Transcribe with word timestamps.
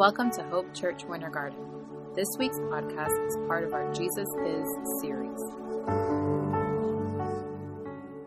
Welcome 0.00 0.30
to 0.30 0.42
Hope 0.44 0.72
Church 0.74 1.04
Winter 1.04 1.28
Garden. 1.28 1.58
This 2.14 2.26
week's 2.38 2.56
podcast 2.56 3.26
is 3.26 3.36
part 3.46 3.64
of 3.64 3.74
our 3.74 3.92
Jesus 3.92 4.26
Is 4.46 4.66
series. 5.02 5.38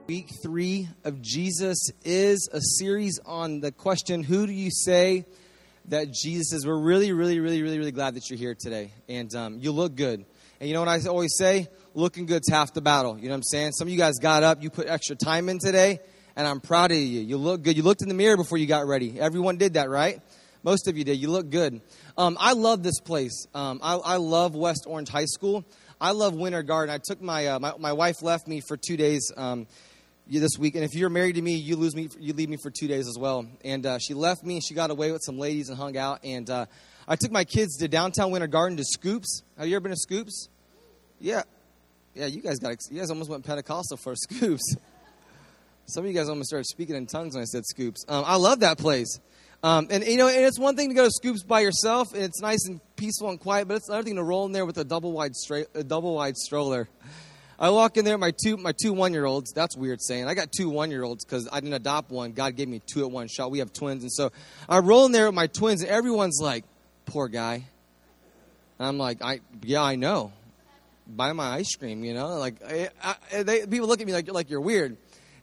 Week 0.06 0.30
three 0.44 0.88
of 1.04 1.20
Jesus 1.24 1.90
is 2.06 2.48
a 2.54 2.62
series 2.62 3.20
on 3.26 3.60
the 3.60 3.72
question, 3.72 4.22
Who 4.22 4.46
do 4.46 4.54
you 4.54 4.70
say 4.70 5.26
that 5.86 6.14
Jesus 6.14 6.54
is? 6.54 6.68
We're 6.68 6.80
really, 6.80 7.12
really, 7.12 7.40
really, 7.40 7.64
really, 7.64 7.80
really 7.80 7.92
glad 7.92 8.14
that 8.18 8.30
you're 8.30 8.38
here 8.38 8.54
today. 8.54 8.92
And 9.10 9.34
um, 9.34 9.58
you 9.58 9.72
look 9.72 9.96
good. 9.96 10.24
And 10.60 10.70
you 10.70 10.76
know 10.76 10.82
what 10.82 10.90
I 10.90 11.00
always 11.08 11.36
say? 11.36 11.70
Looking 11.96 12.28
good's 12.28 12.52
half 12.52 12.76
the 12.76 12.82
battle. 12.82 13.18
You 13.18 13.24
know 13.24 13.30
what 13.30 13.38
I'm 13.38 13.44
saying? 13.46 13.72
Some 13.72 13.88
of 13.88 13.92
you 13.92 13.98
guys 13.98 14.20
got 14.22 14.44
up, 14.44 14.62
you 14.62 14.70
put 14.70 14.88
extra 14.88 15.16
time 15.16 15.50
in 15.50 15.58
today, 15.58 16.02
and 16.36 16.46
I'm 16.46 16.60
proud 16.60 16.92
of 16.92 16.98
you. 16.98 17.22
You 17.22 17.38
look 17.38 17.64
good. 17.64 17.76
You 17.76 17.82
looked 17.82 18.04
in 18.04 18.10
the 18.10 18.14
mirror 18.14 18.38
before 18.38 18.60
you 18.60 18.68
got 18.68 18.86
ready. 18.86 19.20
Everyone 19.20 19.58
did 19.58 19.74
that, 19.74 19.90
right? 19.90 20.22
Most 20.64 20.88
of 20.88 20.98
you 20.98 21.04
did. 21.04 21.18
You 21.18 21.30
look 21.30 21.50
good. 21.50 21.82
Um, 22.18 22.38
I 22.40 22.54
love 22.54 22.84
this 22.84 23.00
place. 23.02 23.48
Um, 23.54 23.82
I, 23.84 23.96
I, 23.96 24.16
love 24.16 24.56
West 24.56 24.86
Orange 24.88 25.10
High 25.10 25.26
School. 25.26 25.66
I 26.00 26.12
love 26.12 26.34
Winter 26.34 26.64
Garden. 26.64 26.94
I 26.94 27.00
took 27.04 27.22
my, 27.22 27.48
uh, 27.48 27.60
my, 27.60 27.74
my 27.78 27.92
wife 27.92 28.22
left 28.22 28.48
me 28.48 28.62
for 28.66 28.78
two 28.78 28.96
days 28.96 29.30
um, 29.36 29.68
this 30.26 30.58
week, 30.58 30.76
and 30.76 30.86
if 30.86 30.96
you're 30.96 31.10
married 31.10 31.36
to 31.36 31.42
me, 31.42 31.56
you 31.56 31.76
lose 31.76 31.96
me. 31.96 32.08
You 32.18 32.34
leave 32.34 32.50
me 32.50 32.58
for 32.62 32.72
two 32.72 32.88
days 32.88 33.10
as 33.10 33.18
well. 33.20 33.46
And 33.66 33.86
uh, 33.86 34.00
she 34.00 34.14
left 34.14 34.44
me. 34.44 34.62
She 34.62 34.74
got 34.74 34.90
away 34.90 35.12
with 35.12 35.22
some 35.24 35.38
ladies 35.38 35.68
and 35.68 35.78
hung 35.78 35.98
out. 35.98 36.20
And 36.24 36.50
uh, 36.50 36.66
I 37.08 37.18
took 37.18 37.32
my 37.32 37.44
kids 37.44 37.78
to 37.78 37.90
downtown 37.90 38.32
Winter 38.32 38.48
Garden 38.48 38.78
to 38.78 38.86
Scoops. 38.86 39.44
Have 39.58 39.68
you 39.68 39.76
ever 39.76 39.84
been 39.84 39.92
to 39.92 39.98
Scoops? 39.98 40.48
Yeah, 41.20 41.44
yeah. 42.16 42.28
You 42.28 42.42
guys 42.42 42.60
got. 42.60 42.78
You 42.90 43.00
guys 43.00 43.10
almost 43.10 43.30
went 43.30 43.46
Pentecostal 43.46 43.98
for 43.98 44.16
Scoops. 44.30 44.78
Some 45.88 46.06
of 46.06 46.10
you 46.10 46.18
guys 46.18 46.30
almost 46.30 46.48
started 46.48 46.66
speaking 46.68 46.96
in 46.96 47.06
tongues 47.06 47.36
when 47.36 47.42
I 47.42 47.46
said 47.46 47.66
Scoops. 47.66 48.06
Um, 48.08 48.24
I 48.26 48.38
love 48.38 48.62
that 48.62 48.78
place. 48.78 49.20
Um, 49.64 49.88
and 49.90 50.04
you 50.04 50.18
know, 50.18 50.28
and 50.28 50.44
it's 50.44 50.60
one 50.60 50.76
thing 50.76 50.90
to 50.90 50.96
go 50.96 51.06
to 51.06 51.12
Scoops 51.12 51.42
by 51.42 51.62
yourself, 51.62 52.14
and 52.14 52.22
it's 52.22 52.42
nice 52.42 52.68
and 52.68 52.82
peaceful 52.98 53.30
and 53.30 53.40
quiet. 53.40 53.66
But 53.66 53.78
it's 53.78 53.88
another 53.88 54.04
thing 54.04 54.18
to 54.18 54.24
roll 54.24 54.46
in 54.46 54.52
there 54.52 54.66
with 54.66 54.78
a 54.78 54.84
double 54.84 55.14
wide 55.14 55.36
straight, 55.36 55.68
a 55.74 55.86
double 55.86 56.16
wide 56.16 56.36
stroller. 56.36 56.90
I 57.58 57.70
walk 57.70 57.96
in 57.96 58.04
there, 58.04 58.18
my 58.18 58.34
two 58.44 58.58
my 58.58 58.74
two 58.74 58.92
one 58.92 59.14
year 59.14 59.24
olds. 59.24 59.54
That's 59.54 59.78
weird 59.78 60.02
saying. 60.02 60.28
I 60.28 60.34
got 60.34 60.52
two 60.52 60.70
one 60.70 60.92
year 60.92 61.04
olds 61.04 61.24
because 61.24 61.48
I 61.50 61.62
didn't 61.62 61.76
adopt 61.76 62.12
one. 62.12 62.34
God 62.34 62.58
gave 62.58 62.68
me 62.68 62.82
two 62.86 63.06
at 63.06 63.12
one 63.12 63.30
shot. 63.30 63.52
We 63.52 63.60
have 63.60 63.72
twins, 63.72 64.04
and 64.04 64.12
so 64.12 64.34
I 64.68 64.80
roll 64.80 65.06
in 65.06 65.14
there 65.14 65.28
with 65.28 65.36
my 65.36 65.48
twins, 65.48 65.82
and 65.82 65.90
everyone's 65.90 66.40
like, 66.42 66.66
"Poor 67.06 67.30
guy." 67.30 67.64
And 68.80 68.88
I'm 68.88 68.98
like, 68.98 69.22
"I 69.22 69.40
yeah, 69.62 69.82
I 69.82 69.96
know. 69.96 70.34
Buy 71.08 71.32
my 71.32 71.52
ice 71.52 71.74
cream, 71.76 72.04
you 72.04 72.14
know." 72.14 72.38
Like 72.38 72.56
I, 72.68 72.90
I, 73.02 73.44
they, 73.44 73.66
people 73.66 73.88
look 73.88 74.02
at 74.02 74.08
me 74.08 74.12
like 74.12 74.30
like 74.30 74.50
you're 74.50 74.60
weird, 74.60 74.98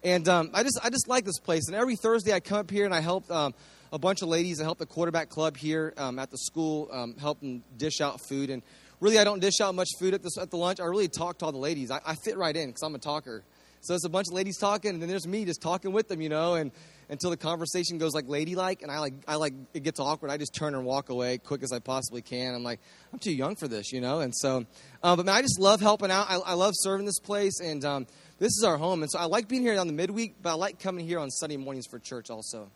and 0.05 0.29
um, 0.29 0.51
I 0.53 0.63
just 0.63 0.79
I 0.85 0.91
just 0.91 1.09
like 1.09 1.25
this 1.25 1.39
place. 1.39 1.69
And 1.69 1.75
every 1.75 1.97
Thursday 1.97 2.35
I 2.35 2.41
come 2.41 2.59
up 2.59 2.71
here 2.71 2.85
and 2.85 2.95
I 2.95 3.01
help. 3.01 3.31
Um, 3.31 3.55
a 3.93 3.99
bunch 3.99 4.23
of 4.23 4.29
ladies 4.29 4.59
that 4.59 4.65
help 4.65 4.79
the 4.79 4.87
quarterback 4.87 5.29
club 5.29 5.57
here 5.57 5.93
um, 5.97 6.19
at 6.19 6.31
the 6.31 6.39
school, 6.39 6.89
um, 6.93 7.63
dish 7.77 8.01
out 8.01 8.21
food. 8.29 8.51
And 8.51 8.63
really, 9.01 9.19
I 9.19 9.25
don't 9.25 9.41
dish 9.41 9.61
out 9.61 9.75
much 9.75 9.89
food 9.99 10.15
at 10.15 10.23
the, 10.23 10.31
at 10.41 10.51
the 10.51 10.57
lunch. 10.57 10.81
I 10.81 10.85
really 10.85 11.09
talk 11.09 11.39
to 11.39 11.47
all 11.47 11.53
the 11.53 11.59
ladies. 11.59 11.91
I, 11.91 12.01
I 12.05 12.15
fit 12.15 12.37
right 12.37 12.57
in 12.57 12.69
because 12.69 12.83
I'm 12.83 12.95
a 12.95 12.99
talker. 12.99 13.45
So 13.83 13.95
it's 13.95 14.05
a 14.05 14.11
bunch 14.11 14.27
of 14.29 14.35
ladies 14.35 14.59
talking, 14.59 14.91
and 14.91 15.01
then 15.01 15.09
there's 15.09 15.27
me 15.27 15.47
just 15.47 15.63
talking 15.63 15.93
with 15.93 16.07
them, 16.09 16.21
you 16.21 16.29
know, 16.29 16.55
and 16.55 16.71
until 17.09 17.31
the 17.31 17.37
conversation 17.39 17.97
goes 17.97 18.13
like 18.13 18.29
ladylike, 18.29 18.83
and 18.83 18.91
I 18.91 18.99
like 18.99 19.15
I 19.27 19.37
like 19.37 19.55
it 19.73 19.83
gets 19.83 19.99
awkward. 19.99 20.31
I 20.31 20.37
just 20.37 20.55
turn 20.55 20.75
and 20.75 20.85
walk 20.85 21.09
away 21.09 21.39
quick 21.39 21.63
as 21.63 21.73
I 21.73 21.79
possibly 21.79 22.21
can. 22.21 22.55
I'm 22.55 22.63
like 22.63 22.79
I'm 23.11 23.19
too 23.19 23.33
young 23.33 23.57
for 23.57 23.69
this, 23.69 23.91
you 23.91 24.03
know, 24.03 24.21
and 24.21 24.35
so. 24.37 24.67
Um, 25.03 25.17
but 25.17 25.25
man, 25.25 25.35
I 25.35 25.41
just 25.41 25.59
love 25.59 25.81
helping 25.81 26.11
out. 26.11 26.27
I, 26.29 26.37
I 26.37 26.53
love 26.53 26.75
serving 26.77 27.07
this 27.07 27.19
place, 27.19 27.59
and 27.61 27.83
um, 27.87 28.07
this 28.39 28.51
is 28.51 28.65
our 28.65 28.77
home. 28.77 29.03
And 29.03 29.11
so 29.11 29.19
I 29.19 29.25
like 29.25 29.49
being 29.49 29.63
here 29.63 29.79
on 29.81 29.87
the 29.87 29.95
midweek, 29.95 30.37
but 30.43 30.51
I 30.51 30.55
like 30.55 30.79
coming 30.79 31.07
here 31.07 31.19
on 31.19 31.31
Sunday 31.31 31.57
mornings 31.57 31.87
for 31.91 31.99
church 31.99 32.29
also. 32.29 32.71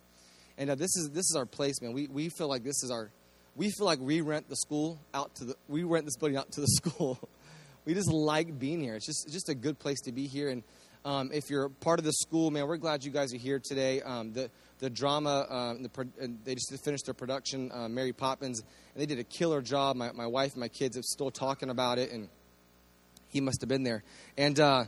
And 0.57 0.69
uh, 0.69 0.75
this 0.75 0.95
is 0.95 1.09
this 1.11 1.29
is 1.29 1.35
our 1.35 1.45
place, 1.45 1.81
man. 1.81 1.93
We 1.93 2.07
we 2.07 2.29
feel 2.29 2.47
like 2.47 2.63
this 2.63 2.83
is 2.83 2.91
our 2.91 3.11
we 3.55 3.71
feel 3.71 3.85
like 3.85 3.99
we 3.99 4.21
rent 4.21 4.49
the 4.49 4.55
school 4.55 4.99
out 5.13 5.35
to 5.35 5.45
the 5.45 5.55
we 5.67 5.83
rent 5.83 6.05
this 6.05 6.17
building 6.17 6.37
out 6.37 6.51
to 6.53 6.61
the 6.61 6.67
school. 6.81 7.19
we 7.85 7.93
just 7.93 8.11
like 8.11 8.57
being 8.57 8.81
here. 8.81 8.95
It's 8.95 9.05
just 9.05 9.25
it's 9.25 9.33
just 9.33 9.49
a 9.49 9.55
good 9.55 9.79
place 9.79 10.01
to 10.01 10.11
be 10.11 10.27
here. 10.27 10.49
And 10.49 10.63
um, 11.03 11.29
if 11.33 11.49
you're 11.49 11.69
part 11.69 11.99
of 11.99 12.05
the 12.05 12.13
school, 12.13 12.49
man, 12.51 12.67
we're 12.67 12.77
glad 12.77 13.03
you 13.03 13.11
guys 13.11 13.33
are 13.33 13.37
here 13.37 13.59
today. 13.59 14.01
Um, 14.01 14.33
the 14.33 14.49
the 14.79 14.89
drama, 14.89 15.45
um, 15.49 15.83
the, 15.83 16.09
they 16.43 16.55
just 16.55 16.83
finished 16.83 17.05
their 17.05 17.13
production, 17.13 17.71
uh, 17.73 17.87
Mary 17.87 18.11
Poppins, 18.11 18.59
and 18.59 19.01
they 19.01 19.05
did 19.05 19.19
a 19.19 19.23
killer 19.23 19.61
job. 19.61 19.95
My, 19.95 20.11
my 20.11 20.27
wife 20.27 20.53
and 20.53 20.61
my 20.61 20.67
kids 20.67 20.97
are 20.97 21.01
still 21.01 21.31
talking 21.31 21.69
about 21.69 21.97
it, 21.97 22.11
and 22.11 22.27
he 23.29 23.39
must 23.39 23.61
have 23.61 23.69
been 23.69 23.83
there. 23.83 24.03
And 24.37 24.59
uh, 24.59 24.85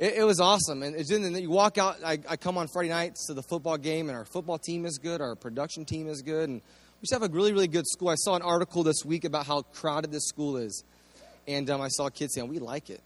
it, 0.00 0.14
it 0.14 0.24
was 0.24 0.40
awesome. 0.40 0.82
And 0.82 0.96
then 0.96 1.36
you 1.36 1.50
walk 1.50 1.78
out, 1.78 2.02
I, 2.02 2.18
I 2.28 2.36
come 2.36 2.56
on 2.56 2.66
Friday 2.68 2.88
nights 2.88 3.26
to 3.26 3.34
the 3.34 3.42
football 3.42 3.76
game, 3.76 4.08
and 4.08 4.16
our 4.16 4.24
football 4.24 4.58
team 4.58 4.86
is 4.86 4.98
good, 4.98 5.20
our 5.20 5.36
production 5.36 5.84
team 5.84 6.08
is 6.08 6.22
good, 6.22 6.48
and 6.48 6.60
we 6.60 7.02
just 7.02 7.12
have 7.12 7.22
a 7.22 7.32
really, 7.32 7.52
really 7.52 7.68
good 7.68 7.86
school. 7.86 8.08
I 8.08 8.14
saw 8.16 8.34
an 8.34 8.42
article 8.42 8.82
this 8.82 9.04
week 9.04 9.24
about 9.24 9.46
how 9.46 9.62
crowded 9.62 10.10
this 10.10 10.26
school 10.26 10.56
is. 10.56 10.82
And 11.46 11.68
um, 11.70 11.80
I 11.80 11.88
saw 11.88 12.08
kids 12.08 12.34
saying, 12.34 12.48
we 12.48 12.58
like 12.58 12.90
it. 12.90 13.00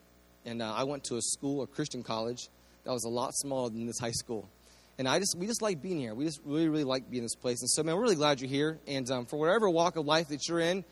And 0.44 0.62
uh, 0.62 0.72
I 0.72 0.84
went 0.84 1.04
to 1.04 1.16
a 1.16 1.22
school, 1.22 1.62
a 1.62 1.66
Christian 1.66 2.02
college, 2.02 2.48
that 2.84 2.92
was 2.92 3.04
a 3.04 3.08
lot 3.08 3.34
smaller 3.34 3.70
than 3.70 3.86
this 3.86 3.98
high 3.98 4.10
school. 4.10 4.48
And 4.98 5.08
I 5.08 5.18
just, 5.18 5.36
we 5.38 5.46
just 5.46 5.62
like 5.62 5.80
being 5.80 5.98
here. 5.98 6.14
We 6.14 6.24
just 6.24 6.40
really, 6.44 6.68
really 6.68 6.84
like 6.84 7.10
being 7.10 7.22
in 7.22 7.24
this 7.24 7.34
place. 7.34 7.60
And 7.60 7.70
so, 7.70 7.82
man, 7.82 7.96
we're 7.96 8.02
really 8.02 8.16
glad 8.16 8.40
you're 8.40 8.50
here. 8.50 8.78
And 8.86 9.10
um, 9.10 9.26
for 9.26 9.36
whatever 9.38 9.68
walk 9.70 9.96
of 9.96 10.06
life 10.06 10.28
that 10.28 10.48
you're 10.48 10.60
in, 10.60 10.84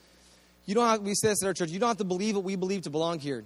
you 0.64 0.74
don't 0.74 0.86
have, 0.86 1.00
we 1.02 1.14
say 1.14 1.28
this 1.28 1.42
at 1.42 1.46
our 1.46 1.54
church, 1.54 1.70
you 1.70 1.78
don't 1.78 1.88
have 1.88 1.98
to 1.98 2.04
believe 2.04 2.36
what 2.36 2.44
we 2.44 2.56
believe 2.56 2.82
to 2.82 2.90
belong 2.90 3.18
here 3.18 3.44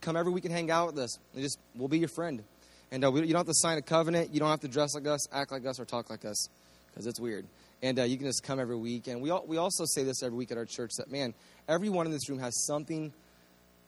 come 0.00 0.16
every 0.16 0.32
week 0.32 0.44
and 0.44 0.52
hang 0.52 0.70
out 0.70 0.88
with 0.88 0.98
us. 0.98 1.18
And 1.34 1.42
just 1.42 1.58
we'll 1.74 1.88
be 1.88 1.98
your 1.98 2.08
friend. 2.08 2.42
And 2.90 3.04
uh, 3.04 3.10
we, 3.10 3.22
you 3.22 3.28
don't 3.28 3.40
have 3.40 3.46
to 3.46 3.54
sign 3.54 3.78
a 3.78 3.82
covenant. 3.82 4.32
You 4.32 4.40
don't 4.40 4.50
have 4.50 4.60
to 4.60 4.68
dress 4.68 4.94
like 4.94 5.06
us, 5.06 5.26
act 5.32 5.50
like 5.50 5.64
us, 5.66 5.80
or 5.80 5.84
talk 5.84 6.10
like 6.10 6.24
us, 6.24 6.48
because 6.90 7.06
it's 7.06 7.18
weird. 7.18 7.46
And 7.82 7.98
uh, 7.98 8.04
you 8.04 8.16
can 8.16 8.26
just 8.26 8.42
come 8.42 8.60
every 8.60 8.76
week. 8.76 9.08
And 9.08 9.20
we 9.20 9.30
all, 9.30 9.44
we 9.46 9.56
also 9.56 9.84
say 9.86 10.04
this 10.04 10.22
every 10.22 10.36
week 10.36 10.52
at 10.52 10.58
our 10.58 10.66
church 10.66 10.92
that 10.98 11.10
man, 11.10 11.34
everyone 11.68 12.06
in 12.06 12.12
this 12.12 12.28
room 12.28 12.38
has 12.38 12.64
something. 12.66 13.12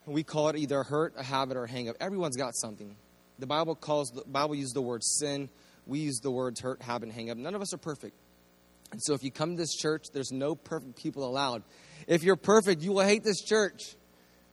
We 0.06 0.22
call 0.22 0.49
it 0.49 0.56
either 0.56 0.81
a 0.81 0.84
hurt, 0.84 1.15
a 1.16 1.22
habit, 1.22 1.56
or 1.56 1.65
a 1.65 1.71
hang 1.71 1.88
up. 1.88 1.97
Everyone's 2.00 2.37
got 2.37 2.55
something. 2.56 2.97
The 3.38 3.47
Bible 3.47 3.75
calls 3.75 4.11
the 4.11 4.22
Bible 4.26 4.55
uses 4.55 4.72
the 4.72 4.82
word 4.82 5.05
sin. 5.05 5.49
We 5.87 6.00
use 6.00 6.21
the 6.21 6.31
words 6.31 6.61
hurt, 6.61 6.82
habit, 6.82 7.11
hang 7.11 7.31
up. 7.31 7.37
None 7.37 7.55
of 7.55 7.62
us 7.62 7.75
are 7.75 7.78
perfect. 7.78 8.16
And 8.93 9.03
so 9.03 9.12
if 9.12 9.22
you 9.22 9.31
come 9.31 9.50
to 9.50 9.56
this 9.56 9.75
church, 9.75 10.06
there's 10.12 10.32
no 10.32 10.55
perfect 10.55 10.97
people 10.97 11.26
allowed. 11.26 11.62
If 12.06 12.22
you're 12.22 12.37
perfect, 12.37 12.82
you 12.82 12.93
will 12.93 13.05
hate 13.05 13.25
this 13.25 13.43
church 13.43 13.97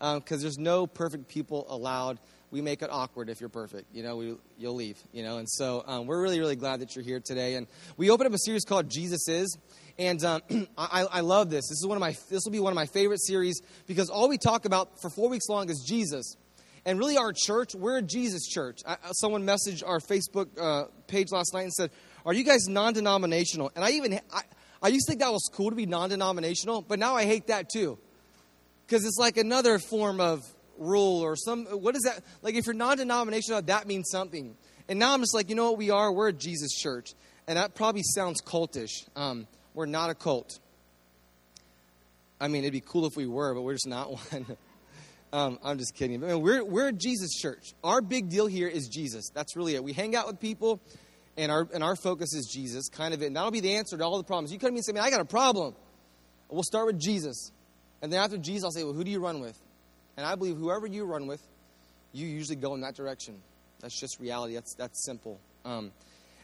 because 0.01 0.37
um, 0.37 0.41
there's 0.41 0.57
no 0.57 0.87
perfect 0.87 1.27
people 1.27 1.67
allowed. 1.69 2.19
We 2.49 2.61
make 2.61 2.81
it 2.81 2.89
awkward 2.91 3.29
if 3.29 3.39
you're 3.39 3.49
perfect. 3.49 3.93
You 3.93 4.01
know, 4.01 4.17
we, 4.17 4.35
you'll 4.57 4.73
leave. 4.73 4.97
You 5.13 5.21
know, 5.21 5.37
and 5.37 5.47
so 5.47 5.83
um, 5.85 6.07
we're 6.07 6.19
really, 6.19 6.39
really 6.39 6.55
glad 6.55 6.79
that 6.79 6.95
you're 6.95 7.05
here 7.05 7.19
today. 7.23 7.53
And 7.53 7.67
we 7.97 8.09
opened 8.09 8.27
up 8.27 8.33
a 8.33 8.39
series 8.39 8.65
called 8.65 8.89
Jesus 8.89 9.27
Is, 9.27 9.55
and 9.99 10.23
um, 10.25 10.41
I, 10.77 11.05
I 11.11 11.19
love 11.21 11.51
this. 11.51 11.69
This 11.69 11.77
is 11.77 11.85
one 11.85 11.97
of 11.97 12.01
my. 12.01 12.15
This 12.29 12.41
will 12.43 12.51
be 12.51 12.59
one 12.59 12.73
of 12.73 12.75
my 12.75 12.87
favorite 12.87 13.21
series 13.21 13.61
because 13.85 14.09
all 14.09 14.27
we 14.27 14.39
talk 14.39 14.65
about 14.65 14.99
for 15.01 15.11
four 15.11 15.29
weeks 15.29 15.47
long 15.49 15.69
is 15.69 15.85
Jesus. 15.87 16.35
And 16.83 16.97
really, 16.97 17.15
our 17.15 17.31
church, 17.31 17.75
we're 17.75 17.97
a 17.97 18.01
Jesus 18.01 18.47
church. 18.47 18.79
I, 18.87 18.97
someone 19.11 19.43
messaged 19.43 19.83
our 19.85 19.99
Facebook 19.99 20.47
uh, 20.59 20.87
page 21.05 21.27
last 21.31 21.53
night 21.53 21.61
and 21.61 21.73
said, 21.73 21.91
"Are 22.25 22.33
you 22.33 22.43
guys 22.43 22.67
non-denominational?" 22.67 23.71
And 23.75 23.85
I 23.85 23.91
even 23.91 24.19
I, 24.33 24.41
I 24.81 24.87
used 24.87 25.05
to 25.05 25.11
think 25.11 25.21
that 25.21 25.31
was 25.31 25.47
cool 25.53 25.69
to 25.69 25.75
be 25.75 25.85
non-denominational, 25.85 26.81
but 26.81 26.97
now 26.97 27.15
I 27.15 27.25
hate 27.25 27.47
that 27.47 27.69
too 27.69 27.99
because 28.91 29.05
it's 29.05 29.17
like 29.17 29.37
another 29.37 29.79
form 29.79 30.19
of 30.19 30.45
rule 30.77 31.21
or 31.23 31.37
some 31.37 31.63
what 31.65 31.95
is 31.95 32.01
that? 32.01 32.21
Like 32.41 32.55
if 32.55 32.65
you're 32.65 32.75
non-denominational 32.75 33.61
that 33.61 33.87
means 33.87 34.09
something. 34.11 34.57
And 34.89 34.99
now 34.99 35.13
i'm 35.13 35.21
just 35.21 35.33
like 35.33 35.47
you 35.47 35.55
know 35.55 35.69
what 35.69 35.77
we 35.77 35.91
are? 35.91 36.11
We're 36.11 36.27
a 36.27 36.33
jesus 36.33 36.73
church. 36.73 37.13
And 37.47 37.57
that 37.57 37.73
probably 37.73 38.03
sounds 38.03 38.41
cultish. 38.41 39.07
Um, 39.15 39.47
we're 39.73 39.85
not 39.85 40.09
a 40.09 40.13
cult. 40.13 40.59
I 42.41 42.49
mean 42.49 42.63
it'd 42.63 42.73
be 42.73 42.81
cool 42.81 43.05
if 43.05 43.15
we 43.15 43.27
were 43.27 43.53
but 43.53 43.61
we're 43.61 43.75
just 43.75 43.87
not 43.87 44.11
one. 44.31 44.57
Um, 45.31 45.59
i'm 45.63 45.77
just 45.77 45.95
kidding. 45.95 46.19
But 46.19 46.39
we're, 46.39 46.65
we're 46.65 46.89
a 46.89 46.93
jesus 46.93 47.31
church. 47.33 47.73
Our 47.85 48.01
big 48.01 48.29
deal 48.29 48.47
here 48.47 48.67
is 48.67 48.89
jesus. 48.89 49.29
That's 49.33 49.55
really 49.55 49.75
it. 49.75 49.83
We 49.85 49.93
hang 49.93 50.17
out 50.17 50.27
with 50.27 50.41
people 50.41 50.81
and 51.37 51.49
our, 51.49 51.65
and 51.73 51.81
our 51.81 51.95
focus 51.95 52.33
is 52.33 52.45
jesus 52.53 52.89
kind 52.89 53.13
of 53.13 53.21
it. 53.21 53.27
And 53.27 53.37
that'll 53.37 53.51
be 53.51 53.61
the 53.61 53.75
answer 53.75 53.97
to 53.97 54.03
all 54.03 54.17
the 54.17 54.25
problems. 54.25 54.51
You 54.51 54.59
come 54.59 54.67
to 54.67 54.73
me 54.73 54.79
and 54.79 54.85
say 54.85 54.91
man 54.91 55.03
i 55.03 55.09
got 55.09 55.21
a 55.21 55.25
problem. 55.25 55.75
We'll 56.49 56.63
start 56.63 56.87
with 56.87 56.99
jesus 56.99 57.53
and 58.01 58.11
then 58.11 58.21
after 58.21 58.37
Jesus, 58.37 58.63
I'll 58.63 58.71
say, 58.71 58.83
well, 58.83 58.93
who 58.93 59.03
do 59.03 59.11
you 59.11 59.19
run 59.19 59.41
with? 59.41 59.57
And 60.17 60.25
I 60.25 60.35
believe 60.35 60.57
whoever 60.57 60.87
you 60.87 61.05
run 61.05 61.27
with, 61.27 61.41
you 62.13 62.27
usually 62.27 62.55
go 62.55 62.73
in 62.73 62.81
that 62.81 62.95
direction. 62.95 63.41
That's 63.79 63.99
just 63.99 64.19
reality. 64.19 64.55
That's, 64.55 64.75
that's 64.75 65.05
simple. 65.05 65.39
Um, 65.65 65.91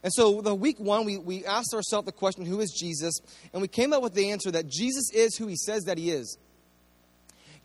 and 0.03 0.13
so 0.13 0.41
the 0.41 0.55
week 0.55 0.79
one, 0.79 1.05
we, 1.05 1.17
we 1.17 1.45
asked 1.45 1.73
ourselves 1.73 2.05
the 2.05 2.11
question, 2.11 2.45
who 2.45 2.59
is 2.59 2.71
Jesus? 2.79 3.19
And 3.53 3.61
we 3.61 3.67
came 3.67 3.93
up 3.93 4.03
with 4.03 4.13
the 4.13 4.31
answer 4.31 4.51
that 4.51 4.67
Jesus 4.67 5.11
is 5.13 5.35
who 5.37 5.47
he 5.47 5.55
says 5.55 5.83
that 5.83 5.97
he 5.97 6.11
is. 6.11 6.37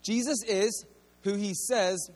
Jesus 0.03 0.43
is 0.47 0.85
who 1.23 1.35
he 1.35 1.55
says 1.55 2.11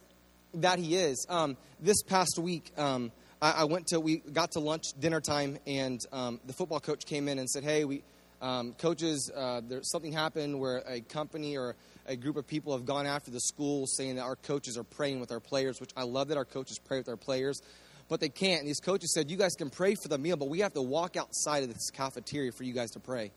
that 0.54 0.78
he 0.78 0.96
is. 0.96 1.24
Um, 1.28 1.56
this 1.80 2.02
past 2.02 2.38
week, 2.38 2.72
um, 2.76 3.12
I, 3.40 3.52
I, 3.52 3.64
went 3.64 3.88
to, 3.88 4.00
we 4.00 4.16
got 4.18 4.52
to 4.52 4.60
lunch, 4.60 4.84
dinner 4.98 5.20
time, 5.20 5.58
and 5.66 6.00
um, 6.12 6.40
the 6.46 6.52
football 6.52 6.80
coach 6.80 7.04
came 7.04 7.28
in 7.28 7.38
and 7.38 7.48
said, 7.48 7.62
hey, 7.62 7.84
we, 7.84 8.02
um, 8.40 8.74
coaches, 8.74 9.30
uh, 9.34 9.60
there's 9.66 9.90
something 9.90 10.12
happened 10.12 10.58
where 10.58 10.82
a 10.86 11.00
company 11.00 11.56
or 11.56 11.74
a 12.06 12.16
group 12.16 12.36
of 12.36 12.46
people 12.46 12.72
have 12.76 12.84
gone 12.84 13.06
after 13.06 13.30
the 13.30 13.40
school 13.40 13.86
saying 13.86 14.16
that 14.16 14.22
our 14.22 14.36
coaches 14.36 14.76
are 14.76 14.84
praying 14.84 15.20
with 15.20 15.32
our 15.32 15.40
players, 15.40 15.80
which 15.80 15.90
I 15.96 16.04
love 16.04 16.28
that 16.28 16.36
our 16.36 16.44
coaches 16.44 16.78
pray 16.78 16.98
with 16.98 17.08
our 17.08 17.16
players, 17.16 17.60
but 18.08 18.20
they 18.20 18.28
can't. 18.28 18.60
And 18.60 18.68
these 18.68 18.80
coaches 18.80 19.12
said, 19.12 19.30
You 19.30 19.36
guys 19.36 19.54
can 19.54 19.70
pray 19.70 19.94
for 19.94 20.08
the 20.08 20.18
meal, 20.18 20.36
but 20.36 20.48
we 20.48 20.60
have 20.60 20.74
to 20.74 20.82
walk 20.82 21.16
outside 21.16 21.62
of 21.62 21.72
this 21.72 21.90
cafeteria 21.90 22.52
for 22.52 22.64
you 22.64 22.72
guys 22.72 22.90
to 22.92 23.00
pray. 23.00 23.32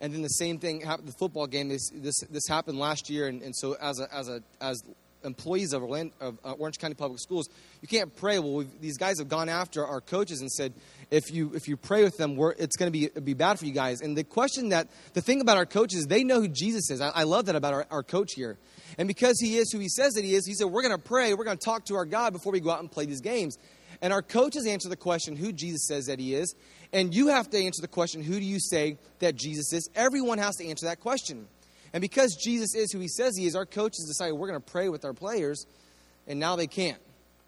And 0.00 0.12
then 0.12 0.22
the 0.22 0.28
same 0.28 0.58
thing 0.58 0.82
happened. 0.82 1.08
The 1.08 1.16
football 1.18 1.46
game. 1.46 1.68
This 1.68 1.90
this, 1.90 2.20
this 2.30 2.46
happened 2.48 2.78
last 2.78 3.08
year, 3.08 3.28
and, 3.28 3.42
and 3.42 3.56
so 3.56 3.76
as 3.80 3.98
a 3.98 4.14
as 4.14 4.28
a 4.28 4.42
as 4.60 4.82
employees 5.26 5.72
of, 5.72 5.82
Orlando, 5.82 6.14
of 6.20 6.38
uh, 6.44 6.52
Orange 6.52 6.78
County 6.78 6.94
Public 6.94 7.20
Schools, 7.20 7.48
you 7.82 7.88
can't 7.88 8.14
pray. 8.16 8.38
Well, 8.38 8.64
these 8.80 8.96
guys 8.96 9.18
have 9.18 9.28
gone 9.28 9.48
after 9.48 9.84
our 9.84 10.00
coaches 10.00 10.40
and 10.40 10.50
said, 10.50 10.72
if 11.10 11.30
you 11.30 11.52
if 11.54 11.68
you 11.68 11.76
pray 11.76 12.02
with 12.02 12.16
them, 12.16 12.36
it's 12.58 12.76
going 12.76 12.92
to 12.92 12.98
be 12.98 13.08
be 13.20 13.34
bad 13.34 13.58
for 13.58 13.66
you 13.66 13.72
guys. 13.72 14.00
And 14.00 14.16
the 14.16 14.24
question 14.24 14.70
that 14.70 14.88
the 15.12 15.20
thing 15.20 15.40
about 15.40 15.56
our 15.56 15.66
coaches, 15.66 16.06
they 16.06 16.24
know 16.24 16.40
who 16.40 16.48
Jesus 16.48 16.90
is. 16.90 17.00
I, 17.00 17.10
I 17.10 17.22
love 17.24 17.46
that 17.46 17.54
about 17.54 17.74
our, 17.74 17.86
our 17.90 18.02
coach 18.02 18.32
here. 18.34 18.58
And 18.98 19.06
because 19.06 19.38
he 19.40 19.56
is 19.58 19.70
who 19.70 19.78
he 19.78 19.88
says 19.88 20.14
that 20.14 20.24
he 20.24 20.34
is, 20.34 20.46
he 20.46 20.54
said, 20.54 20.68
we're 20.68 20.82
going 20.82 20.96
to 20.96 21.02
pray. 21.02 21.34
We're 21.34 21.44
going 21.44 21.58
to 21.58 21.64
talk 21.64 21.84
to 21.86 21.96
our 21.96 22.06
God 22.06 22.32
before 22.32 22.52
we 22.52 22.60
go 22.60 22.70
out 22.70 22.80
and 22.80 22.90
play 22.90 23.04
these 23.04 23.20
games. 23.20 23.58
And 24.00 24.12
our 24.12 24.22
coaches 24.22 24.66
answer 24.66 24.88
the 24.88 24.96
question 24.96 25.36
who 25.36 25.52
Jesus 25.52 25.86
says 25.86 26.06
that 26.06 26.18
he 26.18 26.34
is. 26.34 26.54
And 26.92 27.14
you 27.14 27.28
have 27.28 27.50
to 27.50 27.58
answer 27.58 27.82
the 27.82 27.88
question 27.88 28.22
who 28.22 28.38
do 28.38 28.44
you 28.44 28.60
say 28.60 28.98
that 29.20 29.36
Jesus 29.36 29.72
is? 29.72 29.88
Everyone 29.94 30.38
has 30.38 30.56
to 30.56 30.66
answer 30.66 30.86
that 30.86 31.00
question. 31.00 31.48
And 31.96 32.02
because 32.02 32.36
Jesus 32.36 32.74
is 32.74 32.92
who 32.92 32.98
he 32.98 33.08
says 33.08 33.38
he 33.38 33.46
is, 33.46 33.56
our 33.56 33.64
coaches 33.64 34.04
decided 34.06 34.34
we're 34.34 34.48
going 34.48 34.60
to 34.60 34.70
pray 34.70 34.90
with 34.90 35.06
our 35.06 35.14
players, 35.14 35.64
and 36.26 36.38
now 36.38 36.54
they 36.54 36.66
can't. 36.66 37.00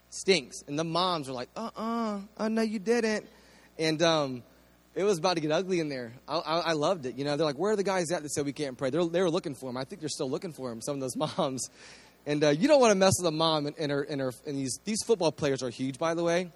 Stinks. 0.08 0.62
And 0.66 0.78
the 0.78 0.84
moms 0.84 1.28
are 1.28 1.34
like, 1.34 1.50
uh 1.54 1.68
uh-uh, 1.76 2.16
uh, 2.16 2.20
oh, 2.38 2.48
no, 2.48 2.62
you 2.62 2.78
didn't. 2.78 3.26
And 3.78 4.00
um, 4.02 4.42
it 4.94 5.04
was 5.04 5.18
about 5.18 5.34
to 5.34 5.42
get 5.42 5.52
ugly 5.52 5.80
in 5.80 5.90
there. 5.90 6.14
I, 6.26 6.38
I, 6.38 6.58
I, 6.60 6.72
loved 6.72 7.04
it. 7.04 7.18
You 7.18 7.24
know, 7.24 7.36
they're 7.36 7.44
like, 7.44 7.58
where 7.58 7.72
are 7.72 7.76
the 7.76 7.82
guys 7.82 8.10
at 8.10 8.22
that 8.22 8.30
said 8.30 8.46
we 8.46 8.54
can't 8.54 8.78
pray? 8.78 8.88
They're, 8.88 9.04
they 9.04 9.20
were 9.20 9.28
looking 9.28 9.54
for 9.54 9.68
him. 9.68 9.76
I 9.76 9.84
think 9.84 10.00
they're 10.00 10.08
still 10.08 10.30
looking 10.30 10.54
for 10.54 10.72
him, 10.72 10.80
some 10.80 10.94
of 10.94 11.00
those 11.02 11.14
moms. 11.36 11.68
And 12.24 12.42
uh, 12.42 12.48
you 12.48 12.68
don't 12.68 12.80
want 12.80 12.92
to 12.92 12.98
mess 12.98 13.16
with 13.18 13.28
a 13.28 13.36
mom 13.36 13.66
and, 13.66 13.92
her, 13.92 14.00
and, 14.00 14.18
her, 14.18 14.32
and 14.46 14.56
these, 14.56 14.80
these 14.86 15.02
football 15.06 15.30
players 15.30 15.62
are 15.62 15.68
huge, 15.68 15.98
by 15.98 16.14
the 16.14 16.24
way. 16.24 16.50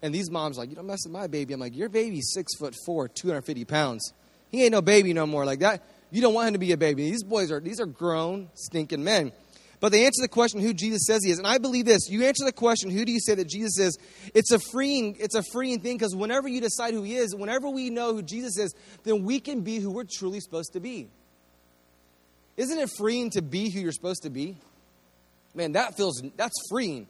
And 0.00 0.14
these 0.14 0.30
moms 0.30 0.56
like, 0.56 0.70
you 0.70 0.74
don't 0.74 0.86
mess 0.86 1.00
with 1.04 1.12
my 1.12 1.26
baby. 1.26 1.52
I'm 1.52 1.60
like, 1.60 1.76
your 1.76 1.90
baby's 1.90 2.32
six 2.32 2.56
foot 2.56 2.74
four, 2.86 3.08
250 3.08 3.66
pounds. 3.66 4.14
He 4.48 4.62
ain't 4.62 4.72
no 4.72 4.80
baby 4.80 5.12
no 5.12 5.26
more. 5.26 5.44
Like 5.44 5.58
that, 5.58 5.82
you 6.16 6.22
don't 6.22 6.32
want 6.32 6.48
him 6.48 6.54
to 6.54 6.58
be 6.58 6.72
a 6.72 6.78
baby. 6.78 7.10
These 7.10 7.24
boys 7.24 7.52
are, 7.52 7.60
these 7.60 7.78
are 7.78 7.84
grown, 7.84 8.48
stinking 8.54 9.04
men. 9.04 9.32
But 9.80 9.92
they 9.92 10.06
answer 10.06 10.22
the 10.22 10.28
question 10.28 10.62
who 10.62 10.72
Jesus 10.72 11.04
says 11.06 11.22
he 11.22 11.30
is. 11.30 11.36
And 11.36 11.46
I 11.46 11.58
believe 11.58 11.84
this. 11.84 12.08
You 12.08 12.24
answer 12.24 12.46
the 12.46 12.52
question, 12.52 12.90
who 12.90 13.04
do 13.04 13.12
you 13.12 13.20
say 13.20 13.34
that 13.34 13.46
Jesus 13.46 13.78
is? 13.78 13.98
It's 14.34 14.50
a 14.50 14.58
freeing, 14.58 15.18
it's 15.20 15.34
a 15.34 15.42
freeing 15.52 15.80
thing 15.80 15.98
because 15.98 16.16
whenever 16.16 16.48
you 16.48 16.62
decide 16.62 16.94
who 16.94 17.02
he 17.02 17.16
is, 17.16 17.36
whenever 17.36 17.68
we 17.68 17.90
know 17.90 18.14
who 18.14 18.22
Jesus 18.22 18.56
is, 18.56 18.74
then 19.04 19.24
we 19.24 19.40
can 19.40 19.60
be 19.60 19.78
who 19.78 19.90
we're 19.90 20.06
truly 20.10 20.40
supposed 20.40 20.72
to 20.72 20.80
be. 20.80 21.10
Isn't 22.56 22.78
it 22.78 22.88
freeing 22.96 23.28
to 23.32 23.42
be 23.42 23.68
who 23.68 23.80
you're 23.80 23.92
supposed 23.92 24.22
to 24.22 24.30
be? 24.30 24.56
Man, 25.54 25.72
that 25.72 25.98
feels 25.98 26.22
that's 26.36 26.54
freeing. 26.70 27.08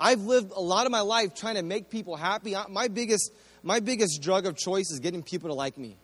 I've 0.00 0.22
lived 0.22 0.50
a 0.50 0.60
lot 0.60 0.86
of 0.86 0.90
my 0.90 1.02
life 1.02 1.36
trying 1.36 1.54
to 1.54 1.62
make 1.62 1.88
people 1.88 2.16
happy. 2.16 2.56
My 2.68 2.88
biggest, 2.88 3.30
my 3.62 3.78
biggest 3.78 4.20
drug 4.22 4.46
of 4.46 4.56
choice 4.56 4.90
is 4.90 4.98
getting 4.98 5.22
people 5.22 5.50
to 5.50 5.54
like 5.54 5.78
me. 5.78 5.98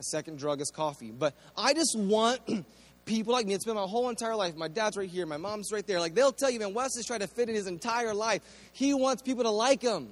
My 0.00 0.04
second 0.04 0.38
drug 0.38 0.62
is 0.62 0.70
coffee. 0.70 1.10
But 1.10 1.34
I 1.58 1.74
just 1.74 1.94
want 1.94 2.40
people 3.04 3.34
like 3.34 3.46
me. 3.46 3.52
It's 3.52 3.66
been 3.66 3.74
my 3.74 3.82
whole 3.82 4.08
entire 4.08 4.34
life. 4.34 4.56
My 4.56 4.66
dad's 4.66 4.96
right 4.96 5.10
here. 5.10 5.26
My 5.26 5.36
mom's 5.36 5.70
right 5.72 5.86
there. 5.86 6.00
Like 6.00 6.14
they'll 6.14 6.32
tell 6.32 6.48
you, 6.48 6.58
man, 6.58 6.72
Wes 6.72 6.96
is 6.96 7.04
trying 7.04 7.20
to 7.20 7.26
fit 7.26 7.50
in 7.50 7.54
his 7.54 7.66
entire 7.66 8.14
life. 8.14 8.40
He 8.72 8.94
wants 8.94 9.20
people 9.20 9.44
to 9.44 9.50
like 9.50 9.82
him. 9.82 10.08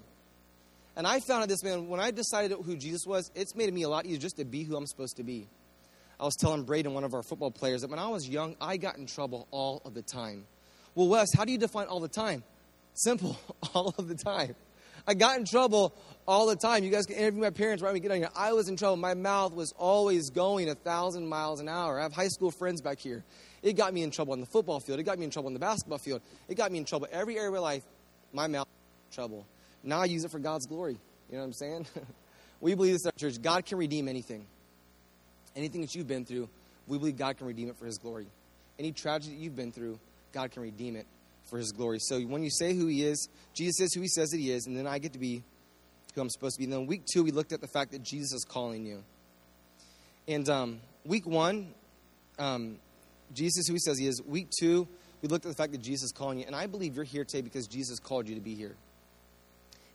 And 0.95 1.07
I 1.07 1.21
found 1.21 1.43
out 1.43 1.49
this, 1.49 1.65
man, 1.65 1.89
when 1.89 2.01
I 2.01 2.11
decided 2.11 2.53
who 2.67 2.77
Jesus 2.77 3.07
was, 3.07 3.31
it's 3.35 3.57
made 3.57 3.73
me 3.73 3.85
a 3.85 3.89
lot 3.89 4.05
easier 4.05 4.19
just 4.19 4.37
to 4.37 4.45
be 4.45 4.63
who 4.63 4.77
I'm 4.77 4.87
supposed 4.87 5.17
to 5.17 5.23
be. 5.23 5.49
I 6.21 6.25
was 6.25 6.37
telling 6.37 6.65
Braden, 6.65 6.93
one 6.93 7.05
of 7.05 7.15
our 7.15 7.23
football 7.23 7.51
players, 7.51 7.81
that 7.81 7.89
when 7.89 7.99
I 7.99 8.09
was 8.09 8.29
young, 8.29 8.57
I 8.61 8.77
got 8.77 8.99
in 8.99 9.07
trouble 9.07 9.49
all 9.51 9.81
of 9.87 9.95
the 9.95 10.03
time. 10.03 10.45
Well, 10.95 11.09
Wes, 11.09 11.29
how 11.35 11.47
do 11.47 11.53
you 11.53 11.59
define 11.59 11.87
all 11.87 12.01
the 12.01 12.09
time? 12.09 12.43
Simple, 12.93 13.39
all 13.75 13.95
of 13.97 14.07
the 14.07 14.17
time. 14.17 14.55
I 15.09 15.15
got 15.15 15.39
in 15.39 15.47
trouble 15.47 15.95
all 16.27 16.47
the 16.47 16.55
time. 16.55 16.85
You 16.85 16.91
guys 16.91 17.07
can 17.07 17.17
interview 17.17 17.41
my 17.41 17.49
parents 17.49 17.83
right 17.83 17.89
when 17.89 17.95
we 17.95 18.01
get 18.01 18.11
on 18.11 18.19
here. 18.19 18.29
I 18.37 18.53
was 18.53 18.69
in 18.69 18.77
trouble. 18.77 18.99
My 18.99 19.15
mouth 19.15 19.55
was 19.55 19.73
always 19.79 20.29
going 20.29 20.69
a 20.69 20.75
thousand 20.75 21.27
miles 21.27 21.61
an 21.61 21.69
hour. 21.69 21.99
I 21.99 22.03
have 22.03 22.13
high 22.13 22.29
school 22.29 22.51
friends 22.51 22.83
back 22.83 22.99
here. 22.99 23.25
It 23.63 23.75
got 23.75 23.95
me 23.95 24.03
in 24.03 24.11
trouble 24.11 24.35
on 24.35 24.41
the 24.41 24.47
football 24.47 24.81
field. 24.81 25.01
It 25.01 25.05
got 25.05 25.19
me 25.19 25.25
in 25.25 25.31
trouble 25.31 25.47
on 25.47 25.55
the 25.55 25.61
basketball 25.61 25.97
field. 25.97 26.21
It 26.47 26.57
got 26.57 26.71
me 26.71 26.77
in 26.77 26.85
trouble 26.85 27.09
every 27.11 27.39
area 27.39 27.49
of 27.49 27.55
my 27.55 27.61
life. 27.61 27.83
My 28.35 28.47
mouth 28.49 28.69
trouble. 29.11 29.47
Now 29.83 30.01
I 30.01 30.05
use 30.05 30.25
it 30.25 30.31
for 30.31 30.39
God's 30.39 30.67
glory. 30.67 30.99
You 31.31 31.37
know 31.37 31.41
what 31.41 31.47
I'm 31.47 31.53
saying? 31.55 31.87
we 32.61 32.75
believe 32.75 32.93
this 32.93 33.07
at 33.07 33.15
our 33.15 33.19
church. 33.19 33.41
God 33.41 33.65
can 33.65 33.79
redeem 33.79 34.09
anything. 34.09 34.45
Anything 35.57 35.81
that 35.81 35.95
you've 35.95 36.07
been 36.07 36.27
through, 36.27 36.51
we 36.87 36.99
believe 36.99 37.17
God 37.17 37.39
can 37.39 37.47
redeem 37.47 37.71
it 37.71 37.77
for 37.77 37.87
His 37.87 37.97
glory. 37.97 38.27
Any 38.79 38.93
tragedy 38.93 39.37
that 39.37 39.41
you've 39.41 39.57
been 39.57 39.73
through, 39.73 39.99
God 40.33 40.51
can 40.51 40.61
redeem 40.61 40.97
it 40.97 41.07
for 41.49 41.59
his 41.59 41.73
glory. 41.73 41.99
So 42.01 42.21
when 42.21 42.43
you 42.43 42.51
say 42.51 42.75
who 42.75 42.87
he 42.87 43.05
is, 43.05 43.29
Jesus 43.55 43.81
is 43.81 43.95
who 43.95 44.01
he 44.01 44.09
says 44.09 44.31
that 44.31 44.39
he 44.39 44.51
is, 44.51 44.67
and 44.67 44.77
then 44.77 44.87
I 44.87 44.99
get 44.99 45.13
to 45.15 45.19
be 45.19 45.43
who 46.15 46.21
I'm 46.21 46.31
supposed 46.31 46.57
to 46.57 46.59
be. 46.59 46.65
And 46.65 46.73
then 46.73 46.87
week 46.87 47.03
two, 47.13 47.23
we 47.23 47.31
looked 47.31 47.53
at 47.53 47.61
the 47.61 47.69
fact 47.69 47.93
that 47.93 48.03
Jesus 48.03 48.33
is 48.33 48.45
calling 48.45 48.85
you. 48.85 49.03
And 50.27 50.49
um, 50.49 50.81
week 51.05 51.27
one, 51.27 51.73
um, 52.39 52.79
Jesus 53.33 53.67
who 53.67 53.75
he 53.75 53.79
says 53.79 53.99
he 53.99 54.07
is. 54.07 54.23
Week 54.27 54.49
two, 54.59 54.87
we 55.23 55.29
looked 55.29 55.45
at 55.45 55.51
the 55.51 55.57
fact 55.57 55.73
that 55.73 55.83
Jesus 55.83 56.05
is 56.05 56.13
calling 56.13 56.39
you. 56.39 56.45
And 56.47 56.55
I 56.55 56.67
believe 56.67 56.97
you're 56.97 57.05
here 57.05 57.25
today 57.25 57.43
because 57.43 57.67
Jesus 57.67 57.99
called 57.99 58.29
you 58.29 58.35
to 58.35 58.41
be 58.41 58.55
here. 58.55 58.77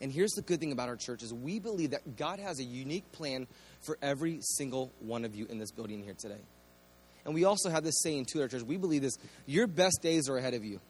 And 0.01 0.11
here's 0.11 0.31
the 0.31 0.41
good 0.41 0.59
thing 0.59 0.71
about 0.71 0.89
our 0.89 0.97
church 0.97 1.23
is 1.23 1.33
we 1.33 1.59
believe 1.59 1.91
that 1.91 2.17
God 2.17 2.39
has 2.39 2.59
a 2.59 2.63
unique 2.63 3.09
plan 3.13 3.47
for 3.81 3.97
every 4.01 4.39
single 4.41 4.91
one 4.99 5.23
of 5.23 5.33
you 5.33 5.45
in 5.49 5.59
this 5.59 5.71
building 5.71 6.03
here 6.03 6.15
today. 6.17 6.41
And 7.25 7.33
we 7.33 7.45
also 7.45 7.69
have 7.69 7.83
this 7.83 8.01
saying 8.01 8.25
to 8.33 8.41
our 8.41 8.49
church. 8.49 8.63
We 8.63 8.75
believe 8.75 9.01
this: 9.01 9.17
your 9.45 9.65
best 9.65 9.99
days 10.01 10.27
are 10.27 10.37
ahead 10.37 10.55
of 10.55 10.65
you. 10.65 10.81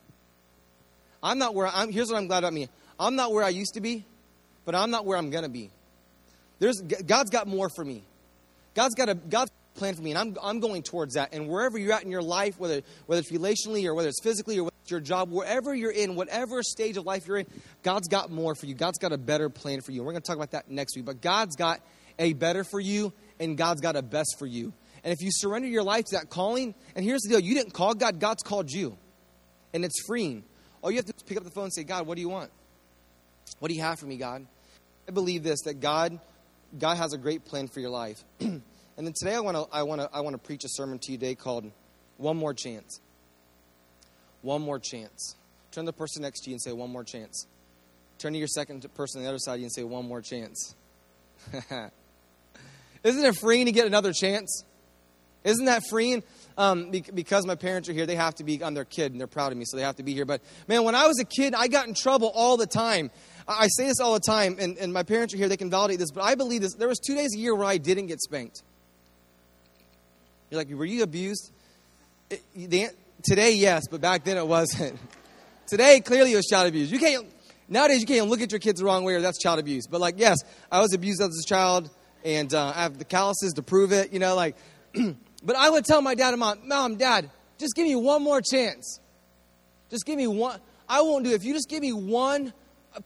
I'm 1.23 1.39
not 1.39 1.55
where 1.55 1.67
I'm. 1.67 1.91
Here's 1.91 2.09
what 2.09 2.17
I'm 2.17 2.27
glad 2.27 2.39
about 2.39 2.53
me. 2.53 2.67
I'm 2.99 3.15
not 3.15 3.31
where 3.31 3.43
I 3.43 3.49
used 3.49 3.75
to 3.75 3.81
be, 3.81 4.05
but 4.65 4.75
I'm 4.75 4.91
not 4.91 5.05
where 5.05 5.17
I'm 5.17 5.29
gonna 5.29 5.49
be. 5.49 5.71
There's 6.59 6.81
God's 6.81 7.29
got 7.29 7.47
more 7.47 7.69
for 7.69 7.83
me. 7.83 8.03
God's 8.75 8.93
got 8.95 9.09
a 9.09 9.15
God's 9.15 9.51
plan 9.75 9.95
for 9.95 10.01
me, 10.01 10.11
and 10.11 10.19
I'm 10.19 10.37
I'm 10.41 10.59
going 10.59 10.83
towards 10.83 11.15
that. 11.15 11.33
And 11.33 11.47
wherever 11.47 11.77
you're 11.77 11.93
at 11.93 12.03
in 12.03 12.11
your 12.11 12.21
life, 12.21 12.59
whether 12.59 12.81
whether 13.05 13.21
it's 13.21 13.31
relationally 13.31 13.85
or 13.85 13.95
whether 13.95 14.09
it's 14.09 14.21
physically 14.21 14.59
or 14.59 14.65
whether 14.65 14.75
it's 14.83 14.91
your 14.91 14.99
job, 14.99 15.31
wherever 15.31 15.73
you're 15.73 15.91
in, 15.91 16.15
whatever 16.15 16.61
stage 16.61 16.97
of 16.97 17.05
life 17.05 17.25
you're 17.25 17.37
in, 17.37 17.47
God's 17.83 18.09
got 18.09 18.29
more 18.29 18.53
for 18.53 18.65
you. 18.65 18.75
God's 18.75 18.99
got 18.99 19.13
a 19.13 19.17
better 19.17 19.49
plan 19.49 19.79
for 19.81 19.93
you. 19.93 20.03
We're 20.03 20.11
gonna 20.11 20.21
talk 20.21 20.35
about 20.35 20.51
that 20.51 20.69
next 20.69 20.95
week. 20.95 21.05
But 21.05 21.21
God's 21.21 21.55
got 21.55 21.81
a 22.19 22.33
better 22.33 22.63
for 22.63 22.79
you, 22.79 23.13
and 23.39 23.57
God's 23.57 23.81
got 23.81 23.95
a 23.95 24.01
best 24.01 24.35
for 24.37 24.45
you. 24.45 24.73
And 25.05 25.11
if 25.11 25.21
you 25.21 25.29
surrender 25.31 25.67
your 25.67 25.83
life 25.83 26.05
to 26.05 26.15
that 26.15 26.29
calling, 26.29 26.75
and 26.95 27.05
here's 27.05 27.21
the 27.21 27.29
deal: 27.29 27.39
you 27.39 27.55
didn't 27.55 27.73
call 27.73 27.93
God, 27.93 28.19
God's 28.19 28.43
called 28.43 28.69
you, 28.69 28.97
and 29.73 29.85
it's 29.85 30.01
freeing. 30.05 30.43
All 30.83 30.91
you 30.91 30.97
have 30.97 31.05
to 31.05 31.13
do 31.13 31.15
is 31.17 31.23
pick 31.23 31.37
up 31.37 31.45
the 31.45 31.49
phone 31.49 31.65
and 31.65 31.73
say, 31.73 31.83
God, 31.83 32.05
what 32.05 32.15
do 32.15 32.21
you 32.21 32.29
want? 32.29 32.51
What 33.59 33.69
do 33.69 33.73
you 33.73 33.81
have 33.81 33.99
for 33.99 34.05
me, 34.05 34.17
God? 34.17 34.45
I 35.07 35.11
believe 35.11 35.41
this 35.41 35.61
that 35.61 35.79
God, 35.79 36.19
God 36.77 36.97
has 36.97 37.13
a 37.13 37.17
great 37.17 37.45
plan 37.45 37.67
for 37.67 37.79
your 37.79 37.89
life. 37.89 38.23
and 38.39 38.61
then 38.97 39.13
today 39.17 39.33
I 39.33 39.39
want 39.39 39.57
to 39.57 39.65
I 39.75 39.83
want 39.83 40.01
to 40.01 40.09
I 40.13 40.19
want 40.19 40.33
to 40.33 40.37
preach 40.37 40.65
a 40.65 40.69
sermon 40.69 40.99
to 40.99 41.11
you 41.11 41.17
today 41.17 41.35
called 41.35 41.71
One 42.17 42.37
More 42.37 42.53
Chance. 42.53 42.99
One 44.41 44.61
more 44.61 44.77
chance. 44.77 45.35
Turn 45.71 45.85
to 45.85 45.91
the 45.91 45.97
person 45.97 46.21
next 46.21 46.41
to 46.41 46.49
you 46.49 46.55
and 46.55 46.61
say, 46.61 46.73
One 46.73 46.91
more 46.91 47.05
chance. 47.05 47.47
Turn 48.19 48.33
to 48.33 48.39
your 48.39 48.47
second 48.47 48.85
person 48.93 49.19
on 49.19 49.23
the 49.23 49.29
other 49.29 49.39
side 49.39 49.55
of 49.55 49.59
you 49.59 49.65
and 49.65 49.73
say, 49.73 49.83
One 49.83 50.05
more 50.05 50.21
chance. 50.21 50.75
Isn't 53.03 53.25
it 53.25 53.35
freeing 53.37 53.65
to 53.65 53.71
get 53.71 53.87
another 53.87 54.11
chance? 54.11 54.65
Isn't 55.43 55.65
that 55.65 55.83
freeing? 55.89 56.23
Um, 56.57 56.91
because 56.91 57.45
my 57.45 57.55
parents 57.55 57.89
are 57.89 57.93
here, 57.93 58.05
they 58.05 58.15
have 58.15 58.35
to 58.35 58.43
be 58.43 58.61
on 58.61 58.75
their 58.75 58.85
kid, 58.85 59.11
and 59.11 59.19
they're 59.19 59.27
proud 59.27 59.51
of 59.51 59.57
me, 59.57 59.65
so 59.65 59.75
they 59.75 59.83
have 59.83 59.95
to 59.95 60.03
be 60.03 60.13
here. 60.13 60.25
But 60.25 60.41
man, 60.67 60.83
when 60.83 60.95
I 60.95 61.07
was 61.07 61.19
a 61.19 61.25
kid, 61.25 61.55
I 61.55 61.67
got 61.67 61.87
in 61.87 61.95
trouble 61.95 62.31
all 62.33 62.57
the 62.57 62.67
time. 62.67 63.09
I 63.47 63.67
say 63.67 63.87
this 63.87 63.99
all 63.99 64.13
the 64.13 64.19
time, 64.19 64.57
and, 64.59 64.77
and 64.77 64.93
my 64.93 65.03
parents 65.03 65.33
are 65.33 65.37
here, 65.37 65.49
they 65.49 65.57
can 65.57 65.69
validate 65.69 65.99
this, 65.99 66.11
but 66.11 66.23
I 66.23 66.35
believe 66.35 66.61
this. 66.61 66.75
There 66.75 66.87
was 66.87 66.99
two 66.99 67.15
days 67.15 67.35
a 67.35 67.39
year 67.39 67.55
where 67.55 67.65
I 67.65 67.77
didn't 67.77 68.07
get 68.07 68.21
spanked. 68.21 68.61
You're 70.49 70.59
like, 70.59 70.69
were 70.69 70.85
you 70.85 71.03
abused? 71.03 71.51
It, 72.29 72.41
the, 72.55 72.87
today, 73.23 73.53
yes, 73.53 73.83
but 73.89 73.99
back 73.99 74.23
then 74.23 74.37
it 74.37 74.47
wasn't. 74.47 74.99
today, 75.67 75.99
clearly 75.99 76.33
it 76.33 76.35
was 76.35 76.45
child 76.45 76.67
abuse. 76.67 76.91
You 76.91 76.99
can't, 76.99 77.25
nowadays, 77.67 78.01
you 78.01 78.07
can't 78.07 78.29
look 78.29 78.41
at 78.41 78.51
your 78.51 78.59
kids 78.59 78.79
the 78.79 78.85
wrong 78.85 79.03
way 79.03 79.15
or 79.15 79.21
that's 79.21 79.39
child 79.39 79.59
abuse. 79.59 79.87
But 79.87 79.99
like, 79.99 80.15
yes, 80.19 80.37
I 80.71 80.79
was 80.79 80.93
abused 80.93 81.21
as 81.21 81.29
a 81.43 81.47
child, 81.47 81.89
and 82.23 82.53
uh, 82.53 82.67
I 82.75 82.83
have 82.83 82.99
the 82.99 83.05
calluses 83.05 83.53
to 83.53 83.63
prove 83.63 83.91
it, 83.91 84.13
you 84.13 84.19
know, 84.19 84.35
like, 84.35 84.55
But 85.43 85.55
I 85.55 85.69
would 85.69 85.85
tell 85.85 86.01
my 86.01 86.15
dad 86.15 86.29
and 86.29 86.39
mom, 86.39 86.59
Mom, 86.65 86.95
Dad, 86.95 87.29
just 87.57 87.75
give 87.75 87.85
me 87.85 87.95
one 87.95 88.23
more 88.23 88.41
chance. 88.41 88.99
Just 89.89 90.05
give 90.05 90.17
me 90.17 90.27
one. 90.27 90.59
I 90.87 91.01
won't 91.01 91.25
do 91.25 91.31
it. 91.31 91.35
If 91.35 91.43
you 91.43 91.53
just 91.53 91.69
give 91.69 91.81
me 91.81 91.91
one, 91.91 92.53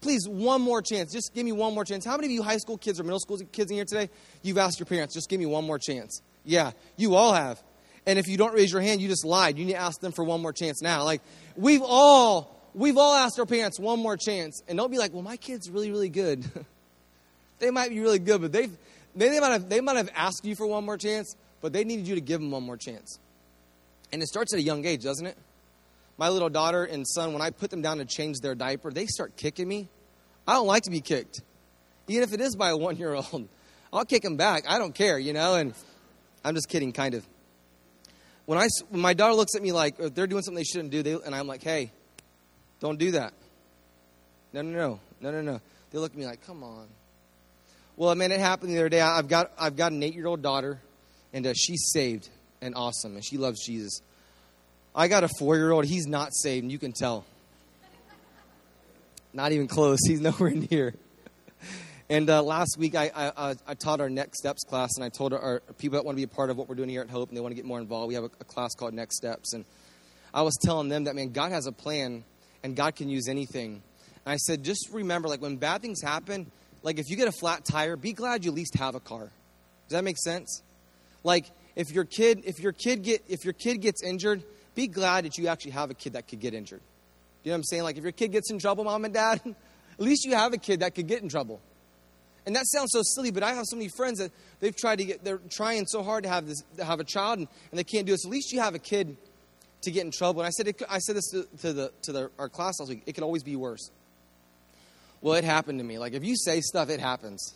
please, 0.00 0.28
one 0.28 0.62
more 0.62 0.80
chance. 0.80 1.12
Just 1.12 1.34
give 1.34 1.44
me 1.44 1.52
one 1.52 1.74
more 1.74 1.84
chance. 1.84 2.04
How 2.04 2.16
many 2.16 2.26
of 2.26 2.32
you 2.32 2.42
high 2.42 2.56
school 2.58 2.78
kids 2.78 3.00
or 3.00 3.02
middle 3.02 3.20
school 3.20 3.38
kids 3.52 3.70
in 3.70 3.76
here 3.76 3.84
today, 3.84 4.10
you've 4.42 4.58
asked 4.58 4.78
your 4.78 4.86
parents, 4.86 5.14
just 5.14 5.28
give 5.28 5.40
me 5.40 5.46
one 5.46 5.66
more 5.66 5.78
chance? 5.78 6.22
Yeah, 6.44 6.72
you 6.96 7.14
all 7.14 7.32
have. 7.32 7.62
And 8.06 8.18
if 8.18 8.26
you 8.26 8.36
don't 8.38 8.54
raise 8.54 8.72
your 8.72 8.80
hand, 8.80 9.02
you 9.02 9.08
just 9.08 9.24
lied. 9.24 9.58
You 9.58 9.66
need 9.66 9.72
to 9.72 9.78
ask 9.78 10.00
them 10.00 10.12
for 10.12 10.24
one 10.24 10.40
more 10.40 10.52
chance 10.52 10.80
now. 10.80 11.04
Like, 11.04 11.20
we've 11.56 11.82
all, 11.82 12.58
we've 12.72 12.96
all 12.96 13.14
asked 13.14 13.38
our 13.38 13.46
parents 13.46 13.78
one 13.78 13.98
more 14.00 14.16
chance. 14.16 14.62
And 14.66 14.78
don't 14.78 14.90
be 14.90 14.98
like, 14.98 15.12
well, 15.12 15.22
my 15.22 15.36
kid's 15.36 15.68
really, 15.68 15.90
really 15.90 16.08
good. 16.08 16.44
they 17.58 17.70
might 17.70 17.90
be 17.90 18.00
really 18.00 18.18
good, 18.18 18.40
but 18.40 18.52
they've, 18.52 18.74
they 19.14 19.38
might 19.40 19.52
have, 19.52 19.68
they 19.68 19.80
might 19.80 19.96
have 19.96 20.10
asked 20.14 20.44
you 20.44 20.54
for 20.54 20.66
one 20.66 20.86
more 20.86 20.96
chance, 20.96 21.36
but 21.60 21.72
they 21.72 21.84
needed 21.84 22.06
you 22.06 22.14
to 22.14 22.20
give 22.20 22.40
them 22.40 22.50
one 22.50 22.62
more 22.62 22.76
chance. 22.76 23.18
And 24.12 24.22
it 24.22 24.26
starts 24.28 24.52
at 24.52 24.58
a 24.58 24.62
young 24.62 24.84
age, 24.84 25.02
doesn't 25.02 25.26
it? 25.26 25.36
My 26.16 26.28
little 26.28 26.48
daughter 26.48 26.84
and 26.84 27.06
son, 27.06 27.32
when 27.32 27.42
I 27.42 27.50
put 27.50 27.70
them 27.70 27.82
down 27.82 27.98
to 27.98 28.04
change 28.04 28.40
their 28.40 28.54
diaper, 28.54 28.90
they 28.90 29.06
start 29.06 29.36
kicking 29.36 29.68
me. 29.68 29.88
I 30.46 30.54
don't 30.54 30.66
like 30.66 30.84
to 30.84 30.90
be 30.90 31.00
kicked, 31.00 31.42
even 32.08 32.22
if 32.22 32.32
it 32.32 32.40
is 32.40 32.56
by 32.56 32.70
a 32.70 32.76
one 32.76 32.96
year 32.96 33.14
old. 33.14 33.48
I'll 33.92 34.04
kick 34.04 34.22
them 34.22 34.36
back. 34.36 34.64
I 34.68 34.78
don't 34.78 34.94
care, 34.94 35.18
you 35.18 35.32
know. 35.32 35.54
And 35.54 35.74
I'm 36.44 36.54
just 36.54 36.68
kidding, 36.68 36.92
kind 36.92 37.14
of. 37.14 37.26
When, 38.46 38.58
I, 38.58 38.66
when 38.88 39.00
my 39.00 39.14
daughter 39.14 39.34
looks 39.34 39.54
at 39.54 39.62
me 39.62 39.72
like 39.72 39.96
they're 39.96 40.26
doing 40.26 40.42
something 40.42 40.56
they 40.56 40.64
shouldn't 40.64 40.90
do, 40.90 41.02
they, 41.02 41.12
and 41.12 41.34
I'm 41.34 41.46
like, 41.46 41.62
hey, 41.62 41.92
don't 42.80 42.98
do 42.98 43.12
that. 43.12 43.32
No, 44.52 44.62
no, 44.62 44.70
no, 44.70 45.00
no, 45.20 45.30
no, 45.30 45.42
no. 45.42 45.60
They 45.90 45.98
look 45.98 46.12
at 46.12 46.18
me 46.18 46.26
like, 46.26 46.44
come 46.46 46.62
on. 46.62 46.86
Well, 47.96 48.10
I 48.10 48.14
mean, 48.14 48.32
it 48.32 48.40
happened 48.40 48.72
the 48.72 48.78
other 48.78 48.88
day. 48.88 49.00
I've 49.00 49.28
got, 49.28 49.52
I've 49.58 49.76
got 49.76 49.92
an 49.92 50.02
eight 50.02 50.14
year 50.14 50.26
old 50.26 50.42
daughter, 50.42 50.80
and 51.32 51.46
uh, 51.46 51.54
she's 51.54 51.90
saved 51.92 52.28
and 52.60 52.74
awesome, 52.74 53.14
and 53.14 53.24
she 53.24 53.38
loves 53.38 53.64
Jesus. 53.64 54.00
I 54.94 55.08
got 55.08 55.24
a 55.24 55.28
four 55.38 55.56
year 55.56 55.70
old. 55.70 55.84
He's 55.84 56.06
not 56.06 56.34
saved, 56.34 56.64
and 56.64 56.72
you 56.72 56.78
can 56.78 56.92
tell. 56.92 57.24
Not 59.32 59.52
even 59.52 59.68
close. 59.68 59.98
He's 60.06 60.20
nowhere 60.20 60.50
near. 60.50 60.94
And 62.10 62.30
uh, 62.30 62.42
last 62.42 62.76
week, 62.78 62.94
I, 62.94 63.10
I, 63.14 63.54
I, 63.66 63.74
taught 63.74 64.00
our 64.00 64.08
Next 64.08 64.38
Steps 64.38 64.64
class, 64.64 64.88
and 64.96 65.04
I 65.04 65.10
told 65.10 65.34
our, 65.34 65.60
people 65.76 65.98
that 65.98 66.06
want 66.06 66.16
to 66.16 66.16
be 66.16 66.22
a 66.22 66.34
part 66.34 66.48
of 66.48 66.56
what 66.56 66.66
we're 66.66 66.74
doing 66.74 66.88
here 66.88 67.02
at 67.02 67.10
Hope 67.10 67.28
and 67.28 67.36
they 67.36 67.42
want 67.42 67.52
to 67.52 67.56
get 67.56 67.66
more 67.66 67.78
involved. 67.78 68.08
We 68.08 68.14
have 68.14 68.24
a, 68.24 68.30
a 68.40 68.44
class 68.44 68.74
called 68.74 68.94
Next 68.94 69.18
Steps, 69.18 69.52
and 69.52 69.66
I 70.32 70.40
was 70.40 70.56
telling 70.62 70.88
them 70.88 71.04
that 71.04 71.14
man, 71.14 71.32
God 71.32 71.52
has 71.52 71.66
a 71.66 71.72
plan, 71.72 72.24
and 72.62 72.74
God 72.74 72.96
can 72.96 73.10
use 73.10 73.28
anything. 73.28 73.82
And 74.24 74.32
I 74.32 74.36
said, 74.36 74.64
just 74.64 74.88
remember, 74.90 75.28
like 75.28 75.42
when 75.42 75.56
bad 75.56 75.82
things 75.82 76.00
happen, 76.00 76.50
like 76.82 76.98
if 76.98 77.10
you 77.10 77.16
get 77.16 77.28
a 77.28 77.32
flat 77.32 77.66
tire, 77.66 77.94
be 77.96 78.14
glad 78.14 78.44
you 78.44 78.52
at 78.52 78.56
least 78.56 78.74
have 78.76 78.94
a 78.94 79.00
car. 79.00 79.30
Does 79.88 79.96
that 79.96 80.04
make 80.04 80.16
sense? 80.16 80.62
Like 81.24 81.50
if 81.76 81.90
your 81.90 82.04
kid, 82.04 82.42
if 82.44 82.60
your 82.60 82.72
kid 82.72 83.02
get, 83.02 83.22
if 83.28 83.44
your 83.44 83.54
kid 83.54 83.80
gets 83.80 84.02
injured, 84.02 84.42
be 84.74 84.86
glad 84.86 85.24
that 85.24 85.38
you 85.38 85.48
actually 85.48 85.72
have 85.72 85.90
a 85.90 85.94
kid 85.94 86.14
that 86.14 86.28
could 86.28 86.40
get 86.40 86.54
injured. 86.54 86.80
You 87.44 87.50
know 87.50 87.54
what 87.54 87.58
I'm 87.58 87.64
saying? 87.64 87.82
Like 87.82 87.96
if 87.96 88.02
your 88.02 88.12
kid 88.12 88.32
gets 88.32 88.50
in 88.50 88.58
trouble, 88.58 88.84
mom 88.84 89.04
and 89.04 89.14
dad, 89.14 89.40
at 89.44 89.54
least 90.04 90.24
you 90.24 90.34
have 90.34 90.52
a 90.52 90.58
kid 90.58 90.80
that 90.80 90.94
could 90.94 91.06
get 91.06 91.22
in 91.22 91.28
trouble. 91.28 91.60
And 92.46 92.56
that 92.56 92.66
sounds 92.66 92.92
so 92.92 93.02
silly, 93.02 93.30
but 93.30 93.42
I 93.42 93.52
have 93.52 93.66
so 93.66 93.76
many 93.76 93.90
friends 93.94 94.20
that 94.20 94.32
they've 94.60 94.74
tried 94.74 94.96
to 94.96 95.04
get, 95.04 95.22
they're 95.22 95.40
trying 95.50 95.86
so 95.86 96.02
hard 96.02 96.24
to 96.24 96.30
have 96.30 96.46
this, 96.46 96.62
to 96.78 96.84
have 96.84 96.98
a 96.98 97.04
child, 97.04 97.40
and, 97.40 97.48
and 97.70 97.78
they 97.78 97.84
can't 97.84 98.06
do 98.06 98.14
it. 98.14 98.20
At 98.24 98.30
least 98.30 98.52
you 98.52 98.60
have 98.60 98.74
a 98.74 98.78
kid 98.78 99.18
to 99.82 99.90
get 99.90 100.04
in 100.04 100.10
trouble. 100.10 100.40
And 100.40 100.46
I 100.46 100.50
said, 100.50 100.68
it, 100.68 100.82
I 100.88 100.98
said 100.98 101.16
this 101.16 101.30
to, 101.30 101.46
to 101.58 101.72
the 101.72 101.92
to 102.02 102.12
the, 102.12 102.30
our 102.38 102.48
class 102.48 102.80
last 102.80 102.88
week. 102.88 103.02
It 103.06 103.12
could 103.12 103.24
always 103.24 103.42
be 103.42 103.56
worse. 103.56 103.90
Well, 105.20 105.34
it 105.34 105.44
happened 105.44 105.78
to 105.80 105.84
me. 105.84 105.98
Like 105.98 106.14
if 106.14 106.24
you 106.24 106.36
say 106.36 106.60
stuff, 106.60 106.90
it 106.90 107.00
happens. 107.00 107.54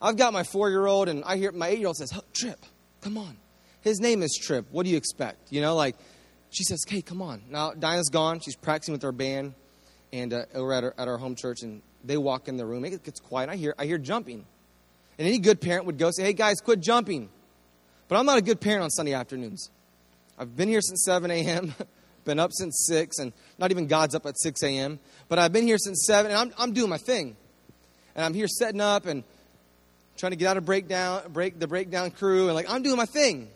I've 0.00 0.16
got 0.16 0.32
my 0.32 0.42
four 0.42 0.68
year 0.68 0.86
old, 0.86 1.08
and 1.08 1.22
I 1.24 1.36
hear 1.36 1.52
my 1.52 1.68
eight 1.68 1.78
year 1.78 1.88
old 1.88 1.96
says, 1.96 2.12
"Trip, 2.32 2.64
come 3.04 3.16
on." 3.16 3.36
His 3.82 4.00
name 4.00 4.22
is 4.22 4.36
Trip. 4.42 4.66
What 4.72 4.84
do 4.84 4.90
you 4.90 4.96
expect? 4.96 5.52
You 5.52 5.60
know, 5.60 5.76
like 5.76 5.94
she 6.50 6.64
says, 6.64 6.82
"Hey, 6.88 7.02
come 7.02 7.22
on." 7.22 7.42
Now 7.48 7.72
Dinah's 7.72 8.08
gone. 8.08 8.40
She's 8.40 8.56
practicing 8.56 8.92
with 8.92 9.02
her 9.02 9.12
band, 9.12 9.54
and 10.12 10.32
uh, 10.32 10.44
we're 10.54 10.72
at 10.72 10.84
our, 10.84 10.94
at 10.98 11.06
our 11.06 11.18
home 11.18 11.36
church, 11.36 11.62
and 11.62 11.82
they 12.04 12.16
walk 12.16 12.48
in 12.48 12.56
the 12.56 12.66
room. 12.66 12.84
It 12.84 13.02
gets 13.02 13.20
quiet. 13.20 13.48
I 13.48 13.56
hear, 13.56 13.74
I 13.78 13.86
hear 13.86 13.98
jumping. 13.98 14.44
And 15.18 15.28
any 15.28 15.38
good 15.38 15.60
parent 15.60 15.86
would 15.86 15.98
go 15.98 16.10
say, 16.10 16.24
hey, 16.24 16.32
guys, 16.32 16.60
quit 16.60 16.80
jumping. 16.80 17.28
But 18.08 18.18
I'm 18.18 18.26
not 18.26 18.38
a 18.38 18.42
good 18.42 18.60
parent 18.60 18.82
on 18.82 18.90
Sunday 18.90 19.14
afternoons. 19.14 19.70
I've 20.38 20.56
been 20.56 20.68
here 20.68 20.80
since 20.80 21.04
7 21.04 21.30
a.m., 21.30 21.74
been 22.24 22.38
up 22.38 22.50
since 22.52 22.86
6, 22.88 23.18
and 23.18 23.32
not 23.58 23.70
even 23.70 23.86
God's 23.86 24.14
up 24.14 24.26
at 24.26 24.38
6 24.38 24.62
a.m., 24.62 24.98
but 25.28 25.38
I've 25.38 25.52
been 25.52 25.66
here 25.66 25.78
since 25.78 26.04
7, 26.06 26.30
and 26.30 26.38
I'm, 26.38 26.54
I'm 26.58 26.72
doing 26.72 26.90
my 26.90 26.98
thing. 26.98 27.36
And 28.14 28.24
I'm 28.24 28.34
here 28.34 28.48
setting 28.48 28.80
up 28.80 29.06
and 29.06 29.24
trying 30.16 30.32
to 30.32 30.36
get 30.36 30.48
out 30.48 30.56
of 30.56 30.64
breakdown, 30.64 31.22
break 31.32 31.58
the 31.58 31.66
breakdown 31.66 32.10
crew, 32.10 32.46
and 32.46 32.54
like, 32.54 32.70
I'm 32.70 32.82
doing 32.82 32.96
my 32.96 33.06
thing. 33.06 33.48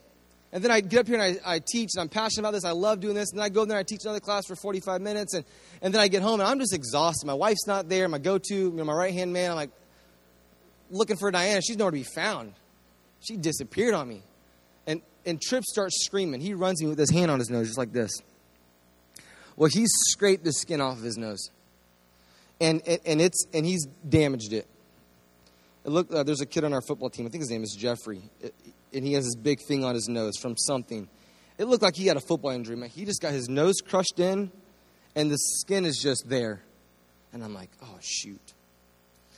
And 0.50 0.64
then 0.64 0.70
I 0.70 0.80
get 0.80 1.00
up 1.00 1.06
here 1.06 1.20
and 1.20 1.38
I, 1.44 1.54
I 1.54 1.58
teach, 1.58 1.90
and 1.94 2.00
I'm 2.00 2.08
passionate 2.08 2.40
about 2.40 2.52
this. 2.52 2.64
I 2.64 2.70
love 2.70 3.00
doing 3.00 3.14
this. 3.14 3.30
And 3.30 3.38
then 3.38 3.44
I 3.44 3.50
go 3.50 3.64
there 3.66 3.76
and 3.76 3.80
I 3.80 3.86
teach 3.86 4.00
another 4.04 4.20
class 4.20 4.46
for 4.46 4.56
45 4.56 5.02
minutes. 5.02 5.34
And, 5.34 5.44
and 5.82 5.92
then 5.92 6.00
I 6.00 6.08
get 6.08 6.22
home 6.22 6.40
and 6.40 6.48
I'm 6.48 6.58
just 6.58 6.72
exhausted. 6.72 7.26
My 7.26 7.34
wife's 7.34 7.66
not 7.66 7.88
there. 7.88 8.08
My 8.08 8.18
go 8.18 8.38
to, 8.38 8.54
you 8.54 8.70
know, 8.70 8.84
my 8.84 8.94
right 8.94 9.12
hand 9.12 9.32
man, 9.32 9.50
I'm 9.50 9.56
like 9.56 9.70
looking 10.90 11.16
for 11.16 11.30
Diana. 11.30 11.60
She's 11.60 11.76
nowhere 11.76 11.90
to 11.90 11.98
be 11.98 12.02
found. 12.02 12.54
She 13.20 13.36
disappeared 13.36 13.92
on 13.92 14.08
me. 14.08 14.22
And, 14.86 15.02
and 15.26 15.40
Trip 15.40 15.64
starts 15.64 16.02
screaming. 16.06 16.40
He 16.40 16.54
runs 16.54 16.82
me 16.82 16.88
with 16.88 16.98
his 16.98 17.10
hand 17.10 17.30
on 17.30 17.38
his 17.38 17.50
nose, 17.50 17.66
just 17.66 17.78
like 17.78 17.92
this. 17.92 18.10
Well, 19.56 19.68
he's 19.70 19.90
scraped 20.08 20.44
the 20.44 20.52
skin 20.52 20.80
off 20.80 20.96
of 20.96 21.02
his 21.02 21.18
nose. 21.18 21.50
And, 22.58 22.80
and, 22.86 23.00
and, 23.04 23.20
it's, 23.20 23.46
and 23.52 23.66
he's 23.66 23.86
damaged 24.08 24.54
it. 24.54 24.66
Look, 25.88 26.12
uh, 26.12 26.23
there's 26.23 26.40
a 26.40 26.47
kid 26.47 26.64
on 26.64 26.73
our 26.73 26.83
football 26.83 27.11
team. 27.11 27.26
I 27.26 27.28
think 27.30 27.42
his 27.42 27.50
name 27.50 27.62
is 27.62 27.75
Jeffrey. 27.78 28.23
It, 28.40 28.54
and 28.92 29.04
he 29.04 29.12
has 29.14 29.25
this 29.25 29.37
big 29.37 29.61
thing 29.61 29.85
on 29.85 29.95
his 29.95 30.09
nose 30.09 30.37
from 30.37 30.57
something. 30.57 31.09
It 31.59 31.64
looked 31.64 31.83
like 31.83 31.97
he 31.97 32.07
had 32.07 32.16
a 32.16 32.21
football 32.21 32.52
injury, 32.52 32.76
man. 32.76 32.88
He 32.88 33.04
just 33.04 33.21
got 33.21 33.33
his 33.33 33.49
nose 33.49 33.76
crushed 33.87 34.18
in, 34.18 34.50
and 35.14 35.30
the 35.30 35.38
skin 35.38 35.85
is 35.85 35.99
just 35.99 36.28
there. 36.28 36.62
And 37.33 37.45
I'm 37.45 37.54
like, 37.54 37.71
oh, 37.83 37.99
shoot. 38.00 38.54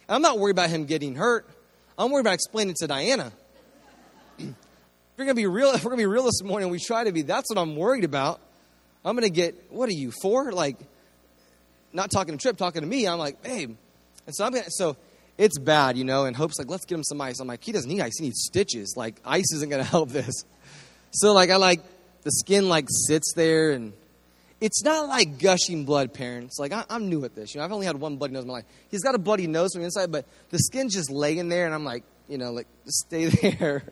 And 0.09 0.17
I'm 0.17 0.23
not 0.23 0.39
worried 0.39 0.53
about 0.53 0.71
him 0.71 0.85
getting 0.85 1.15
hurt. 1.15 1.49
I'm 1.99 2.11
worried 2.11 2.23
about 2.23 2.35
explaining 2.35 2.75
to 2.81 2.87
Diana. 2.87 3.33
we're 4.39 4.55
gonna 5.19 5.35
be 5.35 5.47
real, 5.47 5.71
if 5.71 5.85
we're 5.85 5.91
gonna 5.91 6.03
be 6.03 6.07
real 6.07 6.25
this 6.25 6.43
morning, 6.43 6.69
we 6.71 6.79
try 6.79 7.05
to 7.05 7.13
be. 7.13 7.23
That's 7.23 7.49
what 7.51 7.59
I'm 7.59 7.77
worried 7.77 8.05
about. 8.05 8.41
I'm 9.05 9.15
gonna 9.17 9.31
get. 9.31 9.71
What 9.71 9.89
are 9.89 9.95
you 9.95 10.13
for? 10.23 10.53
Like, 10.53 10.77
not 11.93 12.11
talking 12.11 12.37
to 12.37 12.43
Trip, 12.43 12.57
talking 12.57 12.83
to 12.83 12.87
me. 12.87 13.09
I'm 13.09 13.19
like, 13.19 13.43
babe. 13.43 13.77
And 14.27 14.35
so 14.35 14.45
I'm 14.45 14.53
gonna. 14.53 14.65
So 14.69 14.97
it's 15.41 15.59
bad, 15.59 15.97
you 15.97 16.05
know, 16.05 16.27
and 16.27 16.37
Hope's 16.37 16.59
like, 16.59 16.69
let's 16.69 16.85
get 16.85 16.97
him 16.97 17.03
some 17.03 17.19
ice. 17.19 17.41
I'm 17.41 17.49
like, 17.49 17.65
he 17.65 17.73
doesn't 17.73 17.89
need 17.89 18.03
ice, 18.03 18.19
he 18.19 18.27
needs 18.27 18.43
stitches. 18.45 18.93
Like, 18.95 19.17
ice 19.25 19.51
isn't 19.55 19.71
going 19.71 19.83
to 19.83 19.91
help 19.91 20.11
this. 20.11 20.45
So, 21.13 21.33
like, 21.33 21.49
I 21.49 21.57
like, 21.57 21.81
the 22.23 22.31
skin, 22.31 22.69
like, 22.69 22.87
sits 23.07 23.33
there, 23.35 23.71
and 23.71 23.95
it's 24.61 24.85
not 24.85 25.09
like 25.09 25.39
gushing 25.39 25.87
blood, 25.87 26.13
parents. 26.13 26.59
Like, 26.59 26.73
I, 26.73 26.85
am 26.91 27.09
new 27.09 27.25
at 27.25 27.35
this. 27.35 27.55
You 27.55 27.61
know, 27.61 27.65
I've 27.65 27.73
only 27.73 27.87
had 27.87 27.97
one 27.97 28.19
bloody 28.19 28.35
nose 28.35 28.43
in 28.43 28.49
my 28.49 28.55
life. 28.55 28.67
He's 28.91 29.03
got 29.03 29.15
a 29.15 29.19
bloody 29.19 29.47
nose 29.47 29.73
from 29.73 29.81
the 29.81 29.87
inside, 29.87 30.13
but 30.13 30.27
the 30.51 30.59
skin's 30.59 30.95
just 30.95 31.11
laying 31.11 31.49
there, 31.49 31.65
and 31.65 31.75
I'm 31.75 31.85
like, 31.85 32.05
you 32.29 32.37
know, 32.37 32.53
like, 32.53 32.67
stay 32.85 33.25
there. 33.29 33.83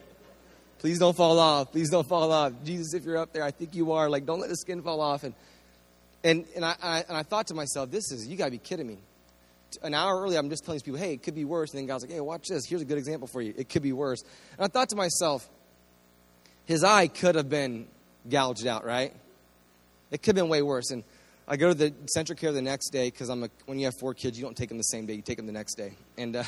Please 0.77 0.99
don't 0.99 1.17
fall 1.17 1.39
off. 1.39 1.71
Please 1.71 1.89
don't 1.89 2.07
fall 2.07 2.31
off. 2.31 2.53
Jesus, 2.63 2.93
if 2.93 3.03
you're 3.05 3.17
up 3.17 3.33
there, 3.33 3.43
I 3.43 3.49
think 3.49 3.73
you 3.73 3.93
are. 3.93 4.07
Like, 4.07 4.27
don't 4.27 4.39
let 4.39 4.49
the 4.49 4.55
skin 4.55 4.83
fall 4.83 5.01
off. 5.01 5.23
And, 5.23 5.33
and, 6.23 6.45
and, 6.55 6.63
I, 6.63 6.75
I 6.81 6.99
and 7.09 7.17
I 7.17 7.23
thought 7.23 7.47
to 7.47 7.55
myself, 7.55 7.89
this 7.89 8.11
is, 8.11 8.27
you 8.27 8.37
got 8.37 8.45
to 8.45 8.51
be 8.51 8.59
kidding 8.59 8.85
me 8.85 8.99
an 9.81 9.93
hour 9.93 10.21
earlier, 10.21 10.39
I'm 10.39 10.49
just 10.49 10.65
telling 10.65 10.75
these 10.75 10.83
people, 10.83 10.99
hey, 10.99 11.13
it 11.13 11.23
could 11.23 11.35
be 11.35 11.45
worse. 11.45 11.71
And 11.71 11.79
then 11.79 11.87
God's 11.87 12.03
like, 12.03 12.11
hey, 12.11 12.19
watch 12.19 12.47
this. 12.47 12.65
Here's 12.65 12.81
a 12.81 12.85
good 12.85 12.97
example 12.97 13.27
for 13.27 13.41
you. 13.41 13.53
It 13.57 13.69
could 13.69 13.83
be 13.83 13.93
worse. 13.93 14.23
And 14.57 14.65
I 14.65 14.67
thought 14.67 14.89
to 14.89 14.95
myself, 14.95 15.47
his 16.65 16.83
eye 16.83 17.07
could 17.07 17.35
have 17.35 17.49
been 17.49 17.87
gouged 18.29 18.67
out, 18.67 18.85
right? 18.85 19.13
It 20.11 20.21
could 20.21 20.35
have 20.35 20.43
been 20.43 20.49
way 20.49 20.61
worse. 20.61 20.91
And 20.91 21.03
I 21.47 21.57
go 21.57 21.69
to 21.69 21.73
the 21.73 21.93
central 22.07 22.37
care 22.37 22.51
the 22.51 22.61
next 22.61 22.91
day 22.91 23.07
because 23.07 23.29
I'm 23.29 23.43
a, 23.43 23.49
when 23.65 23.79
you 23.79 23.85
have 23.85 23.95
four 23.99 24.13
kids, 24.13 24.37
you 24.37 24.45
don't 24.45 24.55
take 24.55 24.69
them 24.69 24.77
the 24.77 24.83
same 24.83 25.05
day, 25.05 25.13
you 25.13 25.21
take 25.21 25.37
them 25.37 25.47
the 25.47 25.51
next 25.51 25.75
day. 25.75 25.93
And 26.17 26.35
uh, 26.35 26.43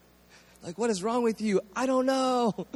like, 0.62 0.78
what 0.78 0.90
is 0.90 1.02
wrong 1.02 1.22
with 1.22 1.40
you? 1.40 1.60
I 1.74 1.86
don't 1.86 2.06
know. 2.06 2.66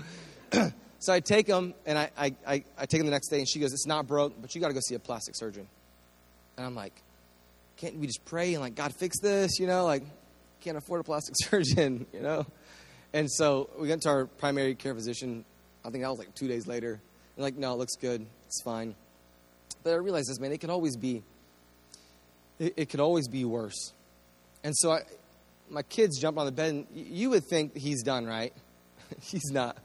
so 0.98 1.12
I 1.12 1.20
take 1.20 1.46
them 1.46 1.74
and 1.86 1.96
I, 1.96 2.10
I, 2.18 2.34
I, 2.46 2.64
I 2.76 2.86
take 2.86 3.00
them 3.00 3.06
the 3.06 3.12
next 3.12 3.28
day, 3.28 3.38
and 3.38 3.48
she 3.48 3.60
goes, 3.60 3.72
it's 3.72 3.86
not 3.86 4.06
broke, 4.06 4.40
but 4.40 4.54
you 4.54 4.60
got 4.60 4.68
to 4.68 4.74
go 4.74 4.80
see 4.80 4.96
a 4.96 4.98
plastic 4.98 5.36
surgeon. 5.36 5.68
And 6.56 6.66
I'm 6.66 6.74
like, 6.74 7.00
can't 7.80 7.96
we 7.96 8.06
just 8.06 8.24
pray 8.26 8.52
and 8.52 8.62
like 8.62 8.74
God 8.74 8.94
fix 8.94 9.18
this? 9.20 9.58
You 9.58 9.66
know, 9.66 9.86
like 9.86 10.02
can't 10.60 10.76
afford 10.76 11.00
a 11.00 11.04
plastic 11.04 11.34
surgeon. 11.48 12.06
You 12.12 12.20
know, 12.20 12.46
and 13.12 13.30
so 13.30 13.70
we 13.78 13.88
went 13.88 14.02
to 14.02 14.10
our 14.10 14.26
primary 14.26 14.74
care 14.74 14.94
physician. 14.94 15.44
I 15.84 15.90
think 15.90 16.04
that 16.04 16.10
was 16.10 16.18
like 16.18 16.34
two 16.34 16.46
days 16.46 16.66
later. 16.66 17.00
And 17.36 17.42
like, 17.42 17.56
no, 17.56 17.72
it 17.72 17.78
looks 17.78 17.96
good. 17.96 18.26
It's 18.46 18.62
fine. 18.62 18.94
But 19.82 19.94
I 19.94 19.96
realized 19.96 20.28
this, 20.28 20.38
man. 20.38 20.52
It 20.52 20.58
could 20.58 20.70
always 20.70 20.96
be. 20.96 21.22
It, 22.58 22.74
it 22.76 22.88
could 22.90 23.00
always 23.00 23.28
be 23.28 23.46
worse. 23.46 23.94
And 24.62 24.76
so 24.76 24.92
I, 24.92 25.00
my 25.70 25.82
kids 25.82 26.20
jump 26.20 26.36
on 26.36 26.44
the 26.44 26.52
bed, 26.52 26.74
and 26.74 26.86
you 26.92 27.30
would 27.30 27.44
think 27.44 27.74
he's 27.74 28.02
done, 28.02 28.26
right? 28.26 28.52
he's 29.22 29.50
not. 29.50 29.78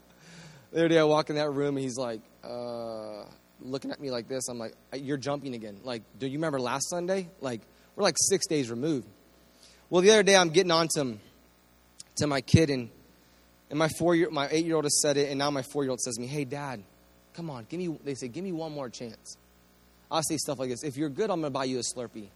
The 0.72 0.80
other 0.80 0.88
day 0.88 0.98
I 0.98 1.04
walk 1.04 1.30
in 1.30 1.36
that 1.36 1.50
room, 1.50 1.76
and 1.76 1.84
he's 1.84 1.96
like, 1.96 2.20
uh, 2.44 3.24
looking 3.62 3.90
at 3.90 4.00
me 4.00 4.10
like 4.10 4.28
this. 4.28 4.48
I'm 4.48 4.58
like, 4.58 4.74
you're 4.92 5.16
jumping 5.16 5.54
again. 5.54 5.80
Like, 5.82 6.02
do 6.18 6.26
you 6.26 6.34
remember 6.34 6.60
last 6.60 6.90
Sunday? 6.90 7.30
Like, 7.40 7.62
we're 7.96 8.02
like 8.02 8.16
six 8.18 8.46
days 8.46 8.70
removed. 8.70 9.08
Well, 9.88 10.02
the 10.02 10.10
other 10.10 10.22
day 10.22 10.36
I'm 10.36 10.50
getting 10.50 10.70
on 10.70 10.88
to, 10.96 11.16
to 12.16 12.26
my 12.26 12.40
kid, 12.42 12.70
and, 12.70 12.90
and 13.70 13.78
my 13.78 13.88
four 13.98 14.14
year, 14.14 14.30
my 14.30 14.48
eight 14.50 14.66
year 14.66 14.76
old 14.76 14.84
has 14.84 15.00
said 15.00 15.16
it, 15.16 15.30
and 15.30 15.38
now 15.38 15.50
my 15.50 15.62
four 15.62 15.82
year 15.82 15.90
old 15.90 16.00
says 16.00 16.14
to 16.16 16.20
me, 16.20 16.26
Hey, 16.26 16.44
dad, 16.44 16.82
come 17.34 17.50
on, 17.50 17.66
give 17.68 17.80
me, 17.80 17.98
they 18.04 18.14
say, 18.14 18.28
give 18.28 18.44
me 18.44 18.52
one 18.52 18.72
more 18.72 18.90
chance. 18.90 19.36
I'll 20.10 20.22
say 20.22 20.36
stuff 20.36 20.58
like 20.58 20.70
this 20.70 20.84
If 20.84 20.96
you're 20.96 21.08
good, 21.08 21.30
I'm 21.30 21.42
to 21.42 21.50
buy 21.50 21.64
you 21.64 21.78
a 21.78 21.82
Slurpee. 21.82 22.28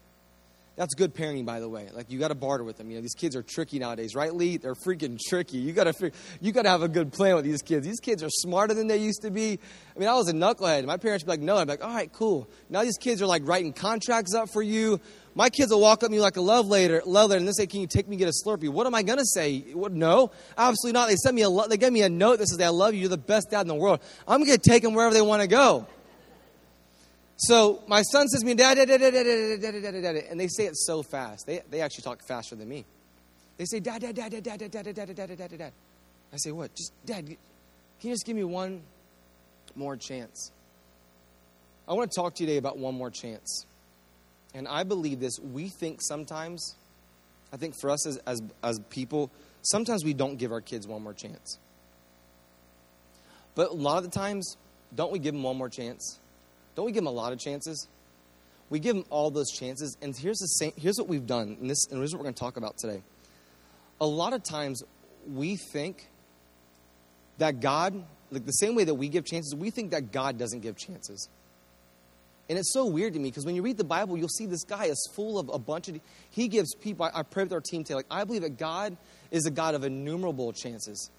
That's 0.77 0.95
good 0.95 1.15
parenting, 1.15 1.45
by 1.45 1.61
the 1.61 1.69
way. 1.69 1.91
Like 1.93 2.11
you 2.11 2.19
got 2.19 2.29
to 2.29 2.35
barter 2.35 2.65
with 2.65 2.79
them. 2.79 2.89
You 2.91 2.97
know, 2.97 3.03
these 3.03 3.15
kids 3.15 3.37
are 3.37 3.43
tricky 3.43 3.79
nowadays, 3.79 4.15
right, 4.15 4.35
Lee? 4.35 4.57
They're 4.57 4.75
freaking 4.75 5.19
tricky. 5.29 5.59
You 5.59 5.75
got 5.75 5.95
to 5.95 6.11
you 6.41 6.53
got 6.53 6.63
to 6.63 6.71
have 6.71 6.83
a 6.83 6.89
good 6.89 7.13
plan 7.13 7.35
with 7.35 7.45
these 7.45 7.61
kids. 7.61 7.87
These 7.87 8.01
kids 8.01 8.23
are 8.23 8.31
smarter 8.31 8.73
than 8.73 8.87
they 8.87 8.97
used 8.97 9.21
to 9.23 9.31
be. 9.31 9.59
I 9.95 9.99
mean, 9.99 10.09
I 10.09 10.15
was 10.15 10.31
a 10.31 10.33
knucklehead. 10.33 10.87
My 10.87 10.97
parents 10.97 11.23
would 11.23 11.27
be 11.27 11.33
like, 11.33 11.41
"No," 11.41 11.59
I'd 11.59 11.67
be 11.67 11.73
like, 11.73 11.85
"All 11.85 11.93
right, 11.93 12.11
cool." 12.11 12.49
Now 12.71 12.83
these 12.83 12.97
kids 12.97 13.21
are 13.21 13.27
like 13.27 13.47
writing 13.47 13.75
contracts 13.75 14.35
up 14.35 14.49
for 14.49 14.63
you. 14.63 15.01
My 15.41 15.49
kids 15.49 15.73
will 15.73 15.81
walk 15.81 16.03
up 16.03 16.11
to 16.11 16.13
me 16.15 16.21
like 16.21 16.37
a 16.37 16.43
love 16.43 16.67
letter, 16.67 17.01
love 17.07 17.31
letter, 17.31 17.39
and 17.39 17.49
they 17.49 17.53
say, 17.53 17.67
"Can 17.67 17.81
you 17.81 17.87
take 17.87 18.07
me 18.07 18.17
get 18.17 18.29
a 18.29 18.33
Slurpee?" 18.45 18.69
What 18.69 18.87
am 18.87 18.95
I 18.95 19.03
gonna 19.03 19.25
say? 19.25 19.61
What, 19.73 19.91
no, 19.91 20.33
absolutely 20.59 20.93
not. 20.93 21.09
They 21.09 21.17
sent 21.17 21.35
me 21.35 21.41
a 21.41 21.67
they 21.67 21.79
gave 21.79 21.95
me 21.95 22.03
a 22.03 22.11
note 22.11 22.41
that 22.41 22.49
says, 22.49 22.61
"I 22.61 22.69
love 22.69 22.93
you. 22.93 23.01
You're 23.01 23.09
the 23.09 23.17
best 23.17 23.51
dad 23.51 23.63
in 23.63 23.69
the 23.69 23.75
world." 23.75 24.01
I'm 24.29 24.45
gonna 24.45 24.59
take 24.59 24.83
them 24.83 24.93
wherever 24.93 25.15
they 25.15 25.23
want 25.23 25.41
to 25.41 25.49
go. 25.49 25.87
So 27.39 27.83
my 27.89 28.03
son 28.03 28.29
says 28.29 28.41
to 28.41 28.47
me, 28.47 28.53
dad, 28.53 28.75
dad, 28.75 28.89
dad, 28.89 29.01
dad, 29.01 29.13
dad, 29.15 29.63
dad, 29.63 29.83
dad, 29.83 30.03
dad, 30.03 30.17
and 30.29 30.39
they 30.39 30.47
say 30.47 30.67
it 30.67 30.77
so 30.77 31.03
fast. 31.03 31.47
They, 31.47 31.63
they 31.71 31.81
actually 31.81 32.03
talk 32.05 32.23
faster 32.23 32.55
than 32.55 32.69
me. 32.69 32.85
They 33.57 33.65
say, 33.65 33.81
dad, 33.81 34.03
dad, 34.03 34.15
dad, 34.15 34.31
dad, 34.31 34.45
dad, 34.45 34.59
dad, 34.59 34.71
dad, 34.71 34.95
dad, 34.95 34.95
dad, 34.95 35.17
dad, 35.17 35.39
dad, 35.39 35.59
dad. 35.59 35.73
I 36.35 36.37
say, 36.37 36.53
what? 36.53 36.75
Just, 36.75 36.93
dad, 37.07 37.25
can 37.25 37.37
you 38.03 38.13
just 38.13 38.27
give 38.27 38.37
me 38.37 38.45
one, 38.45 38.83
more 39.75 39.97
chance. 39.97 40.53
I 41.89 41.95
want 41.95 42.11
to 42.11 42.15
talk 42.15 42.35
to 42.35 42.43
you 42.43 42.47
today 42.47 42.59
about 42.59 42.77
one 42.77 42.95
more 42.95 43.09
chance. 43.09 43.65
And 44.55 44.67
I 44.67 44.83
believe 44.83 45.21
this. 45.21 45.39
We 45.39 45.69
think 45.69 46.01
sometimes, 46.03 46.75
I 47.53 47.57
think 47.57 47.75
for 47.81 47.91
us 47.91 48.07
as, 48.07 48.17
as, 48.27 48.43
as 48.63 48.81
people, 48.91 49.31
sometimes 49.63 50.05
we 50.05 50.13
don't 50.13 50.37
give 50.37 50.53
our 50.53 50.61
kids 50.61 50.87
one 50.87 51.03
more 51.03 51.15
chance. 51.15 51.59
But 53.55 53.71
a 53.71 53.75
lot 53.75 53.99
of 53.99 54.05
the 54.05 54.11
times, 54.11 54.57
don't 54.95 55.13
we 55.13 55.19
give 55.19 55.35
them 55.35 55.43
one 55.43 55.57
more 55.57 55.69
chance? 55.69 56.19
Don't 56.75 56.87
we 56.87 56.93
give 56.93 57.03
them 57.05 57.09
a 57.09 57.17
lot 57.17 57.33
of 57.33 57.39
chances? 57.39 57.89
We 58.71 58.79
give 58.79 58.97
them 58.97 59.05
all 59.11 59.31
those 59.31 59.51
chances. 59.51 59.97
And 60.01 60.17
here's, 60.17 60.39
the 60.39 60.47
same, 60.47 60.73
here's 60.77 60.99
what 60.99 61.09
we've 61.09 61.27
done, 61.27 61.57
and, 61.61 61.71
this, 61.71 61.87
and 61.91 61.99
here's 61.99 62.13
what 62.13 62.21
we're 62.21 62.25
going 62.25 62.35
to 62.35 62.41
talk 62.41 62.57
about 62.57 62.79
today. 62.79 63.03
A 64.01 64.07
lot 64.07 64.33
of 64.33 64.43
times, 64.43 64.83
we 65.27 65.57
think 65.57 66.07
that 67.39 67.61
God, 67.61 68.03
like 68.31 68.47
the 68.47 68.53
same 68.53 68.75
way 68.75 68.85
that 68.85 68.95
we 68.95 69.09
give 69.09 69.25
chances, 69.25 69.55
we 69.55 69.71
think 69.71 69.91
that 69.91 70.13
God 70.13 70.39
doesn't 70.39 70.61
give 70.61 70.77
chances. 70.77 71.29
And 72.51 72.59
it's 72.59 72.73
so 72.73 72.85
weird 72.85 73.13
to 73.13 73.21
me 73.21 73.31
because 73.31 73.47
when 73.47 73.55
you 73.55 73.63
read 73.63 73.77
the 73.77 73.85
Bible, 73.85 74.19
you'll 74.19 74.29
see 74.29 74.45
this 74.45 74.65
guy 74.65 74.87
is 74.87 75.09
full 75.15 75.39
of 75.39 75.49
a 75.51 75.59
bunch 75.59 75.89
of. 75.89 76.01
He 76.31 76.49
gives 76.49 76.75
people. 76.75 77.07
I, 77.07 77.21
I 77.21 77.23
pray 77.23 77.45
with 77.45 77.53
our 77.53 77.61
team 77.61 77.85
today. 77.85 77.95
Like 77.95 78.07
I 78.11 78.25
believe 78.25 78.43
that 78.43 78.59
God 78.59 78.97
is 79.31 79.47
a 79.47 79.53
God 79.53 79.77
of 79.77 79.85
innumerable 79.85 80.53
chances. 80.53 81.11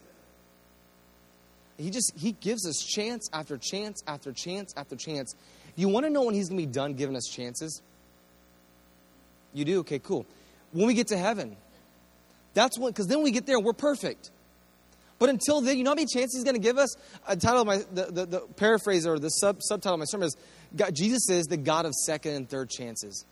He 1.78 1.90
just 1.90 2.12
he 2.18 2.34
gives 2.34 2.68
us 2.68 2.86
chance 2.86 3.30
after 3.32 3.58
chance 3.58 4.04
after 4.06 4.34
chance 4.34 4.74
after 4.76 4.98
chance. 4.98 5.34
You 5.78 5.88
want 5.88 6.06
to 6.06 6.10
know 6.10 6.24
when 6.24 6.36
he's 6.36 6.50
going 6.50 6.60
to 6.60 6.68
be 6.68 6.72
done 6.72 6.96
giving 6.96 7.16
us 7.16 7.30
chances? 7.34 7.82
You 9.54 9.64
do? 9.64 9.80
Okay, 9.80 10.00
cool. 10.00 10.26
When 10.74 10.86
we 10.86 10.94
get 10.94 11.08
to 11.08 11.18
heaven. 11.18 11.56
That's 12.54 12.78
when, 12.78 12.92
because 12.92 13.08
then 13.08 13.24
we 13.24 13.32
get 13.32 13.46
there 13.46 13.56
and 13.56 13.66
we're 13.66 13.72
perfect. 13.72 14.32
But 15.22 15.30
until 15.30 15.62
then, 15.62 15.78
you 15.78 15.84
know 15.84 15.92
how 15.92 15.96
many 15.96 16.08
chances 16.08 16.34
he's 16.34 16.44
going 16.44 16.56
to 16.56 16.60
give 16.60 16.80
us? 16.80 16.96
A 17.28 17.38
title 17.38 17.62
of 17.62 17.68
my, 17.68 17.78
the, 17.94 18.06
the, 18.12 18.26
the 18.26 18.40
paraphrase 18.58 19.06
or 19.06 19.20
the 19.20 19.30
sub, 19.30 19.62
subtitle 19.62 19.94
of 19.94 20.00
my 20.00 20.06
sermon 20.06 20.26
is 20.26 20.36
God, 20.76 20.96
Jesus 20.96 21.30
is 21.30 21.48
the 21.48 21.58
God 21.58 21.86
of 21.86 21.94
second 21.94 22.34
and 22.34 22.50
third 22.50 22.70
chances. 22.70 23.26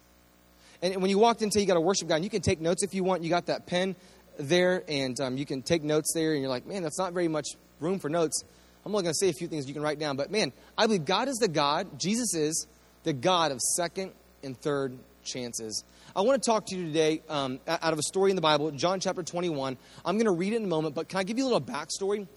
And 0.82 1.02
when 1.02 1.10
you 1.10 1.18
walked 1.18 1.42
in 1.42 1.48
into, 1.48 1.60
you 1.60 1.66
got 1.66 1.74
to 1.74 1.82
worship 1.82 2.08
God. 2.08 2.16
And 2.16 2.24
you 2.24 2.30
can 2.30 2.42
take 2.42 2.62
notes 2.62 2.84
if 2.84 2.94
you 2.94 3.04
want. 3.04 3.24
You 3.24 3.30
got 3.30 3.48
that 3.48 3.66
pen 3.66 3.96
there, 4.38 4.84
and 4.88 5.20
um, 5.20 5.38
you 5.38 5.46
can 5.46 5.62
take 5.62 5.84
notes 5.84 6.14
there. 6.14 6.34
And 6.34 6.42
you're 6.42 6.50
like, 6.50 6.66
man, 6.66 6.84
that's 6.84 6.98
not 6.98 7.14
very 7.14 7.28
much 7.28 7.48
room 7.80 8.00
for 8.00 8.10
notes. 8.10 8.44
I'm 8.86 8.94
only 8.94 9.04
going 9.04 9.14
to 9.14 9.18
say 9.18 9.30
a 9.30 9.34
few 9.34 9.48
things 9.48 9.68
you 9.68 9.74
can 9.74 9.84
write 9.84 10.00
down. 10.00 10.16
But 10.16 10.32
man, 10.32 10.54
I 10.78 10.86
believe 10.86 11.06
God 11.06 11.28
is 11.28 11.38
the 11.38 11.48
God, 11.48 12.00
Jesus 12.00 12.34
is 12.34 12.66
the 13.04 13.14
God 13.14 13.52
of 13.52 13.60
second 13.60 14.12
and 14.44 14.60
third 14.60 14.98
chances. 15.24 15.84
I 16.16 16.22
want 16.22 16.42
to 16.42 16.50
talk 16.50 16.66
to 16.68 16.76
you 16.76 16.86
today 16.86 17.22
um, 17.30 17.60
out 17.68 17.94
of 17.94 18.00
a 18.00 18.04
story 18.04 18.32
in 18.32 18.36
the 18.36 18.42
Bible, 18.42 18.72
John 18.72 19.00
chapter 19.00 19.22
21. 19.22 19.78
I'm 20.04 20.16
going 20.16 20.26
to 20.26 20.32
read 20.32 20.54
it 20.54 20.58
in 20.58 20.64
a 20.64 20.68
moment, 20.68 20.96
but 20.96 21.08
can 21.08 21.20
I 21.20 21.24
give 21.24 21.38
you 21.38 21.44
a 21.44 21.50
little 21.50 21.62
backstory? 21.62 22.28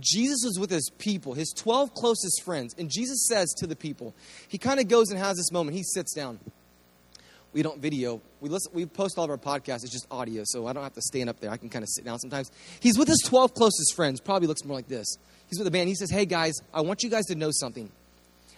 Jesus 0.00 0.40
was 0.44 0.58
with 0.58 0.70
his 0.70 0.90
people, 0.98 1.34
his 1.34 1.52
12 1.56 1.94
closest 1.94 2.42
friends, 2.44 2.74
and 2.76 2.90
Jesus 2.90 3.26
says 3.28 3.52
to 3.58 3.66
the 3.66 3.76
people, 3.76 4.14
he 4.48 4.58
kind 4.58 4.80
of 4.80 4.88
goes 4.88 5.10
and 5.10 5.18
has 5.18 5.36
this 5.36 5.52
moment. 5.52 5.76
He 5.76 5.82
sits 5.84 6.12
down 6.12 6.40
we 7.54 7.62
don't 7.62 7.80
video. 7.80 8.20
We 8.40 8.48
listen, 8.48 8.72
we 8.74 8.84
post 8.84 9.16
all 9.16 9.24
of 9.24 9.30
our 9.30 9.38
podcasts. 9.38 9.84
It's 9.84 9.92
just 9.92 10.06
audio, 10.10 10.42
so 10.44 10.66
I 10.66 10.72
don't 10.72 10.82
have 10.82 10.94
to 10.94 11.00
stand 11.00 11.30
up 11.30 11.40
there. 11.40 11.50
I 11.50 11.56
can 11.56 11.70
kind 11.70 11.84
of 11.84 11.88
sit 11.88 12.04
down 12.04 12.18
sometimes. 12.18 12.50
He's 12.80 12.98
with 12.98 13.08
his 13.08 13.22
12 13.24 13.54
closest 13.54 13.94
friends. 13.94 14.20
Probably 14.20 14.48
looks 14.48 14.64
more 14.64 14.76
like 14.76 14.88
this. 14.88 15.06
He's 15.48 15.58
with 15.58 15.64
the 15.64 15.70
band. 15.70 15.88
He 15.88 15.94
says, 15.94 16.10
"Hey 16.10 16.26
guys, 16.26 16.54
I 16.74 16.80
want 16.80 17.02
you 17.02 17.08
guys 17.08 17.26
to 17.26 17.36
know 17.36 17.50
something. 17.52 17.90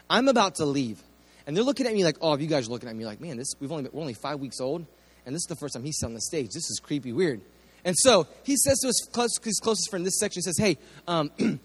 I'm 0.08 0.28
about 0.28 0.56
to 0.56 0.64
leave." 0.64 1.02
And 1.46 1.56
they're 1.56 1.64
looking 1.64 1.86
at 1.86 1.92
me 1.92 2.04
like, 2.04 2.16
"Oh, 2.20 2.36
you 2.36 2.46
guys 2.46 2.66
are 2.66 2.70
looking 2.70 2.88
at 2.88 2.96
me 2.96 3.04
like, 3.04 3.20
man, 3.20 3.36
this 3.36 3.52
we've 3.60 3.70
only 3.70 3.84
been, 3.84 3.92
we're 3.92 4.00
only 4.00 4.14
five 4.14 4.40
weeks 4.40 4.60
old, 4.60 4.86
and 5.26 5.34
this 5.34 5.42
is 5.42 5.46
the 5.48 5.56
first 5.56 5.74
time 5.74 5.84
he's 5.84 6.02
on 6.02 6.14
the 6.14 6.20
stage. 6.20 6.50
This 6.52 6.70
is 6.70 6.80
creepy, 6.82 7.12
weird." 7.12 7.42
And 7.86 7.96
so 7.96 8.26
he 8.42 8.56
says 8.56 8.80
to 8.80 8.88
his, 8.88 9.08
close, 9.12 9.38
his 9.42 9.58
closest 9.62 9.88
friend, 9.88 10.04
this 10.04 10.18
section, 10.18 10.42
says, 10.42 10.58
"Hey, 10.58 10.76
um, 11.08 11.30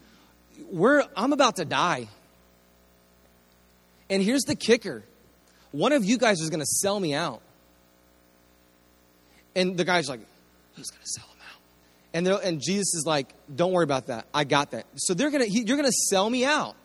we're 0.70 1.04
I'm 1.14 1.34
about 1.34 1.56
to 1.56 1.66
die." 1.66 2.08
And 4.08 4.22
here's 4.22 4.42
the 4.42 4.54
kicker 4.54 5.02
one 5.72 5.92
of 5.92 6.04
you 6.04 6.18
guys 6.18 6.40
is 6.40 6.50
going 6.50 6.60
to 6.60 6.66
sell 6.66 7.00
me 7.00 7.14
out. 7.14 7.40
And 9.56 9.76
the 9.76 9.84
guy's 9.84 10.08
like, 10.08 10.20
who's 10.76 10.90
going 10.90 11.02
to 11.02 11.08
sell 11.08 11.24
him 11.24 11.40
out? 11.40 11.60
And, 12.14 12.28
and 12.44 12.60
Jesus 12.62 12.94
is 12.94 13.04
like, 13.06 13.34
don't 13.54 13.72
worry 13.72 13.84
about 13.84 14.06
that. 14.06 14.26
I 14.32 14.44
got 14.44 14.70
that. 14.72 14.86
So 14.96 15.14
they're 15.14 15.30
gonna, 15.30 15.46
he, 15.46 15.64
you're 15.66 15.76
going 15.76 15.88
to 15.88 15.96
sell 16.10 16.28
me 16.28 16.44
out. 16.44 16.76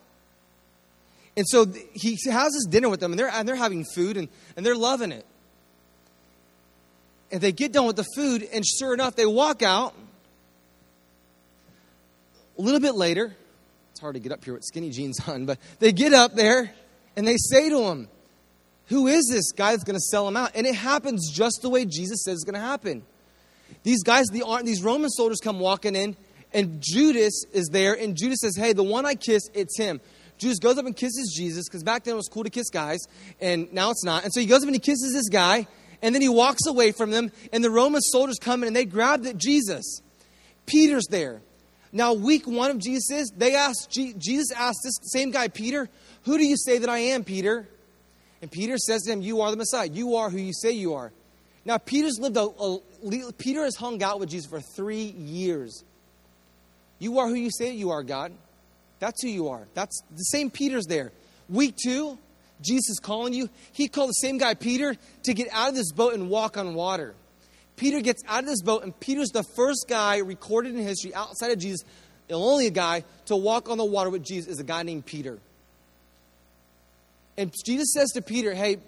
And 1.36 1.46
so 1.46 1.66
he 1.92 2.18
has 2.30 2.52
this 2.52 2.66
dinner 2.66 2.88
with 2.88 3.00
them, 3.00 3.12
and 3.12 3.18
they're, 3.18 3.28
and 3.28 3.46
they're 3.46 3.56
having 3.56 3.84
food, 3.94 4.16
and, 4.16 4.28
and 4.56 4.66
they're 4.66 4.74
loving 4.74 5.12
it. 5.12 5.24
And 7.30 7.40
they 7.40 7.52
get 7.52 7.72
done 7.72 7.86
with 7.86 7.96
the 7.96 8.06
food, 8.16 8.48
and 8.52 8.64
sure 8.66 8.94
enough, 8.94 9.14
they 9.16 9.26
walk 9.26 9.62
out. 9.62 9.94
A 12.58 12.62
little 12.62 12.80
bit 12.80 12.94
later, 12.94 13.36
it's 13.90 14.00
hard 14.00 14.14
to 14.14 14.20
get 14.20 14.32
up 14.32 14.44
here 14.44 14.54
with 14.54 14.64
skinny 14.64 14.90
jeans 14.90 15.20
on, 15.28 15.46
but 15.46 15.58
they 15.78 15.92
get 15.92 16.12
up 16.12 16.34
there 16.34 16.72
and 17.16 17.26
they 17.26 17.36
say 17.36 17.68
to 17.68 17.82
him, 17.82 18.08
who 18.86 19.06
is 19.06 19.28
this 19.30 19.52
guy 19.52 19.72
that's 19.72 19.84
going 19.84 19.96
to 19.96 20.00
sell 20.00 20.26
him 20.26 20.36
out? 20.36 20.52
And 20.54 20.66
it 20.66 20.74
happens 20.74 21.30
just 21.30 21.60
the 21.62 21.68
way 21.68 21.84
Jesus 21.84 22.24
says 22.24 22.34
it's 22.34 22.44
going 22.44 22.54
to 22.54 22.60
happen. 22.60 23.02
These 23.82 24.02
guys, 24.02 24.26
the, 24.28 24.42
these 24.64 24.82
Roman 24.82 25.10
soldiers 25.10 25.40
come 25.42 25.60
walking 25.60 25.94
in, 25.94 26.16
and 26.54 26.80
Judas 26.80 27.44
is 27.52 27.68
there, 27.70 27.94
and 27.94 28.16
Judas 28.16 28.38
says, 28.40 28.56
Hey, 28.56 28.72
the 28.72 28.82
one 28.82 29.04
I 29.04 29.14
kiss, 29.14 29.42
it's 29.52 29.76
him. 29.76 30.00
Judas 30.38 30.58
goes 30.58 30.78
up 30.78 30.86
and 30.86 30.96
kisses 30.96 31.34
Jesus, 31.36 31.68
because 31.68 31.82
back 31.82 32.04
then 32.04 32.14
it 32.14 32.16
was 32.16 32.28
cool 32.28 32.44
to 32.44 32.50
kiss 32.50 32.70
guys, 32.70 33.00
and 33.40 33.70
now 33.72 33.90
it's 33.90 34.04
not. 34.04 34.24
And 34.24 34.32
so 34.32 34.40
he 34.40 34.46
goes 34.46 34.62
up 34.62 34.68
and 34.68 34.74
he 34.74 34.80
kisses 34.80 35.12
this 35.12 35.28
guy, 35.28 35.66
and 36.02 36.14
then 36.14 36.22
he 36.22 36.28
walks 36.28 36.66
away 36.66 36.92
from 36.92 37.10
them, 37.10 37.32
and 37.52 37.62
the 37.62 37.70
Roman 37.70 38.00
soldiers 38.00 38.38
come 38.40 38.62
in 38.62 38.68
and 38.68 38.76
they 38.76 38.84
grab 38.84 39.26
Jesus. 39.38 40.00
Peter's 40.66 41.06
there. 41.06 41.40
Now, 41.92 42.12
week 42.12 42.46
one 42.46 42.70
of 42.70 42.78
Jesus, 42.78 43.30
they 43.36 43.54
asked, 43.54 43.90
Jesus 43.90 44.52
asked 44.52 44.80
this 44.84 44.98
same 45.02 45.30
guy, 45.30 45.48
Peter, 45.48 45.88
Who 46.24 46.36
do 46.36 46.44
you 46.44 46.56
say 46.56 46.78
that 46.78 46.88
I 46.88 46.98
am, 46.98 47.24
Peter? 47.24 47.66
And 48.42 48.50
Peter 48.50 48.76
says 48.76 49.02
to 49.02 49.12
him, 49.12 49.22
You 49.22 49.40
are 49.40 49.50
the 49.50 49.56
Messiah. 49.56 49.88
You 49.88 50.16
are 50.16 50.30
who 50.30 50.38
you 50.38 50.52
say 50.52 50.72
you 50.72 50.94
are. 50.94 51.12
Now, 51.64 51.78
Peter's 51.78 52.18
lived 52.18 52.36
a, 52.36 52.42
a, 52.42 53.32
Peter 53.36 53.64
has 53.64 53.76
hung 53.76 54.02
out 54.02 54.20
with 54.20 54.30
Jesus 54.30 54.48
for 54.48 54.60
three 54.60 55.04
years. 55.04 55.84
You 56.98 57.18
are 57.18 57.28
who 57.28 57.34
you 57.34 57.50
say 57.50 57.72
you 57.72 57.90
are, 57.90 58.02
God. 58.02 58.32
That's 59.00 59.22
who 59.22 59.28
you 59.28 59.48
are. 59.48 59.66
That's 59.74 60.00
the 60.10 60.24
same 60.24 60.50
Peter's 60.50 60.86
there. 60.86 61.12
Week 61.48 61.76
two, 61.82 62.18
Jesus 62.60 62.90
is 62.90 63.00
calling 63.00 63.32
you. 63.32 63.48
He 63.72 63.88
called 63.88 64.10
the 64.10 64.14
same 64.14 64.38
guy, 64.38 64.54
Peter, 64.54 64.96
to 65.24 65.34
get 65.34 65.48
out 65.52 65.68
of 65.70 65.74
this 65.74 65.92
boat 65.92 66.14
and 66.14 66.28
walk 66.28 66.56
on 66.56 66.74
water. 66.74 67.14
Peter 67.76 68.00
gets 68.00 68.22
out 68.26 68.40
of 68.40 68.46
this 68.46 68.62
boat, 68.62 68.82
and 68.82 68.98
Peter's 68.98 69.28
the 69.28 69.44
first 69.54 69.86
guy 69.88 70.18
recorded 70.18 70.74
in 70.74 70.82
history 70.82 71.14
outside 71.14 71.52
of 71.52 71.58
Jesus, 71.58 71.82
the 72.26 72.34
only 72.34 72.68
guy 72.70 73.04
to 73.26 73.36
walk 73.36 73.70
on 73.70 73.78
the 73.78 73.84
water 73.84 74.10
with 74.10 74.24
Jesus 74.24 74.52
is 74.52 74.58
a 74.58 74.64
guy 74.64 74.82
named 74.82 75.06
Peter. 75.06 75.38
And 77.36 77.54
Jesus 77.64 77.92
says 77.94 78.10
to 78.14 78.22
Peter, 78.22 78.52
hey, 78.52 78.78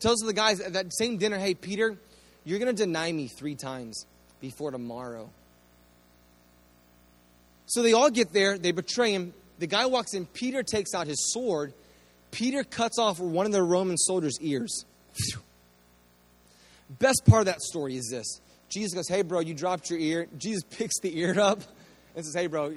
tells 0.00 0.20
the 0.20 0.32
guys 0.32 0.60
at 0.60 0.74
that 0.74 0.94
same 0.94 1.18
dinner, 1.18 1.38
hey, 1.38 1.54
Peter, 1.54 1.98
you're 2.44 2.58
going 2.60 2.74
to 2.74 2.84
deny 2.84 3.10
me 3.10 3.26
three 3.26 3.56
times 3.56 4.06
before 4.40 4.70
tomorrow. 4.70 5.28
So 7.66 7.82
they 7.82 7.92
all 7.92 8.10
get 8.10 8.32
there, 8.32 8.56
they 8.56 8.70
betray 8.70 9.12
him. 9.12 9.34
The 9.58 9.66
guy 9.66 9.86
walks 9.86 10.14
in, 10.14 10.26
Peter 10.26 10.62
takes 10.62 10.94
out 10.94 11.06
his 11.06 11.32
sword. 11.32 11.74
Peter 12.32 12.64
cuts 12.64 12.98
off 12.98 13.20
one 13.20 13.46
of 13.46 13.52
the 13.52 13.62
Roman 13.62 13.96
soldiers' 13.96 14.38
ears. 14.40 14.84
Best 16.98 17.22
part 17.26 17.40
of 17.40 17.46
that 17.46 17.62
story 17.62 17.96
is 17.96 18.08
this 18.10 18.40
Jesus 18.68 18.94
goes, 18.94 19.08
Hey, 19.08 19.22
bro, 19.22 19.40
you 19.40 19.54
dropped 19.54 19.88
your 19.88 20.00
ear. 20.00 20.26
Jesus 20.36 20.64
picks 20.70 20.98
the 21.00 21.16
ear 21.16 21.38
up 21.38 21.60
and 22.16 22.24
says, 22.24 22.34
Hey, 22.34 22.48
bro, 22.48 22.70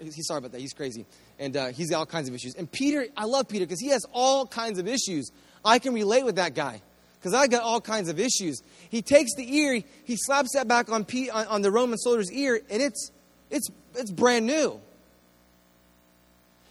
he's 0.00 0.26
sorry 0.26 0.38
about 0.38 0.52
that. 0.52 0.60
He's 0.60 0.72
crazy 0.72 1.04
and 1.38 1.56
uh, 1.56 1.66
he's 1.68 1.90
got 1.90 1.98
all 1.98 2.06
kinds 2.06 2.28
of 2.28 2.34
issues. 2.34 2.54
And 2.54 2.70
Peter, 2.70 3.06
I 3.16 3.24
love 3.24 3.48
Peter 3.48 3.64
because 3.64 3.80
he 3.80 3.88
has 3.88 4.04
all 4.12 4.46
kinds 4.46 4.78
of 4.78 4.86
issues. 4.86 5.30
I 5.64 5.78
can 5.78 5.94
relate 5.94 6.24
with 6.24 6.36
that 6.36 6.54
guy 6.54 6.82
because 7.18 7.34
I 7.34 7.46
got 7.46 7.62
all 7.62 7.80
kinds 7.80 8.08
of 8.08 8.20
issues. 8.20 8.60
He 8.90 9.02
takes 9.02 9.34
the 9.34 9.56
ear, 9.56 9.82
he 10.04 10.16
slaps 10.16 10.54
that 10.54 10.68
back 10.68 10.90
on, 10.90 11.06
on, 11.32 11.46
on 11.46 11.62
the 11.62 11.70
Roman 11.70 11.98
soldier's 11.98 12.32
ear, 12.32 12.60
and 12.70 12.82
it's, 12.82 13.10
it's, 13.50 13.68
it's 13.94 14.10
brand 14.10 14.46
new. 14.46 14.80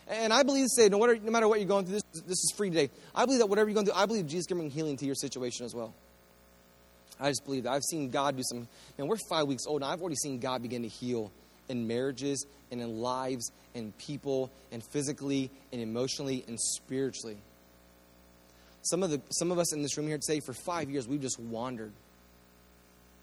And 0.09 0.31
I 0.31 0.43
believe, 0.43 0.67
say, 0.69 0.87
no 0.89 0.99
matter, 0.99 1.17
no 1.21 1.31
matter 1.31 1.47
what 1.47 1.59
you're 1.59 1.67
going 1.67 1.85
through, 1.85 1.95
this, 1.95 2.21
this 2.25 2.37
is 2.37 2.53
free 2.55 2.69
today. 2.69 2.89
I 3.13 3.25
believe 3.25 3.39
that 3.39 3.47
whatever 3.47 3.69
you're 3.69 3.75
going 3.75 3.85
through, 3.85 3.95
I 3.95 4.05
believe 4.05 4.27
Jesus 4.27 4.45
can 4.45 4.57
bring 4.57 4.69
healing 4.69 4.95
to 4.97 5.05
your 5.05 5.15
situation 5.15 5.65
as 5.65 5.75
well. 5.75 5.93
I 7.19 7.29
just 7.29 7.43
believe 7.45 7.63
that. 7.63 7.71
I've 7.71 7.83
seen 7.83 8.09
God 8.09 8.37
do 8.37 8.43
some, 8.43 8.67
man, 8.97 9.07
we're 9.07 9.17
five 9.29 9.47
weeks 9.47 9.63
old, 9.67 9.81
and 9.81 9.91
I've 9.91 10.01
already 10.01 10.15
seen 10.15 10.39
God 10.39 10.61
begin 10.61 10.83
to 10.83 10.87
heal 10.87 11.31
in 11.67 11.87
marriages 11.87 12.45
and 12.71 12.79
in 12.79 13.01
lives 13.01 13.51
and 13.75 13.97
people 13.97 14.51
and 14.71 14.83
physically 14.91 15.49
and 15.73 15.81
emotionally 15.81 16.45
and 16.47 16.59
spiritually. 16.59 17.37
Some 18.83 19.03
of, 19.03 19.09
the, 19.09 19.21
some 19.31 19.51
of 19.51 19.59
us 19.59 19.73
in 19.73 19.81
this 19.81 19.97
room 19.97 20.07
here 20.07 20.19
today, 20.21 20.39
for 20.39 20.53
five 20.53 20.89
years, 20.89 21.07
we've 21.07 21.21
just 21.21 21.39
wandered. 21.39 21.91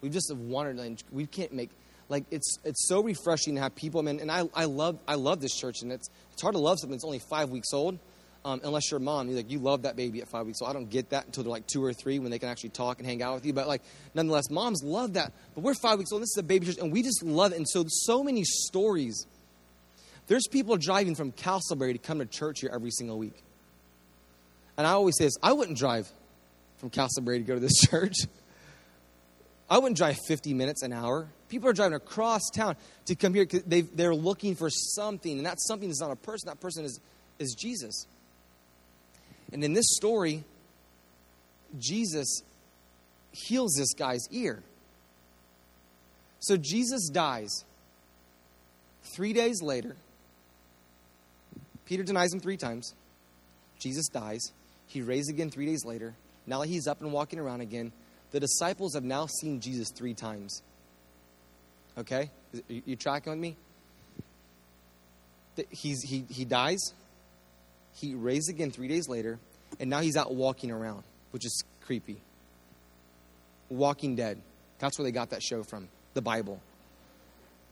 We've 0.01 0.13
just 0.13 0.31
wandered, 0.35 0.77
and 0.77 1.01
we 1.11 1.25
can't 1.25 1.53
make 1.53 1.71
like 2.09 2.25
it's 2.31 2.57
it's 2.63 2.87
so 2.87 3.01
refreshing 3.01 3.55
to 3.55 3.61
have 3.61 3.75
people. 3.75 3.99
I 3.99 4.03
mean, 4.03 4.19
and 4.19 4.31
I, 4.31 4.47
I 4.53 4.65
love 4.65 4.99
I 5.07 5.15
love 5.15 5.41
this 5.41 5.55
church, 5.55 5.81
and 5.81 5.91
it's 5.91 6.09
it's 6.33 6.41
hard 6.41 6.55
to 6.55 6.59
love 6.59 6.79
something 6.79 6.95
that's 6.95 7.05
only 7.05 7.19
five 7.19 7.49
weeks 7.49 7.73
old, 7.73 7.97
um, 8.43 8.61
unless 8.63 8.91
you're 8.91 8.99
a 8.99 9.03
mom. 9.03 9.29
You 9.29 9.35
like 9.35 9.49
you 9.49 9.59
love 9.59 9.83
that 9.83 9.95
baby 9.95 10.21
at 10.21 10.27
five 10.27 10.45
weeks. 10.45 10.61
old 10.61 10.69
I 10.69 10.73
don't 10.73 10.89
get 10.89 11.09
that 11.09 11.25
until 11.25 11.43
they're 11.43 11.51
like 11.51 11.67
two 11.67 11.83
or 11.83 11.93
three 11.93 12.19
when 12.19 12.31
they 12.31 12.39
can 12.39 12.49
actually 12.49 12.69
talk 12.69 12.99
and 12.99 13.07
hang 13.07 13.23
out 13.23 13.35
with 13.35 13.45
you. 13.45 13.53
But 13.53 13.67
like 13.67 13.81
nonetheless, 14.13 14.49
moms 14.49 14.83
love 14.83 15.13
that. 15.13 15.33
But 15.55 15.61
we're 15.61 15.73
five 15.73 15.97
weeks 15.97 16.11
old. 16.11 16.21
This 16.21 16.29
is 16.29 16.37
a 16.37 16.43
baby 16.43 16.67
church, 16.67 16.77
and 16.77 16.91
we 16.91 17.01
just 17.01 17.23
love 17.23 17.53
it. 17.53 17.57
And 17.57 17.67
so 17.67 17.85
so 17.87 18.23
many 18.23 18.43
stories 18.43 19.25
There's 20.27 20.47
people 20.47 20.77
driving 20.77 21.15
from 21.15 21.31
Casselberry 21.31 21.93
to 21.93 21.99
come 21.99 22.19
to 22.19 22.25
church 22.25 22.61
here 22.61 22.71
every 22.73 22.91
single 22.91 23.17
week. 23.17 23.43
And 24.77 24.85
I 24.85 24.91
always 24.91 25.17
say 25.17 25.25
this 25.25 25.37
I 25.41 25.53
wouldn't 25.53 25.77
drive 25.77 26.07
from 26.77 26.89
Casselberry 26.91 27.37
to 27.37 27.43
go 27.43 27.55
to 27.55 27.59
this 27.59 27.79
church. 27.89 28.15
I 29.69 29.79
wouldn't 29.79 29.97
drive 29.97 30.17
50 30.27 30.53
minutes 30.53 30.83
an 30.83 30.93
hour. 30.93 31.27
People 31.49 31.69
are 31.69 31.73
driving 31.73 31.95
across 31.95 32.41
town 32.53 32.75
to 33.05 33.15
come 33.15 33.33
here 33.33 33.45
because 33.45 33.63
they're 33.93 34.15
looking 34.15 34.55
for 34.55 34.69
something, 34.69 35.37
and 35.37 35.45
that 35.45 35.59
something 35.61 35.89
is 35.89 35.99
not 35.99 36.11
a 36.11 36.15
person. 36.15 36.47
That 36.47 36.59
person 36.59 36.85
is, 36.85 36.99
is 37.39 37.55
Jesus. 37.57 38.07
And 39.53 39.63
in 39.63 39.73
this 39.73 39.85
story, 39.95 40.43
Jesus 41.77 42.41
heals 43.31 43.75
this 43.77 43.93
guy's 43.93 44.27
ear. 44.31 44.63
So 46.39 46.57
Jesus 46.57 47.09
dies. 47.09 47.63
Three 49.15 49.33
days 49.33 49.61
later, 49.61 49.95
Peter 51.85 52.03
denies 52.03 52.33
him 52.33 52.39
three 52.39 52.57
times. 52.57 52.93
Jesus 53.79 54.07
dies. 54.07 54.51
He 54.87 55.01
raised 55.01 55.29
again 55.29 55.51
three 55.51 55.65
days 55.65 55.85
later. 55.85 56.15
Now 56.47 56.61
that 56.61 56.67
he's 56.67 56.87
up 56.87 57.01
and 57.01 57.11
walking 57.11 57.39
around 57.39 57.61
again. 57.61 57.91
The 58.31 58.39
disciples 58.39 58.95
have 58.95 59.03
now 59.03 59.27
seen 59.27 59.61
Jesus 59.61 59.89
three 59.91 60.13
times. 60.13 60.61
Okay? 61.97 62.29
You 62.67 62.95
tracking 62.95 63.31
with 63.31 63.39
me? 63.39 63.55
He's, 65.69 66.01
he, 66.03 66.25
he 66.29 66.45
dies. 66.45 66.93
He 67.93 68.13
raised 68.13 68.49
again 68.49 68.71
three 68.71 68.87
days 68.87 69.07
later. 69.07 69.39
And 69.79 69.89
now 69.89 70.01
he's 70.01 70.17
out 70.17 70.33
walking 70.33 70.71
around, 70.71 71.03
which 71.31 71.45
is 71.45 71.63
creepy. 71.85 72.17
Walking 73.69 74.15
Dead. 74.15 74.39
That's 74.79 74.97
where 74.99 75.03
they 75.03 75.11
got 75.11 75.29
that 75.29 75.41
show 75.41 75.63
from, 75.63 75.87
the 76.13 76.21
Bible. 76.21 76.61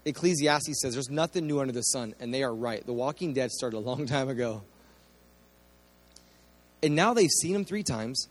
Ecclesiastes 0.06 0.82
says 0.82 0.94
there's 0.94 1.10
nothing 1.10 1.48
new 1.48 1.60
under 1.60 1.74
the 1.74 1.82
sun, 1.82 2.14
and 2.20 2.34
they 2.34 2.44
are 2.44 2.54
right. 2.54 2.86
The 2.86 2.94
Walking 2.94 3.34
Dead 3.34 3.52
started 3.52 3.78
a 3.78 3.80
long 3.92 4.06
time 4.06 4.30
ago. 4.30 4.64
And 6.82 6.96
now 6.96 7.14
they've 7.14 7.30
seen 7.30 7.56
him 7.56 7.66
three 7.66 7.84
times. 7.84 8.28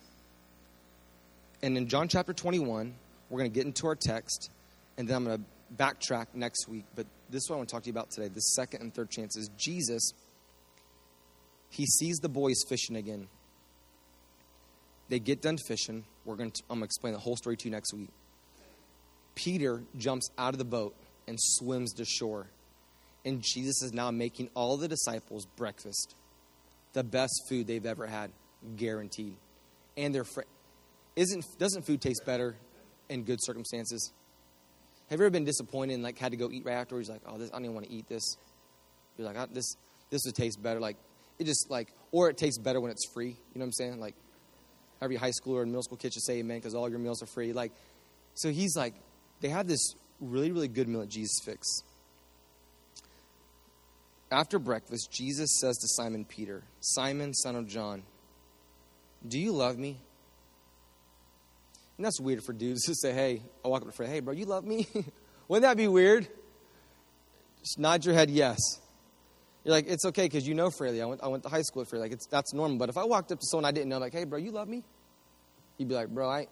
And 1.63 1.77
in 1.77 1.89
John 1.89 2.09
chapter 2.09 2.33
21, 2.33 2.93
we're 3.31 3.39
going 3.39 3.51
to 3.51 3.55
get 3.55 3.65
into 3.65 3.87
our 3.87 3.95
text, 3.95 4.51
and 4.99 5.09
then 5.09 5.17
I'm 5.17 5.25
going 5.25 5.39
to 5.39 5.45
backtrack 5.77 6.27
next 6.35 6.69
week. 6.69 6.85
But 6.95 7.07
this 7.31 7.45
is 7.45 7.51
what 7.51 7.57
I 7.57 7.59
want 7.59 7.69
to 7.69 7.75
talk 7.75 7.83
to 7.85 7.87
you 7.89 7.93
about 7.93 8.11
today 8.11 8.29
the 8.29 8.41
second 8.41 8.83
and 8.83 8.95
third 8.95 9.11
chances. 9.11 9.51
Jesus, 9.57 10.13
he 11.71 11.87
sees 11.87 12.19
the 12.19 12.29
boys 12.29 12.63
fishing 12.69 12.97
again. 12.97 13.29
They 15.09 15.19
get 15.19 15.43
done 15.43 15.59
fishing. 15.67 16.05
We're 16.25 16.37
going 16.37 16.53
to, 16.53 16.63
I'm 16.71 16.79
going 16.79 16.81
to 16.81 16.85
explain 16.87 17.13
the 17.13 17.21
whole 17.21 17.37
story 17.37 17.57
to 17.57 17.65
you 17.67 17.71
next 17.71 17.93
week. 17.93 18.09
Peter 19.35 19.83
jumps 19.97 20.31
out 20.39 20.55
of 20.55 20.59
the 20.59 20.65
boat 20.65 20.95
and 21.27 21.39
swims 21.41 21.93
to 21.95 22.05
shore. 22.05 22.47
And 23.25 23.43
Jesus 23.43 23.83
is 23.83 23.93
now 23.93 24.11
making 24.11 24.51
all 24.55 24.77
the 24.77 24.89
disciples 24.89 25.47
breakfast. 25.57 26.15
The 26.93 27.05
best 27.05 27.43
food 27.49 27.67
they've 27.67 27.87
ever 27.87 28.07
had, 28.07 28.31
guaranteed. 28.77 29.37
And 29.97 30.15
their 30.15 30.25
fr- 30.25 30.43
isn't 31.17 31.45
doesn't 31.59 31.83
food 31.87 32.01
taste 32.01 32.25
better 32.25 32.57
in 33.09 33.25
good 33.25 33.43
circumstances? 33.43 34.13
Have 35.13 35.21
you 35.21 35.27
ever 35.27 35.31
been 35.31 35.45
disappointed 35.45 35.93
and 35.93 36.03
like 36.03 36.17
had 36.17 36.31
to 36.31 36.39
go 36.39 36.49
eat 36.51 36.65
right 36.65 36.73
afterwards? 36.73 37.09
He's 37.09 37.13
like, 37.13 37.21
oh, 37.27 37.37
this, 37.37 37.51
I 37.51 37.57
don't 37.57 37.67
even 37.67 37.75
want 37.75 37.87
to 37.87 37.93
eat 37.93 38.09
this. 38.09 38.39
You're 39.19 39.31
like, 39.31 39.53
this 39.53 39.77
this 40.09 40.23
would 40.25 40.35
taste 40.35 40.63
better. 40.63 40.81
Like, 40.81 40.97
it 41.39 41.45
just 41.45 41.71
like, 41.71 41.93
or 42.13 42.31
it 42.31 42.39
tastes 42.39 42.59
better 42.59 42.81
when 42.81 42.91
it's 42.91 43.07
free. 43.13 43.27
You 43.27 43.35
know 43.57 43.61
what 43.61 43.65
I'm 43.65 43.73
saying? 43.73 44.01
Like, 44.01 44.15
every 45.03 45.17
high 45.17 45.33
schooler 45.33 45.65
in 45.65 45.69
middle 45.69 45.83
school 45.83 45.99
kid 45.99 46.15
should 46.15 46.23
say 46.23 46.39
amen 46.39 46.57
because 46.57 46.75
all 46.75 46.89
your 46.89 46.99
meals 46.99 47.23
are 47.23 47.27
free. 47.27 47.53
Like, 47.53 47.73
so 48.37 48.51
he's 48.51 48.75
like, 48.75 48.95
they 49.43 49.51
have 49.51 49.69
this 49.69 49.95
really, 50.19 50.51
really 50.51 50.69
good 50.69 50.89
meal 50.89 51.01
that 51.01 51.11
Jesus 51.11 51.41
fix. 51.45 51.69
After 54.31 54.59
breakfast, 54.59 55.13
Jesus 55.13 55.59
says 55.61 55.77
to 55.77 55.89
Simon 55.89 56.25
Peter, 56.25 56.63
Simon, 56.81 57.35
son 57.35 57.55
of 57.55 57.69
John, 57.69 58.03
do 59.29 59.39
you 59.39 59.53
love 59.53 59.77
me? 59.77 59.99
And 62.03 62.07
that's 62.09 62.21
weird 62.21 62.43
for 62.43 62.53
dudes 62.53 62.83
to 62.87 62.97
say, 62.97 63.13
hey, 63.13 63.43
I 63.65 63.69
walk 63.69 63.83
up 63.83 63.85
to 63.85 63.91
a 63.91 63.93
friend, 63.93 64.13
hey, 64.13 64.19
bro, 64.19 64.35
you 64.35 64.45
love 64.45 64.65
me? 64.65 64.89
Wouldn't 65.49 65.63
that 65.63 65.77
be 65.77 65.87
weird? 65.87 66.27
Just 67.61 67.79
nod 67.79 68.05
your 68.05 68.13
head 68.13 68.29
yes. 68.29 68.59
You're 69.63 69.71
like, 69.71 69.87
it's 69.87 70.05
okay 70.07 70.25
because 70.25 70.45
you 70.45 70.55
know 70.55 70.69
Fraley. 70.69 71.01
I 71.01 71.05
went, 71.05 71.23
I 71.23 71.29
went 71.29 71.45
to 71.45 71.49
high 71.49 71.63
school 71.63 71.83
at 71.83 71.89
Fraley. 71.89 72.07
Like, 72.07 72.13
it's, 72.15 72.27
that's 72.27 72.53
normal. 72.53 72.77
But 72.77 72.89
if 72.89 72.99
I 72.99 73.05
walked 73.05 73.31
up 73.31 73.39
to 73.39 73.47
someone 73.47 73.67
I 73.67 73.71
didn't 73.71 73.89
know, 73.89 73.99
like, 73.99 74.15
hey, 74.15 74.25
bro, 74.25 74.41
you 74.41 74.51
love 74.51 74.67
me? 74.67 74.83
You'd 75.79 75.91
be 75.91 75.95
like, 75.95 76.09
bro, 76.09 76.29
I, 76.29 76.49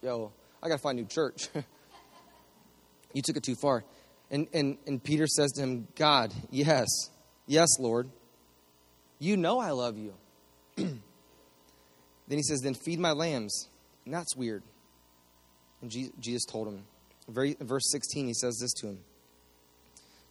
yo, 0.00 0.30
I 0.62 0.68
got 0.68 0.76
to 0.76 0.80
find 0.80 0.96
a 0.96 1.02
new 1.02 1.08
church. 1.08 1.48
You 3.12 3.22
took 3.22 3.36
it 3.36 3.44
too 3.44 3.54
far. 3.54 3.84
And, 4.28 4.48
and, 4.52 4.76
and 4.88 5.00
Peter 5.00 5.28
says 5.28 5.52
to 5.52 5.62
him, 5.62 5.86
God, 5.94 6.34
yes, 6.50 6.88
yes, 7.46 7.68
Lord. 7.78 8.10
You 9.20 9.36
know 9.36 9.60
I 9.60 9.70
love 9.70 9.96
you. 9.96 10.14
then 10.74 11.00
he 12.28 12.42
says, 12.42 12.58
Then 12.62 12.74
feed 12.74 12.98
my 12.98 13.12
lambs. 13.12 13.68
And 14.04 14.12
that's 14.12 14.34
weird. 14.34 14.64
And 15.84 16.12
Jesus 16.18 16.46
told 16.46 16.68
him. 16.68 16.84
Very, 17.28 17.56
verse 17.60 17.90
16, 17.90 18.26
he 18.26 18.32
says 18.32 18.58
this 18.58 18.72
to 18.80 18.86
him. 18.86 18.98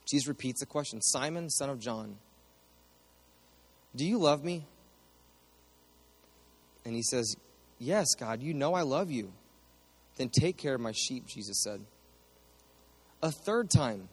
Jesus 0.10 0.28
repeats 0.28 0.62
the 0.62 0.66
question 0.66 1.00
Simon, 1.00 1.48
son 1.50 1.70
of 1.70 1.80
John, 1.80 2.18
do 3.96 4.04
you 4.04 4.18
love 4.18 4.44
me? 4.44 4.66
And 6.86 6.96
he 6.96 7.04
says, 7.04 7.36
Yes, 7.78 8.16
God, 8.20 8.42
you 8.42 8.56
know 8.56 8.74
I 8.74 8.82
love 8.82 9.12
you. 9.12 9.32
Then 10.16 10.30
take 10.30 10.58
care 10.58 10.74
of 10.74 10.82
my 10.82 10.92
sheep, 10.92 11.28
Jesus 11.28 11.62
said. 11.64 11.82
A 13.22 13.32
third 13.32 13.70
time, 13.70 14.10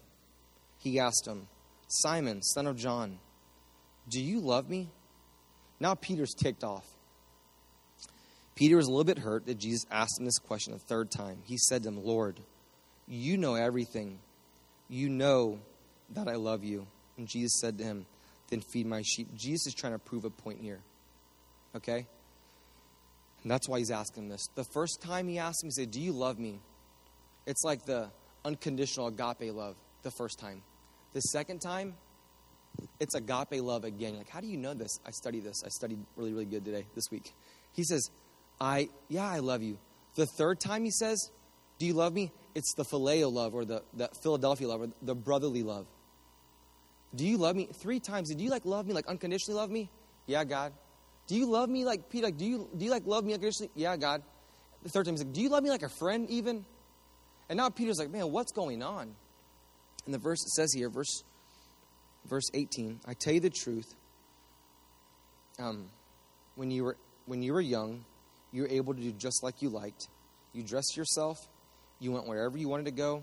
he 0.79 0.98
asked 1.00 1.26
him, 1.26 1.48
Simon, 1.88 2.42
son 2.42 2.66
of 2.66 2.76
John, 2.76 3.18
do 4.11 4.22
you 4.22 4.40
love 4.40 4.68
me? 4.68 4.90
Now 5.81 5.94
Peter's 5.94 6.35
ticked 6.35 6.64
off. 6.64 6.87
Peter 8.61 8.77
was 8.77 8.88
a 8.88 8.90
little 8.90 9.05
bit 9.05 9.18
hurt 9.18 9.46
that 9.46 9.57
Jesus 9.57 9.87
asked 9.90 10.20
him 10.20 10.27
this 10.27 10.38
question 10.38 10.75
a 10.75 10.79
third 10.79 11.11
time. 11.11 11.38
He 11.46 11.57
said 11.57 11.83
to 11.85 11.88
him, 11.88 12.05
Lord, 12.05 12.38
you 13.09 13.38
know 13.38 13.55
everything. 13.55 14.18
You 14.90 15.09
know 15.09 15.61
that 16.11 16.29
I 16.29 16.35
love 16.35 16.62
you. 16.62 16.87
And 17.16 17.27
Jesus 17.27 17.59
said 17.59 17.79
to 17.79 17.85
him, 17.85 18.05
Then 18.51 18.61
feed 18.61 18.87
my 18.87 19.01
sheep. 19.01 19.29
Jesus 19.35 19.68
is 19.68 19.75
trying 19.75 19.94
to 19.94 19.99
prove 19.99 20.27
a 20.27 20.31
point 20.31 20.61
here. 20.61 20.81
Okay? 21.75 22.07
And 23.42 23.51
that's 23.51 23.66
why 23.66 23.79
he's 23.79 23.90
asking 23.90 24.29
this. 24.29 24.46
The 24.57 24.64
first 24.75 25.01
time 25.01 25.27
he 25.27 25.38
asked 25.38 25.64
him, 25.64 25.68
he 25.68 25.73
said, 25.73 25.90
Do 25.90 25.99
you 26.03 26.12
love 26.12 26.38
me? 26.38 26.61
It's 27.46 27.64
like 27.64 27.87
the 27.87 28.11
unconditional 28.44 29.07
agape 29.07 29.55
love 29.55 29.77
the 30.03 30.11
first 30.11 30.38
time. 30.38 30.61
The 31.14 31.20
second 31.20 31.61
time, 31.61 31.94
it's 33.01 33.14
agape 33.14 33.62
love 33.62 33.85
again. 33.85 34.18
Like, 34.18 34.29
how 34.29 34.42
do 34.42 34.49
you 34.49 34.59
know 34.59 34.75
this? 34.75 35.01
I 35.07 35.12
studied 35.12 35.44
this. 35.44 35.62
I 35.64 35.70
studied 35.70 36.01
really, 36.14 36.33
really 36.33 36.44
good 36.44 36.66
today, 36.66 36.85
this 36.94 37.11
week. 37.11 37.33
He 37.73 37.85
says, 37.85 38.11
I, 38.61 38.88
yeah, 39.09 39.29
I 39.29 39.38
love 39.38 39.62
you. 39.62 39.79
The 40.16 40.27
third 40.27 40.61
time 40.61 40.85
he 40.85 40.90
says, 40.90 41.31
Do 41.79 41.87
you 41.87 41.94
love 41.94 42.12
me? 42.12 42.33
It's 42.55 42.75
the 42.75 42.85
phileo 42.85 43.33
love 43.33 43.55
or 43.55 43.64
the, 43.64 43.83
the 43.94 44.09
Philadelphia 44.23 44.68
love 44.68 44.83
or 44.83 44.88
the 45.03 45.14
brotherly 45.14 45.62
love. 45.62 45.87
Do 47.14 47.27
you 47.27 47.38
love 47.38 47.57
me? 47.57 47.68
Three 47.73 48.01
times. 48.01 48.35
Do 48.35 48.42
you 48.42 48.51
like 48.51 48.64
love 48.64 48.87
me, 48.87 48.92
like 48.92 49.07
unconditionally 49.07 49.59
love 49.59 49.70
me? 49.70 49.90
Yeah, 50.27 50.44
God. 50.44 50.73
Do 51.27 51.37
you 51.37 51.46
love 51.46 51.68
me 51.68 51.85
like 51.85 52.11
Peter? 52.11 52.27
Like, 52.27 52.37
do 52.37 52.44
you 52.44 52.68
do 52.77 52.85
you 52.85 52.90
like 52.90 53.07
love 53.07 53.25
me 53.25 53.33
unconditionally? 53.33 53.70
Yeah, 53.75 53.96
God. 53.96 54.23
The 54.83 54.88
third 54.88 55.07
time 55.07 55.14
he's 55.14 55.25
like, 55.25 55.33
Do 55.33 55.40
you 55.40 55.49
love 55.49 55.62
me 55.62 55.70
like 55.70 55.83
a 55.83 55.88
friend 55.88 56.29
even? 56.29 56.64
And 57.51 57.57
now 57.57 57.68
Peter's 57.68 57.99
like, 57.99 58.11
man, 58.11 58.31
what's 58.31 58.53
going 58.53 58.81
on? 58.81 59.12
And 60.05 60.14
the 60.14 60.18
verse 60.18 60.40
it 60.40 60.51
says 60.51 60.73
here, 60.73 60.88
verse 60.88 61.25
verse 62.27 62.49
18, 62.55 63.01
I 63.07 63.14
tell 63.14 63.35
you 63.35 63.40
the 63.40 63.51
truth. 63.51 63.96
Um, 65.59 65.87
when 66.55 66.70
you 66.70 66.85
were 66.85 66.96
when 67.27 67.42
you 67.42 67.53
were 67.53 67.61
young, 67.61 68.05
you 68.53 68.63
were 68.63 68.69
able 68.69 68.95
to 68.95 69.01
do 69.01 69.13
just 69.13 69.43
like 69.43 69.63
you 69.63 69.69
liked. 69.69 70.09
You 70.53 70.63
dressed 70.63 70.97
yourself, 70.97 71.39
you 71.99 72.13
went 72.13 72.27
wherever 72.27 72.59
you 72.59 72.69
wanted 72.69 72.87
to 72.87 72.93
go. 72.93 73.23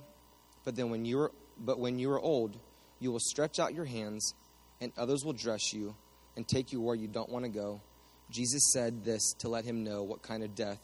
But 0.63 0.75
then 0.75 0.89
when 0.89 1.05
you 1.05 1.17
were 1.17 1.31
but 1.59 1.79
when 1.79 1.97
you 1.97 2.11
are 2.11 2.19
old, 2.19 2.57
you 2.99 3.11
will 3.11 3.19
stretch 3.19 3.59
out 3.59 3.73
your 3.73 3.85
hands, 3.85 4.35
and 4.79 4.91
others 4.97 5.25
will 5.25 5.33
dress 5.33 5.73
you 5.73 5.95
and 6.35 6.47
take 6.47 6.71
you 6.71 6.79
where 6.79 6.95
you 6.95 7.07
don't 7.07 7.29
want 7.29 7.45
to 7.45 7.49
go. 7.49 7.81
Jesus 8.29 8.71
said 8.71 9.03
this 9.03 9.33
to 9.39 9.49
let 9.49 9.65
him 9.65 9.83
know 9.83 10.03
what 10.03 10.21
kind 10.21 10.43
of 10.43 10.53
death 10.53 10.79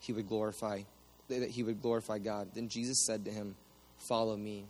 he 0.00 0.12
would 0.12 0.28
glorify 0.28 0.82
that 1.28 1.50
he 1.50 1.62
would 1.62 1.80
glorify 1.80 2.18
God. 2.18 2.48
Then 2.54 2.68
Jesus 2.68 3.04
said 3.06 3.24
to 3.26 3.30
him, 3.30 3.54
Follow 4.08 4.36
me. 4.36 4.66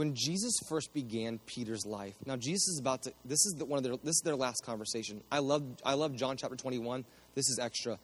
When 0.00 0.14
Jesus 0.14 0.58
first 0.66 0.94
began 0.94 1.40
Peter's 1.44 1.84
life, 1.84 2.14
now 2.24 2.34
Jesus 2.34 2.68
is 2.68 2.78
about 2.80 3.02
to. 3.02 3.12
This 3.22 3.44
is 3.44 3.56
the, 3.58 3.66
one 3.66 3.76
of 3.76 3.84
their. 3.84 3.96
This 4.02 4.16
is 4.16 4.22
their 4.24 4.34
last 4.34 4.64
conversation. 4.64 5.20
I 5.30 5.40
love. 5.40 5.62
I 5.84 5.92
love 5.92 6.16
John 6.16 6.38
chapter 6.38 6.56
twenty-one. 6.56 7.04
This 7.34 7.50
is 7.50 7.58
extra. 7.58 7.98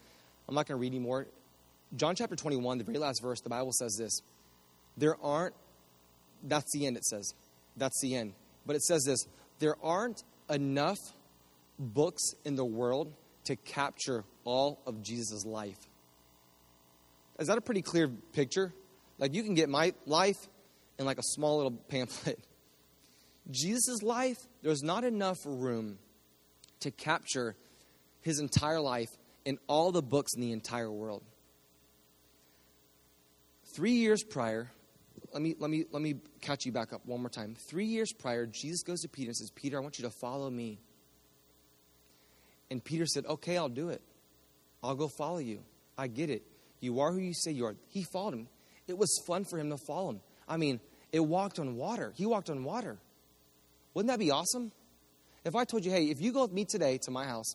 I'm 0.47 0.55
not 0.55 0.67
going 0.67 0.77
to 0.77 0.81
read 0.83 0.93
anymore. 0.93 1.27
John 1.97 2.15
chapter 2.15 2.37
twenty-one, 2.37 2.77
the 2.77 2.85
very 2.85 2.99
last 2.99 3.23
verse, 3.23 3.41
the 3.41 3.49
Bible 3.49 3.73
says 3.73 3.97
this: 3.99 4.21
There 4.99 5.17
aren't. 5.23 5.55
That's 6.43 6.71
the 6.75 6.87
end. 6.87 6.99
It 6.99 7.07
says. 7.07 7.33
That's 7.79 7.99
the 8.03 8.15
end. 8.15 8.35
But 8.67 8.77
it 8.77 8.83
says 8.83 9.05
this: 9.05 9.27
There 9.59 9.77
aren't 9.83 10.23
enough 10.51 10.99
books 11.79 12.35
in 12.45 12.57
the 12.57 12.65
world 12.67 13.11
to 13.45 13.57
capture 13.57 14.23
all 14.45 14.83
of 14.87 15.03
Jesus' 15.03 15.47
life. 15.47 15.79
Is 17.39 17.49
that 17.49 17.57
a 17.57 17.63
pretty 17.63 17.81
clear 17.81 18.09
picture? 18.35 18.75
Like 19.19 19.33
you 19.33 19.43
can 19.43 19.55
get 19.55 19.71
my 19.71 19.95
life 20.05 20.37
in 20.99 21.05
like 21.05 21.19
a 21.19 21.23
small 21.23 21.57
little 21.57 21.73
pamphlet. 21.73 22.39
Jesus' 23.51 24.03
life, 24.03 24.39
there's 24.63 24.83
not 24.83 25.05
enough 25.05 25.39
room 25.45 25.99
to 26.81 26.91
capture 26.91 27.57
his 28.23 28.41
entire 28.41 28.81
life 28.81 29.11
in 29.45 29.59
all 29.69 29.93
the 29.93 30.03
books 30.03 30.35
in 30.35 30.41
the 30.41 30.53
entire 30.53 30.91
world. 30.91 31.23
Three 33.75 33.93
years 33.93 34.25
prior, 34.25 34.71
let 35.33 35.43
me, 35.43 35.55
let, 35.59 35.71
me, 35.71 35.85
let 35.93 36.03
me 36.03 36.17
catch 36.41 36.67
you 36.67 36.73
back 36.73 36.93
up 36.93 37.03
one 37.05 37.21
more 37.21 37.31
time. 37.31 37.57
Three 37.69 37.87
years 37.87 38.13
prior, 38.13 38.47
Jesus 38.47 38.83
goes 38.83 39.01
to 39.03 39.09
Peter 39.09 39.29
and 39.29 39.37
says, 39.37 39.51
Peter, 39.51 39.79
I 39.79 39.81
want 39.81 39.99
you 39.99 40.05
to 40.05 40.11
follow 40.11 40.51
me. 40.51 40.81
And 42.71 42.83
Peter 42.83 43.07
said, 43.07 43.27
Okay, 43.27 43.57
I'll 43.57 43.69
do 43.69 43.91
it. 43.91 44.03
I'll 44.83 44.97
go 44.97 45.09
follow 45.09 45.39
you. 45.39 45.61
I 45.97 46.09
get 46.09 46.31
it. 46.31 46.43
You 46.81 47.01
are 47.01 47.13
who 47.13 47.19
you 47.19 47.35
say 47.35 47.53
you 47.53 47.67
are. 47.67 47.77
He 47.89 48.03
followed 48.03 48.35
him. 48.35 48.49
It 48.89 48.99
was 48.99 49.23
fun 49.27 49.45
for 49.45 49.59
him 49.59 49.71
to 49.71 49.77
follow 49.77 50.11
him. 50.11 50.21
I 50.49 50.57
mean, 50.57 50.81
it 51.13 51.21
walked 51.21 51.59
on 51.59 51.77
water. 51.77 52.13
He 52.17 52.27
walked 52.27 52.51
on 52.51 52.65
water. 52.65 52.99
Wouldn't 53.95 54.11
that 54.11 54.19
be 54.19 54.31
awesome? 54.31 54.73
If 55.45 55.55
I 55.55 55.65
told 55.65 55.85
you, 55.85 55.91
hey, 55.91 56.07
if 56.07 56.21
you 56.21 56.33
go 56.33 56.43
with 56.43 56.53
me 56.53 56.65
today 56.65 56.99
to 57.03 57.11
my 57.11 57.25
house, 57.25 57.55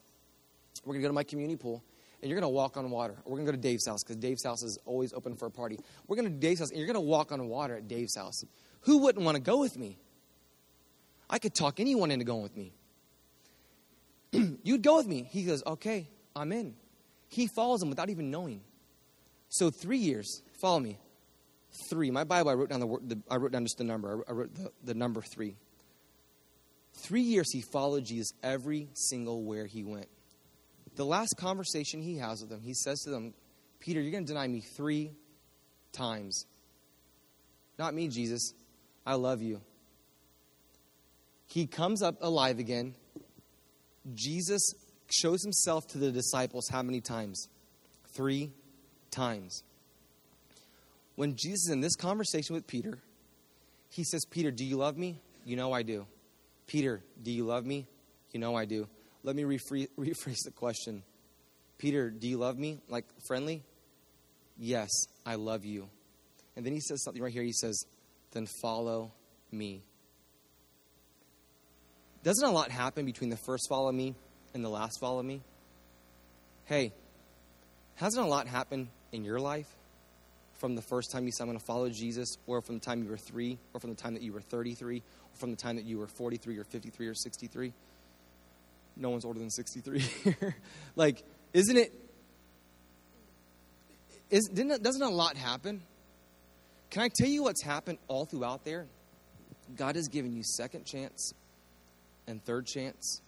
we're 0.86 0.94
going 0.94 1.02
to 1.02 1.08
go 1.08 1.10
to 1.10 1.14
my 1.14 1.24
community 1.24 1.58
pool, 1.58 1.84
and 2.22 2.30
you're 2.30 2.40
going 2.40 2.50
to 2.50 2.56
walk 2.56 2.78
on 2.78 2.90
water. 2.90 3.16
We're 3.26 3.36
going 3.38 3.46
to 3.46 3.52
go 3.52 3.56
to 3.56 3.62
Dave's 3.62 3.86
house 3.86 4.04
because 4.04 4.16
Dave's 4.16 4.44
house 4.44 4.64
is 4.64 4.80
always 4.86 5.14
open 5.14 5.36
for 5.36 5.46
a 5.46 5.52
party. 5.52 5.78
We're 6.08 6.16
going 6.16 6.32
to 6.32 6.40
Dave's 6.40 6.60
house, 6.60 6.70
and 6.70 6.78
you're 6.78 6.88
going 6.88 6.96
to 6.96 7.02
walk 7.02 7.32
on 7.32 7.46
water 7.48 7.76
at 7.76 7.88
Dave's 7.88 8.16
house. 8.16 8.44
Who 8.82 9.00
wouldn't 9.00 9.24
want 9.24 9.36
to 9.36 9.42
go 9.42 9.60
with 9.60 9.78
me? 9.78 9.98
I 11.30 11.40
could 11.40 11.54
talk 11.54 11.80
anyone 11.80 12.12
into 12.12 12.26
going 12.26 12.44
with 12.44 12.58
me. 12.58 12.74
You'd 14.64 14.82
go 14.82 14.98
with 14.98 15.08
me. 15.08 15.28
He 15.30 15.44
goes, 15.44 15.64
okay, 15.66 16.08
I'm 16.36 16.52
in. 16.52 16.76
He 17.30 17.48
follows 17.48 17.82
him 17.82 17.90
without 17.90 18.10
even 18.10 18.32
knowing. 18.32 18.62
So 19.50 19.70
three 19.70 19.98
years, 19.98 20.42
follow 20.60 20.80
me. 20.80 20.98
Three. 21.90 22.12
My 22.12 22.24
Bible, 22.24 22.50
I 22.50 22.54
wrote 22.54 22.70
down 22.70 22.80
the, 22.80 22.88
word, 22.88 23.08
the 23.08 23.22
I 23.30 23.38
wrote 23.38 23.52
down 23.52 23.64
just 23.64 23.78
the 23.78 23.84
number. 23.84 24.24
I 24.28 24.32
wrote 24.32 24.54
the, 24.54 24.72
the 24.84 24.94
number 24.94 25.22
three. 25.22 25.56
Three 26.94 27.22
years 27.22 27.52
he 27.52 27.62
followed 27.62 28.06
Jesus 28.06 28.34
every 28.44 28.90
single 28.94 29.44
where 29.44 29.66
he 29.66 29.84
went. 29.84 30.10
The 30.96 31.06
last 31.06 31.36
conversation 31.38 32.02
he 32.02 32.18
has 32.18 32.42
with 32.42 32.50
them, 32.50 32.62
he 32.62 32.74
says 32.74 33.00
to 33.04 33.10
them, 33.10 33.34
Peter, 33.80 34.02
you're 34.02 34.12
going 34.12 34.26
to 34.26 34.34
deny 34.34 34.48
me 34.48 34.62
three 34.62 35.14
times. 35.94 36.46
Not 37.80 37.94
me, 37.94 38.10
Jesus. 38.10 38.54
I 39.06 39.16
love 39.16 39.42
you. 39.42 39.62
He 41.48 41.66
comes 41.68 42.02
up 42.02 42.16
alive 42.22 42.60
again. 42.60 42.96
Jesus 44.14 44.74
shows 45.10 45.42
himself 45.44 45.88
to 45.88 45.98
the 45.98 46.12
disciples 46.12 46.68
how 46.70 46.82
many 46.82 47.02
times? 47.02 47.48
Three 48.16 48.52
times. 49.10 49.64
When 51.22 51.36
Jesus 51.36 51.66
is 51.66 51.70
in 51.70 51.82
this 51.82 51.96
conversation 51.96 52.56
with 52.56 52.66
Peter, 52.66 52.98
he 53.92 54.04
says, 54.04 54.26
Peter, 54.26 54.50
do 54.50 54.66
you 54.66 54.76
love 54.76 54.98
me? 54.98 55.22
You 55.46 55.56
know 55.56 55.72
I 55.72 55.84
do. 55.84 56.08
Peter, 56.66 57.04
do 57.22 57.30
you 57.30 57.46
love 57.46 57.64
me? 57.64 57.86
You 58.32 58.40
know 58.40 58.56
I 58.56 58.66
do. 58.66 58.88
Let 59.22 59.36
me 59.36 59.44
rephrase, 59.44 59.88
rephrase 60.00 60.40
the 60.46 60.50
question. 60.50 61.04
Peter, 61.78 62.10
do 62.10 62.28
you 62.28 62.40
love 62.40 62.58
me? 62.58 62.80
Like 62.90 63.06
friendly? 63.28 63.62
Yes, 64.58 64.90
I 65.24 65.36
love 65.36 65.64
you. 65.64 65.90
And 66.56 66.66
then 66.66 66.74
he 66.74 66.80
says 66.80 67.04
something 67.04 67.22
right 67.22 67.32
here. 67.32 67.44
He 67.44 67.54
says, 67.54 67.86
then 68.32 68.48
follow 68.60 69.12
me. 69.52 69.84
Doesn't 72.24 72.50
a 72.50 72.52
lot 72.52 72.72
happen 72.72 73.06
between 73.06 73.30
the 73.30 73.38
first 73.38 73.68
follow 73.70 73.92
me 73.92 74.16
and 74.56 74.66
the 74.66 74.70
last 74.70 75.00
follow 75.00 75.22
me? 75.22 75.44
Hey, 76.64 76.94
hasn't 77.94 78.26
a 78.26 78.28
lot 78.28 78.48
happened 78.48 78.88
in 79.12 79.24
your 79.24 79.40
life 79.40 79.68
from 80.62 80.76
the 80.76 80.82
first 80.82 81.12
time 81.12 81.26
you 81.26 81.32
said, 81.32 81.46
I'm 81.46 81.50
going 81.50 81.60
to 81.60 81.66
follow 81.66 81.90
Jesus, 81.90 82.38
or 82.46 82.62
from 82.62 82.76
the 82.76 82.86
time 82.86 83.02
you 83.02 83.10
were 83.10 83.18
three, 83.18 83.58
or 83.74 83.80
from 83.80 83.90
the 83.90 83.96
time 83.96 84.14
that 84.14 84.22
you 84.22 84.32
were 84.32 84.42
33, 84.42 84.98
or 85.00 85.04
from 85.34 85.50
the 85.50 85.58
time 85.58 85.76
that 85.78 85.86
you 85.86 85.98
were 85.98 86.06
43, 86.06 86.56
or 86.60 86.64
53, 86.64 87.08
or 87.08 87.16
63? 87.16 87.74
No 88.96 89.10
one's 89.10 89.26
older 89.26 89.40
than 89.40 89.50
63 89.50 90.00
here. 90.00 90.56
like, 90.96 91.24
isn't 91.54 91.76
it? 91.76 91.92
Is, 94.30 94.50
didn't 94.54 94.84
doesn't 94.84 95.02
a 95.02 95.10
lot 95.10 95.36
happen? 95.36 95.82
Can 96.92 97.02
I 97.02 97.10
tell 97.10 97.28
you 97.28 97.42
what's 97.42 97.64
happened 97.64 97.98
all 98.08 98.26
throughout 98.26 98.64
there? 98.64 98.86
God 99.76 99.96
has 99.96 100.10
given 100.10 100.32
you 100.36 100.44
second 100.44 100.86
chance 100.86 101.34
and 102.28 102.44
third 102.46 102.68
chance. 102.68 103.22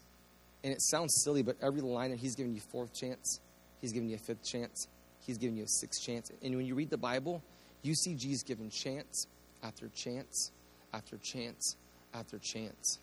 And 0.64 0.72
it 0.72 0.82
sounds 0.84 1.24
silly, 1.24 1.42
but 1.42 1.58
every 1.64 1.82
line 1.82 2.12
that 2.12 2.20
He's 2.20 2.36
given 2.36 2.54
you 2.54 2.62
fourth 2.62 2.94
chance, 2.94 3.40
He's 3.82 3.92
given 3.92 4.08
you 4.08 4.16
a 4.16 4.20
fifth 4.20 4.44
chance, 4.44 4.88
He's 5.26 5.38
given 5.38 5.58
you 5.58 5.64
a 5.64 5.68
sixth 5.68 6.02
chance. 6.02 6.32
And 6.42 6.56
when 6.56 6.66
you 6.66 6.76
read 6.76 6.90
the 6.90 6.98
Bible, 6.98 7.42
you 7.82 7.96
see 7.96 8.16
Jesus 8.16 8.44
given 8.44 8.70
chance 8.70 9.28
after 9.62 9.90
chance 9.90 10.52
after 10.94 11.18
chance 11.18 11.76
after 12.14 12.38
chance. 12.40 13.00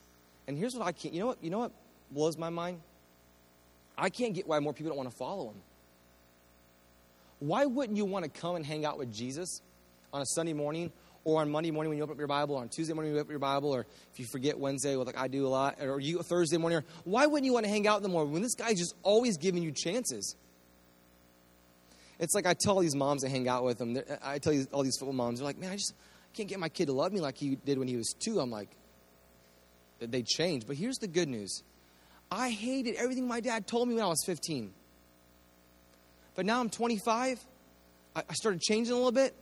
And 0.46 0.56
here's 0.56 0.74
what 0.74 0.87
I 0.87 0.92
can't. 0.92 1.14
You 1.14 1.20
know 1.20 1.26
what? 1.26 1.42
You 1.42 1.50
know 1.50 1.59
what 1.61 1.72
blows 2.11 2.37
my 2.37 2.50
mind? 2.50 2.80
I 3.96 4.11
can't 4.11 4.35
get 4.35 4.46
why 4.46 4.59
more 4.61 4.72
people 4.72 4.90
don't 4.90 4.98
want 4.98 5.11
to 5.11 5.16
follow 5.16 5.50
him. 5.50 5.61
Why 7.40 7.64
wouldn't 7.64 7.96
you 7.96 8.04
want 8.04 8.24
to 8.24 8.40
come 8.40 8.56
and 8.56 8.64
hang 8.64 8.85
out 8.85 8.98
with 8.98 9.12
Jesus 9.12 9.61
on 10.12 10.22
a 10.22 10.26
Sunday 10.26 10.52
morning 10.52 10.92
or 11.24 11.40
on 11.40 11.50
Monday 11.50 11.70
morning 11.70 11.90
when 11.90 11.98
you 11.98 12.02
open 12.02 12.14
up 12.14 12.18
your 12.18 12.28
Bible, 12.28 12.54
or 12.54 12.62
on 12.62 12.68
Tuesday 12.68 12.94
morning 12.94 13.12
when 13.12 13.16
you 13.16 13.20
open 13.20 13.28
up 13.28 13.33
your 13.33 13.38
Bible, 13.40 13.74
or 13.74 13.87
if 14.12 14.18
you 14.18 14.24
forget 14.24 14.59
Wednesday, 14.59 14.96
well, 14.96 15.04
like 15.04 15.18
I 15.18 15.28
do 15.28 15.46
a 15.46 15.48
lot, 15.48 15.76
or 15.83 16.00
you 16.00 16.22
Thursday 16.22 16.56
morning, 16.56 16.80
why 17.04 17.26
wouldn't 17.26 17.44
you 17.44 17.52
want 17.52 17.64
to 17.64 17.70
hang 17.70 17.87
out 17.87 17.98
in 17.98 18.02
the 18.02 18.09
morning 18.09 18.33
when 18.33 18.42
this 18.42 18.54
guy's 18.54 18.78
just 18.78 18.94
always 19.02 19.37
giving 19.37 19.62
you 19.62 19.70
chances? 19.70 20.35
It's 22.20 22.35
like 22.35 22.44
I 22.44 22.52
tell 22.52 22.74
all 22.74 22.80
these 22.80 22.94
moms 22.94 23.22
that 23.22 23.30
hang 23.30 23.48
out 23.48 23.64
with 23.64 23.78
them, 23.78 23.98
I 24.22 24.38
tell 24.38 24.54
all 24.72 24.83
these 24.83 24.96
football 24.98 25.14
moms, 25.14 25.38
they're 25.38 25.46
like, 25.46 25.59
man, 25.59 25.70
I 25.70 25.76
just 25.76 25.94
can't 26.35 26.48
get 26.48 26.61
my 26.61 26.68
kid 26.68 26.87
to 26.87 26.92
love 26.92 27.12
me 27.12 27.20
like 27.20 27.38
he 27.38 27.56
did 27.56 27.78
when 27.78 27.88
he 27.88 27.96
was 27.96 28.14
two. 28.18 28.38
I'm 28.38 28.50
like, 28.50 28.68
they 29.98 30.22
changed. 30.22 30.66
But 30.66 30.76
here's 30.76 30.98
the 30.98 31.09
good 31.09 31.28
news 31.28 31.62
I 32.30 32.50
hated 32.50 32.96
everything 32.96 33.26
my 33.26 33.40
dad 33.40 33.66
told 33.66 33.88
me 33.88 33.94
when 33.94 34.04
I 34.04 34.09
was 34.09 34.22
15. 34.26 34.70
But 36.35 36.44
now 36.44 36.61
I'm 36.61 36.68
25. 36.68 37.40
I 38.14 38.35
started 38.35 38.61
changing 38.61 38.92
a 38.92 38.96
little 38.96 39.12
bit. 39.12 39.35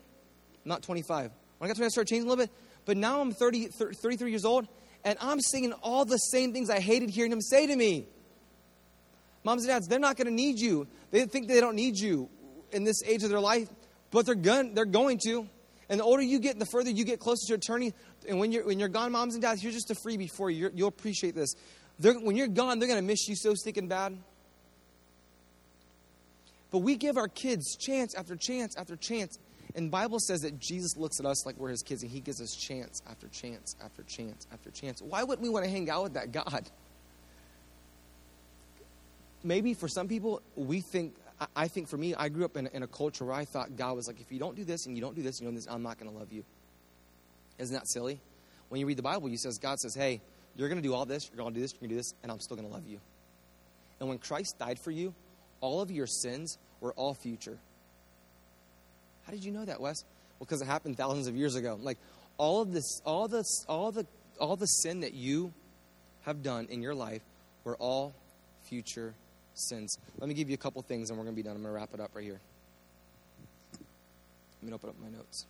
I'm 0.65 0.69
not 0.69 0.83
25. 0.83 1.33
When 1.59 1.67
I 1.67 1.69
got 1.69 1.77
to 1.79 1.85
I 1.85 1.89
started 1.89 2.09
changing 2.09 2.29
a 2.29 2.31
little 2.31 2.45
bit. 2.45 2.53
But 2.85 2.97
now 2.97 3.21
I'm 3.21 3.33
30, 3.33 3.69
33 3.69 4.31
years 4.31 4.45
old, 4.45 4.69
and 5.05 5.19
I'm 5.21 5.41
singing 5.41 5.73
all 5.83 6.05
the 6.05 6.17
same 6.17 6.53
things 6.53 6.71
I 6.71 6.79
hated 6.79 7.11
hearing 7.11 7.33
him 7.33 7.41
say 7.41 7.67
to 7.67 7.75
me. 7.75 8.07
Moms 9.43 9.65
and 9.65 9.69
dads, 9.69 9.89
they're 9.89 9.99
not 9.99 10.17
going 10.17 10.29
to 10.29 10.33
need 10.33 10.61
you. 10.61 10.87
They 11.11 11.25
think 11.25 11.49
they 11.49 11.61
don't 11.61 11.75
need 11.75 11.99
you 11.99 12.29
in 12.73 12.85
this 12.85 13.03
age 13.05 13.23
of 13.23 13.31
their 13.31 13.41
life, 13.41 13.69
but 14.11 14.27
they're 14.27 14.35
going, 14.35 14.75
they're 14.75 14.85
going 14.85 15.19
to. 15.27 15.49
And 15.89 16.01
the 16.01 16.05
older 16.05 16.23
you 16.23 16.39
get, 16.39 16.59
the 16.59 16.67
further 16.67 16.91
you 16.91 17.05
get 17.05 17.19
closer 17.19 17.47
to 17.49 17.55
eternity. 17.55 17.95
And 18.29 18.39
when 18.39 18.53
you're, 18.53 18.65
when 18.65 18.79
you're 18.79 18.89
gone, 18.89 19.13
moms 19.13 19.35
and 19.35 19.43
dads, 19.43 19.63
here's 19.63 19.75
just 19.75 19.91
a 19.91 19.95
freebie 19.95 20.31
for 20.31 20.51
you. 20.51 20.71
you 20.75 20.85
will 20.85 20.89
appreciate 20.89 21.35
this. 21.35 21.55
They're, 21.99 22.15
when 22.15 22.37
you're 22.37 22.47
gone, 22.47 22.79
they're 22.79 22.89
going 22.89 23.01
to 23.01 23.07
miss 23.07 23.27
you 23.27 23.35
so 23.35 23.55
stinking 23.55 23.89
bad. 23.89 24.17
But 26.71 26.79
we 26.79 26.97
give 26.97 27.17
our 27.17 27.29
kids 27.29 27.77
chance 27.77 28.15
after 28.15 28.37
chance 28.37 28.77
after 28.77 28.97
chance. 28.97 29.39
And 29.75 29.91
Bible 29.91 30.19
says 30.19 30.41
that 30.41 30.59
Jesus 30.59 30.97
looks 30.97 31.21
at 31.21 31.27
us 31.27 31.47
like 31.47 31.57
we're 31.57 31.71
his 31.71 31.83
kids 31.83 32.03
and 32.03 32.11
he 32.11 32.21
gives 32.21 32.41
us 32.41 32.55
chance 32.55 33.03
after 33.09 33.29
chance 33.29 33.77
after 33.83 34.03
chance 34.03 34.47
after 34.53 34.71
chance. 34.71 35.01
Why 35.01 35.23
wouldn't 35.23 35.43
we 35.43 35.49
want 35.49 35.65
to 35.65 35.71
hang 35.71 35.89
out 35.89 36.03
with 36.05 36.15
that 36.15 36.33
God? 36.33 36.69
Maybe 39.45 39.75
for 39.75 39.89
some 39.89 40.09
people, 40.09 40.43
we 40.57 40.81
think, 40.81 41.15
I 41.55 41.69
think 41.69 41.89
for 41.89 41.97
me, 41.97 42.15
I 42.15 42.29
grew 42.29 42.45
up 42.45 42.57
in, 42.57 42.67
in 42.69 42.83
a 42.83 42.87
culture 42.89 43.25
where 43.25 43.35
I 43.35 43.45
thought 43.45 43.77
God 43.77 43.95
was 43.95 44.09
like, 44.09 44.21
if 44.21 44.33
you 44.33 44.41
don't 44.41 44.57
do 44.57 44.65
this 44.65 44.87
and 44.87 44.97
you 44.97 45.01
don't 45.01 45.15
do 45.15 45.23
this 45.23 45.39
and 45.39 45.43
you 45.43 45.47
don't 45.47 45.55
do 45.55 45.61
this, 45.61 45.73
I'm 45.73 45.83
not 45.83 45.99
going 45.99 46.11
to 46.11 46.19
love 46.19 46.33
you. 46.33 46.45
Isn't 47.59 47.75
that 47.75 47.89
silly? 47.89 48.21
When 48.69 48.81
you 48.81 48.87
read 48.87 48.99
the 48.99 49.03
Bible, 49.03 49.29
you 49.29 49.39
says, 49.39 49.59
God 49.59 49.79
says, 49.79 49.95
hey, 49.95 50.21
you're 50.57 50.69
going 50.69 50.83
to 50.83 50.87
do 50.87 50.95
all 50.95 51.07
this, 51.07 51.29
you're 51.29 51.37
going 51.37 51.55
to 51.55 51.55
do 51.55 51.63
this, 51.63 51.73
you're 51.73 51.81
going 51.81 51.91
to 51.91 51.95
do 51.95 51.99
this, 51.99 52.13
and 52.23 52.33
I'm 52.33 52.41
still 52.41 52.57
going 52.57 52.69
to 52.69 52.75
love 52.75 52.87
you. 52.89 52.99
And 54.01 54.09
when 54.09 54.19
Christ 54.19 54.57
died 54.59 54.79
for 54.81 54.91
you, 54.91 55.15
all 55.61 55.81
of 55.81 55.91
your 55.91 56.07
sins 56.07 56.59
were 56.81 56.93
all 56.93 57.15
future. 57.15 57.59
How 59.25 59.33
did 59.33 59.45
you 59.45 59.53
know 59.53 59.65
that, 59.65 59.81
Wes? 59.81 60.05
Well, 60.39 60.47
because 60.47 60.61
it 60.61 60.67
happened 60.67 60.97
thousands 60.97 61.29
of 61.29 61.37
years 61.37 61.55
ago. 61.55 61.79
Like 61.81 61.99
all 62.37 62.63
of 62.63 62.73
this, 62.73 63.01
all 63.05 63.29
the, 63.29 63.45
all 63.69 63.93
the, 63.93 64.07
all 64.41 64.57
the 64.57 64.67
sin 64.67 65.01
that 65.01 65.15
you 65.15 65.53
have 66.23 66.43
done 66.43 66.67
in 66.71 66.83
your 66.83 66.95
life 66.95 67.23
were 67.65 67.77
all 67.77 68.15
future 68.69 69.15
sins. 69.59 69.99
Let 70.19 70.29
me 70.29 70.35
give 70.35 70.49
you 70.49 70.55
a 70.55 70.59
couple 70.59 70.81
things, 70.83 71.11
and 71.11 71.19
we're 71.19 71.25
going 71.25 71.37
to 71.37 71.43
be 71.43 71.47
done. 71.47 71.57
I'm 71.57 71.63
going 71.63 71.75
to 71.75 71.79
wrap 71.79 71.91
it 71.95 72.01
up 72.01 72.11
right 72.15 72.25
here. 72.25 72.41
Let 74.63 74.69
me 74.69 74.73
open 74.73 74.91
up 74.91 74.97
my 75.01 75.09
notes. 75.09 75.47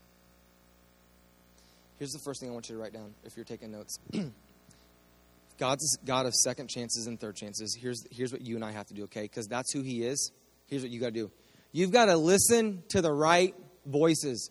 Here's 1.99 2.13
the 2.13 2.21
first 2.21 2.41
thing 2.41 2.51
I 2.51 2.53
want 2.53 2.69
you 2.69 2.77
to 2.77 2.81
write 2.81 2.93
down 2.93 3.15
if 3.25 3.37
you're 3.37 3.45
taking 3.45 3.73
notes. 3.73 3.99
God's 5.59 5.99
God 6.05 6.27
of 6.27 6.35
second 6.35 6.69
chances 6.69 7.07
and 7.07 7.19
third 7.19 7.35
chances. 7.35 7.77
Here's, 7.81 8.05
here's 8.11 8.33
what 8.33 8.43
you 8.43 8.55
and 8.55 8.65
I 8.65 8.71
have 8.71 8.87
to 8.87 8.95
do, 8.95 9.05
okay? 9.05 9.23
Because 9.23 9.47
that's 9.47 9.73
who 9.73 9.83
He 9.83 10.05
is. 10.05 10.31
Here's 10.67 10.83
what 10.83 10.91
you 10.91 11.01
got 11.01 11.07
to 11.07 11.13
do 11.13 11.31
you've 11.73 11.93
got 11.93 12.07
to 12.07 12.17
listen 12.17 12.83
to 12.89 13.03
the 13.03 13.13
right 13.13 13.55
voices. 13.85 14.51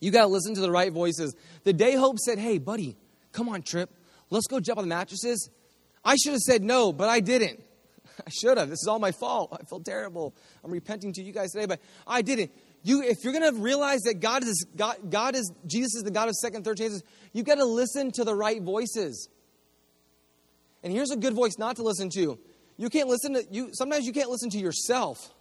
You 0.00 0.10
got 0.10 0.22
to 0.22 0.28
listen 0.28 0.54
to 0.54 0.60
the 0.60 0.70
right 0.70 0.92
voices. 0.92 1.34
The 1.64 1.72
day 1.72 1.94
Hope 1.94 2.18
said, 2.18 2.38
Hey, 2.38 2.58
buddy, 2.58 2.96
come 3.32 3.48
on, 3.48 3.62
Trip. 3.62 3.90
Let's 4.30 4.46
go 4.46 4.60
jump 4.60 4.78
on 4.78 4.84
the 4.84 4.94
mattresses. 4.94 5.50
I 6.04 6.16
should 6.16 6.32
have 6.32 6.40
said 6.40 6.62
no, 6.62 6.92
but 6.92 7.08
I 7.08 7.20
didn't. 7.20 7.62
I 8.26 8.30
should 8.30 8.58
have. 8.58 8.68
This 8.68 8.80
is 8.80 8.88
all 8.88 8.98
my 8.98 9.12
fault. 9.12 9.56
I 9.58 9.64
feel 9.64 9.80
terrible. 9.80 10.34
I'm 10.64 10.70
repenting 10.70 11.12
to 11.14 11.22
you 11.22 11.32
guys 11.32 11.52
today, 11.52 11.66
but 11.66 11.80
I 12.06 12.22
didn't. 12.22 12.52
You, 12.82 13.02
if 13.02 13.24
you're 13.24 13.32
going 13.32 13.54
to 13.54 13.60
realize 13.60 14.00
that 14.02 14.20
God 14.20 14.42
is, 14.42 14.66
God, 14.76 15.10
God 15.10 15.34
is, 15.34 15.52
Jesus 15.66 15.96
is 15.96 16.02
the 16.02 16.10
God 16.10 16.28
of 16.28 16.34
second, 16.34 16.64
third 16.64 16.78
chances, 16.78 17.02
you've 17.32 17.46
got 17.46 17.56
to 17.56 17.64
listen 17.64 18.10
to 18.12 18.24
the 18.24 18.34
right 18.34 18.62
voices. 18.62 19.28
And 20.82 20.92
here's 20.92 21.10
a 21.10 21.16
good 21.16 21.34
voice 21.34 21.58
not 21.58 21.76
to 21.76 21.82
listen 21.82 22.08
to. 22.14 22.38
You 22.78 22.88
can't 22.88 23.08
listen 23.08 23.34
to, 23.34 23.44
you, 23.50 23.70
sometimes 23.72 24.06
you 24.06 24.12
can't 24.12 24.30
listen 24.30 24.48
to 24.50 24.58
yourself. 24.58 25.34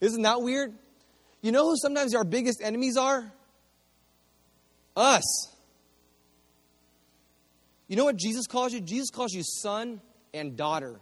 Isn't 0.00 0.22
that 0.22 0.42
weird? 0.42 0.74
You 1.40 1.52
know 1.52 1.70
who 1.70 1.76
sometimes 1.76 2.14
our 2.14 2.24
biggest 2.24 2.60
enemies 2.62 2.98
are? 2.98 3.32
Us. 4.94 5.48
You 7.88 7.96
know 7.96 8.04
what 8.04 8.16
Jesus 8.16 8.46
calls 8.46 8.74
you? 8.74 8.80
Jesus 8.80 9.08
calls 9.10 9.32
you 9.32 9.42
son 9.42 10.02
and 10.34 10.56
daughter. 10.56 11.00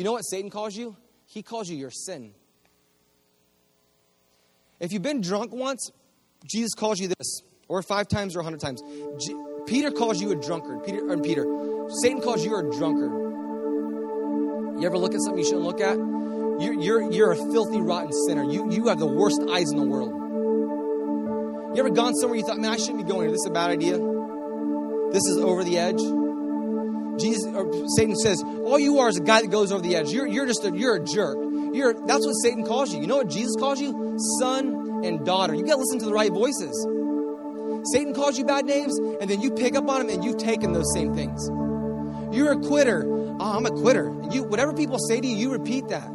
You 0.00 0.04
know 0.04 0.12
what 0.12 0.22
Satan 0.22 0.48
calls 0.48 0.74
you? 0.74 0.96
He 1.26 1.42
calls 1.42 1.68
you 1.68 1.76
your 1.76 1.90
sin. 1.90 2.32
If 4.80 4.92
you've 4.92 5.02
been 5.02 5.20
drunk 5.20 5.52
once, 5.52 5.90
Jesus 6.50 6.72
calls 6.72 6.98
you 6.98 7.08
this, 7.08 7.42
or 7.68 7.82
five 7.82 8.08
times 8.08 8.34
or 8.34 8.40
a 8.40 8.42
hundred 8.42 8.60
times. 8.60 8.82
Peter 9.66 9.90
calls 9.90 10.18
you 10.18 10.30
a 10.32 10.36
drunkard. 10.36 10.86
Peter, 10.86 11.06
or 11.06 11.18
Peter, 11.18 11.44
Satan 12.00 12.22
calls 12.22 12.42
you 12.42 12.56
a 12.56 12.62
drunkard. 12.62 13.12
You 14.80 14.86
ever 14.86 14.96
look 14.96 15.12
at 15.12 15.20
something 15.20 15.40
you 15.40 15.44
shouldn't 15.44 15.66
look 15.66 15.82
at? 15.82 15.98
You're, 15.98 16.80
you're, 16.80 17.12
you're 17.12 17.32
a 17.32 17.36
filthy, 17.52 17.82
rotten 17.82 18.10
sinner. 18.26 18.44
You, 18.44 18.72
you 18.72 18.86
have 18.86 18.98
the 18.98 19.06
worst 19.06 19.42
eyes 19.50 19.70
in 19.70 19.76
the 19.76 19.84
world. 19.84 20.14
You 21.76 21.80
ever 21.84 21.90
gone 21.90 22.14
somewhere 22.14 22.38
you 22.38 22.44
thought, 22.46 22.56
man, 22.56 22.72
I 22.72 22.78
shouldn't 22.78 23.04
be 23.04 23.04
going 23.04 23.24
here. 23.24 23.32
This 23.32 23.40
is 23.40 23.48
a 23.48 23.52
bad 23.52 23.68
idea. 23.68 23.98
This 25.12 25.26
is 25.26 25.36
over 25.44 25.62
the 25.62 25.76
edge. 25.76 26.00
Jesus 27.20 27.46
or 27.54 27.88
Satan 27.96 28.16
says, 28.16 28.42
all 28.42 28.78
you 28.78 28.98
are 28.98 29.08
is 29.08 29.16
a 29.16 29.22
guy 29.22 29.42
that 29.42 29.50
goes 29.50 29.72
over 29.72 29.82
the 29.82 29.96
edge. 29.96 30.10
You're, 30.10 30.26
you're 30.26 30.46
just 30.46 30.64
a, 30.64 30.76
you're 30.76 30.96
a 30.96 31.04
jerk. 31.04 31.36
You're, 31.72 31.94
that's 31.94 32.26
what 32.26 32.34
Satan 32.34 32.64
calls 32.64 32.92
you. 32.92 33.00
You 33.00 33.06
know 33.06 33.18
what 33.18 33.28
Jesus 33.28 33.54
calls 33.56 33.80
you? 33.80 34.16
Son 34.40 35.04
and 35.04 35.24
daughter. 35.24 35.54
You 35.54 35.64
got 35.64 35.74
to 35.74 35.80
listen 35.80 35.98
to 36.00 36.06
the 36.06 36.12
right 36.12 36.32
voices. 36.32 36.86
Satan 37.92 38.12
calls 38.12 38.38
you 38.38 38.44
bad 38.44 38.66
names, 38.66 38.98
and 38.98 39.30
then 39.30 39.40
you 39.40 39.50
pick 39.52 39.74
up 39.74 39.88
on 39.88 40.06
them 40.06 40.08
and 40.10 40.24
you've 40.24 40.36
taken 40.38 40.72
those 40.72 40.92
same 40.92 41.14
things. 41.14 41.48
You're 42.34 42.52
a 42.52 42.58
quitter. 42.58 43.04
Oh, 43.06 43.56
I'm 43.56 43.66
a 43.66 43.70
quitter. 43.70 44.14
You, 44.30 44.44
whatever 44.44 44.74
people 44.74 44.98
say 44.98 45.20
to 45.20 45.26
you, 45.26 45.36
you 45.36 45.52
repeat 45.52 45.88
that. 45.88 46.08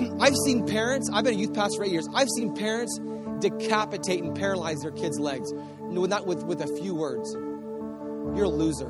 I've 0.20 0.36
seen 0.46 0.66
parents, 0.66 1.10
I've 1.12 1.24
been 1.24 1.34
a 1.34 1.38
youth 1.38 1.54
pastor 1.54 1.78
for 1.78 1.84
eight 1.84 1.92
years, 1.92 2.08
I've 2.14 2.28
seen 2.28 2.54
parents 2.54 2.98
decapitate 3.40 4.22
and 4.22 4.36
paralyze 4.36 4.80
their 4.80 4.92
kids' 4.92 5.18
legs, 5.18 5.52
not 5.80 6.26
with, 6.26 6.44
with 6.44 6.62
a 6.62 6.66
few 6.78 6.94
words. 6.94 7.36
You're 8.34 8.44
a 8.44 8.48
loser. 8.48 8.88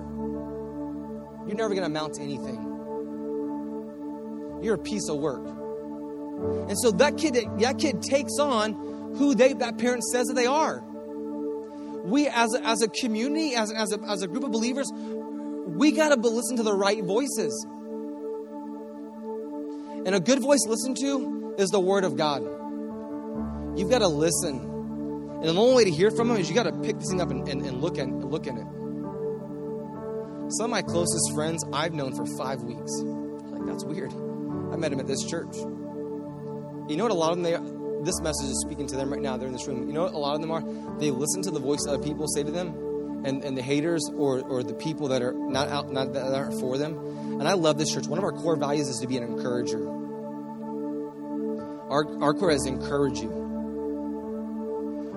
You're 1.46 1.56
never 1.56 1.70
going 1.70 1.80
to 1.80 1.86
amount 1.86 2.14
to 2.14 2.22
anything. 2.22 2.70
You're 4.62 4.74
a 4.74 4.78
piece 4.78 5.08
of 5.08 5.16
work. 5.18 5.46
And 6.68 6.78
so 6.78 6.90
that 6.92 7.16
kid, 7.16 7.34
that 7.60 7.78
kid 7.78 8.02
takes 8.02 8.38
on 8.38 9.14
who 9.16 9.34
they, 9.34 9.52
that 9.54 9.78
parent 9.78 10.04
says 10.04 10.26
that 10.28 10.34
they 10.34 10.46
are. 10.46 10.82
We, 12.04 12.28
as 12.28 12.54
a, 12.54 12.64
as 12.66 12.82
a 12.82 12.88
community, 12.88 13.54
as, 13.54 13.72
as, 13.72 13.92
a, 13.92 14.00
as 14.08 14.22
a 14.22 14.28
group 14.28 14.44
of 14.44 14.52
believers, 14.52 14.90
we 14.92 15.92
got 15.92 16.14
to 16.14 16.20
listen 16.28 16.56
to 16.56 16.62
the 16.62 16.72
right 16.72 17.02
voices. 17.02 17.66
And 20.06 20.14
a 20.14 20.20
good 20.20 20.40
voice 20.40 20.60
to 20.64 20.70
listen 20.70 20.94
to 20.94 21.54
is 21.58 21.68
the 21.70 21.80
Word 21.80 22.04
of 22.04 22.16
God. 22.16 22.42
You've 23.78 23.90
got 23.90 23.98
to 23.98 24.08
listen. 24.08 24.58
And 24.58 25.44
the 25.44 25.60
only 25.60 25.74
way 25.74 25.84
to 25.84 25.90
hear 25.90 26.10
from 26.10 26.30
Him 26.30 26.36
is 26.38 26.48
you 26.48 26.54
got 26.54 26.64
to 26.64 26.72
pick 26.72 26.98
this 26.98 27.08
thing 27.10 27.20
up 27.20 27.30
and, 27.30 27.46
and, 27.48 27.62
and 27.62 27.80
look, 27.80 27.98
at, 27.98 28.08
look 28.08 28.46
at 28.46 28.56
it. 28.56 28.66
Some 30.50 30.64
of 30.64 30.70
my 30.70 30.82
closest 30.82 31.32
friends 31.32 31.64
I've 31.72 31.94
known 31.94 32.12
for 32.14 32.26
five 32.36 32.62
weeks. 32.62 32.90
Like, 33.02 33.66
that's 33.66 33.84
weird. 33.84 34.12
I 34.12 34.76
met 34.76 34.92
him 34.92 34.98
at 34.98 35.06
this 35.06 35.24
church. 35.24 35.54
You 35.54 36.96
know 36.96 37.04
what 37.04 37.12
a 37.12 37.14
lot 37.14 37.30
of 37.30 37.40
them, 37.40 37.44
they, 37.44 37.56
this 38.04 38.20
message 38.20 38.48
is 38.48 38.60
speaking 38.66 38.88
to 38.88 38.96
them 38.96 39.12
right 39.12 39.22
now. 39.22 39.36
They're 39.36 39.46
in 39.46 39.52
this 39.52 39.68
room. 39.68 39.86
You 39.86 39.92
know 39.92 40.02
what 40.02 40.12
a 40.12 40.18
lot 40.18 40.34
of 40.34 40.40
them 40.40 40.50
are? 40.50 40.62
They 40.98 41.12
listen 41.12 41.42
to 41.42 41.52
the 41.52 41.60
voice 41.60 41.86
other 41.86 42.02
people 42.02 42.26
say 42.26 42.42
to 42.42 42.50
them, 42.50 43.22
and, 43.24 43.44
and 43.44 43.56
the 43.56 43.62
haters 43.62 44.10
or, 44.12 44.40
or 44.40 44.64
the 44.64 44.74
people 44.74 45.06
that 45.08 45.22
are 45.22 45.34
not 45.34 45.68
out, 45.68 45.92
not 45.92 46.14
that 46.14 46.34
aren't 46.34 46.58
for 46.58 46.78
them. 46.78 46.98
And 47.38 47.46
I 47.46 47.52
love 47.52 47.78
this 47.78 47.92
church. 47.92 48.08
One 48.08 48.18
of 48.18 48.24
our 48.24 48.32
core 48.32 48.56
values 48.56 48.88
is 48.88 48.98
to 49.02 49.06
be 49.06 49.18
an 49.18 49.22
encourager. 49.22 49.88
Our, 51.90 52.22
our 52.22 52.34
core 52.34 52.50
is 52.50 52.66
encourage 52.66 53.20
you. 53.20 53.28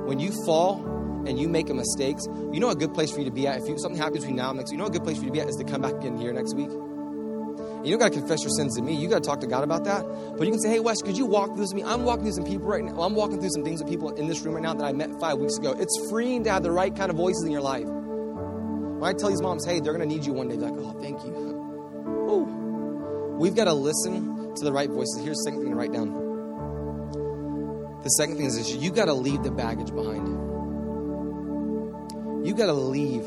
When 0.06 0.20
you 0.20 0.32
fall 0.46 1.03
and 1.28 1.40
you 1.40 1.48
make 1.48 1.70
a 1.70 1.74
mistakes, 1.74 2.26
you 2.52 2.60
know 2.60 2.70
a 2.70 2.76
good 2.76 2.94
place 2.94 3.12
for 3.12 3.20
you 3.20 3.26
to 3.26 3.32
be 3.32 3.48
at. 3.48 3.62
If 3.62 3.68
you, 3.68 3.78
something 3.78 4.00
happens 4.00 4.20
between 4.20 4.36
now 4.36 4.50
and 4.50 4.58
next, 4.58 4.72
you 4.72 4.78
know 4.78 4.86
a 4.86 4.92
good 4.92 5.04
place 5.04 5.18
for 5.18 5.24
you 5.24 5.30
to 5.30 5.34
be 5.34 5.42
at 5.42 5.48
is 5.48 5.56
to 5.58 5.64
come 5.64 5.82
back 5.82 6.04
in 6.04 6.18
here 6.18 6.34
next 6.34 6.56
week. 6.56 6.70
You 7.84 7.92
don't 7.92 8.00
got 8.00 8.14
to 8.14 8.20
confess 8.20 8.42
your 8.42 8.52
sins 8.52 8.78
to 8.78 8.82
me. 8.82 8.96
You 8.96 9.10
got 9.10 9.24
to 9.24 9.28
talk 9.28 9.42
to 9.42 9.48
God 9.48 9.64
about 9.64 9.84
that. 9.84 10.06
But 10.38 10.46
you 10.46 10.52
can 10.52 10.60
say, 10.62 10.70
hey, 10.70 10.80
Wes, 10.80 11.02
could 11.02 11.18
you 11.18 11.26
walk 11.26 11.50
through 11.50 11.66
this 11.66 11.74
with 11.74 11.84
me? 11.84 11.90
I'm 11.90 12.04
walking 12.04 12.24
through 12.24 12.34
some 12.34 12.46
people 12.46 12.66
right 12.68 12.84
now. 12.84 13.02
I'm 13.02 13.14
walking 13.14 13.42
through 13.42 13.50
some 13.50 13.64
things 13.64 13.84
with 13.84 13.92
people 13.92 14.12
in 14.12 14.28
this 14.28 14.40
room 14.42 14.56
right 14.56 14.64
now 14.64 14.74
that 14.74 14.86
I 14.86 14.94
met 14.94 15.10
five 15.20 15.38
weeks 15.38 15.58
ago. 15.58 15.74
It's 15.78 16.10
freeing 16.10 16.46
to 16.46 16.52
have 16.52 16.64
the 16.64 16.72
right 16.72 16.96
kind 16.96 17.10
of 17.10 17.18
voices 17.18 17.44
in 17.44 17.52
your 17.52 17.62
life. 17.62 17.84
When 17.84 19.04
I 19.04 19.12
tell 19.12 19.30
these 19.30 19.42
moms, 19.42 19.66
hey, 19.66 19.82
they're 19.82 19.92
going 19.94 20.08
to 20.08 20.16
need 20.16 20.26
you 20.26 20.32
one 20.32 20.48
day, 20.48 20.56
they're 20.56 20.70
like, 20.70 20.80
oh, 20.82 20.98
thank 21.02 21.22
you. 21.26 21.34
Ooh. 22.32 23.36
We've 23.38 23.56
got 23.56 23.66
to 23.66 23.74
listen 23.74 24.56
to 24.56 24.64
the 24.64 24.72
right 24.72 24.90
voices. 24.90 25.20
Here's 25.22 25.36
the 25.38 25.44
second 25.44 25.64
thing 25.64 25.72
to 25.72 25.76
write 25.76 25.92
down. 25.92 26.24
The 28.04 28.10
second 28.10 28.38
thing 28.38 28.46
is 28.46 28.56
this 28.56 28.74
you 28.74 28.92
got 28.92 29.06
to 29.06 29.14
leave 29.14 29.44
the 29.44 29.52
baggage 29.52 29.94
behind. 29.94 30.53
You 32.44 32.54
got 32.56 32.68
to 32.68 32.74
leave 32.74 33.24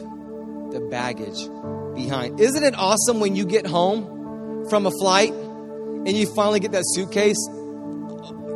the 0.73 0.87
baggage 0.91 1.49
behind. 1.95 2.41
Isn't 2.41 2.65
it 2.65 2.75
awesome 2.77 3.21
when 3.21 3.37
you 3.37 3.45
get 3.47 3.67
home 3.67 4.69
from 4.69 4.87
a 4.87 4.91
flight 4.91 5.33
and 5.33 6.17
you 6.17 6.27
finally 6.35 6.61
get 6.61 6.73
that 6.73 6.85
suitcase, 6.87 7.37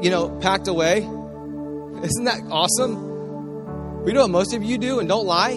you 0.03 0.11
know, 0.11 0.39
packed 0.41 0.69
away. 0.69 0.99
Isn't 0.99 2.25
that 2.25 2.41
awesome? 2.51 4.05
We 4.05 4.13
know 4.13 4.23
what 4.23 4.31
most 4.31 4.55
of 4.55 4.63
you 4.63 4.79
do, 4.79 5.01
and 5.01 5.09
don't 5.09 5.27
lie. 5.27 5.51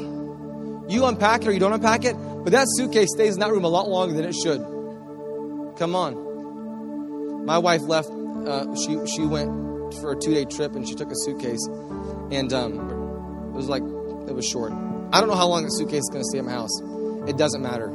You 0.89 1.05
unpack 1.05 1.43
it 1.43 1.47
or 1.47 1.51
you 1.51 1.59
don't 1.59 1.71
unpack 1.71 2.03
it, 2.03 2.15
but 2.15 2.51
that 2.51 2.67
suitcase 2.75 3.09
stays 3.13 3.35
in 3.35 3.39
that 3.39 3.51
room 3.51 3.63
a 3.63 3.69
lot 3.69 3.87
longer 3.87 4.13
than 4.15 4.25
it 4.25 4.35
should. 4.35 4.59
Come 5.77 5.95
on. 5.95 7.45
My 7.45 7.57
wife 7.57 7.81
left. 7.81 8.09
Uh, 8.09 8.75
she 8.75 8.99
she 9.07 9.21
went 9.25 9.93
for 10.01 10.11
a 10.11 10.19
two 10.19 10.33
day 10.33 10.45
trip 10.45 10.75
and 10.75 10.87
she 10.87 10.95
took 10.95 11.11
a 11.11 11.15
suitcase, 11.15 11.65
and 12.31 12.51
um, 12.51 12.73
it 13.49 13.53
was 13.53 13.69
like 13.69 13.83
it 13.83 14.35
was 14.35 14.45
short. 14.45 14.73
I 15.13 15.19
don't 15.19 15.29
know 15.29 15.35
how 15.35 15.47
long 15.47 15.61
the 15.61 15.69
suitcase 15.69 15.99
is 15.99 16.09
going 16.11 16.23
to 16.23 16.27
stay 16.27 16.39
in 16.39 16.45
my 16.45 16.53
house. 16.53 16.81
It 17.27 17.37
doesn't 17.37 17.61
matter. 17.61 17.87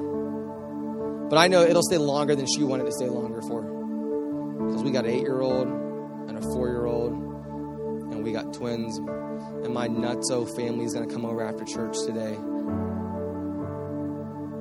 But 1.28 1.36
I 1.36 1.48
know 1.48 1.62
it'll 1.62 1.82
stay 1.82 1.98
longer 1.98 2.36
than 2.36 2.46
she 2.46 2.62
wanted 2.62 2.84
to 2.84 2.92
stay 2.92 3.08
longer 3.08 3.42
for. 3.42 3.62
Because 3.62 4.84
we 4.84 4.92
got 4.92 5.04
an 5.04 5.10
eight 5.10 5.22
year 5.22 5.40
old 5.40 5.66
and 5.66 6.38
a 6.38 6.40
four 6.40 6.68
year 6.68 6.86
old, 6.86 7.10
and 7.10 8.22
we 8.22 8.30
got 8.30 8.54
twins. 8.54 8.98
And 8.98 9.74
my 9.74 9.88
nutso 9.88 10.46
family 10.54 10.84
is 10.84 10.94
going 10.94 11.08
to 11.08 11.12
come 11.12 11.24
over 11.24 11.42
after 11.42 11.64
church 11.64 11.96
today. 12.06 12.36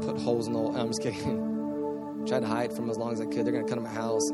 Put 0.02 0.20
holes 0.20 0.48
in 0.48 0.54
the. 0.54 0.60
I'm 0.80 0.88
just 0.88 1.04
kidding. 1.04 2.26
Tried 2.26 2.40
to 2.40 2.48
hide 2.48 2.74
from 2.74 2.90
as 2.90 2.98
long 2.98 3.14
as 3.14 3.22
I 3.22 3.26
could. 3.26 3.46
They're 3.46 3.54
going 3.54 3.68
to 3.68 3.70
come 3.70 3.84
to 3.84 3.88
my 3.88 3.94
house. 3.94 4.32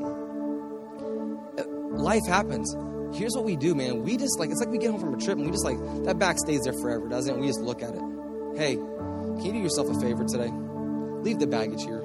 Uh, 1.60 1.68
life 1.98 2.26
happens. 2.26 2.74
Here's 3.14 3.34
what 3.36 3.44
we 3.44 3.58
do, 3.58 3.76
man. 3.76 4.02
We 4.02 4.16
just 4.16 4.40
like, 4.40 4.50
it's 4.50 4.62
like 4.62 4.70
we 4.70 4.78
get 4.78 4.92
home 4.92 5.02
from 5.02 5.14
a 5.14 5.18
trip 5.18 5.38
and 5.38 5.46
we 5.46 5.52
just 5.52 5.66
like, 5.66 5.78
that 6.06 6.18
back 6.20 6.40
stays 6.40 6.62
there 6.62 6.74
forever, 6.74 7.10
doesn't 7.10 7.36
it? 7.36 7.38
We 7.38 7.48
just 7.48 7.60
look 7.60 7.84
at 7.84 7.94
it. 7.94 8.13
Hey, 8.56 8.76
can 8.76 9.46
you 9.46 9.54
do 9.54 9.60
yourself 9.60 9.90
a 9.90 10.00
favor 10.00 10.24
today? 10.26 10.52
Leave 11.24 11.40
the 11.40 11.48
baggage 11.48 11.84
here. 11.84 12.02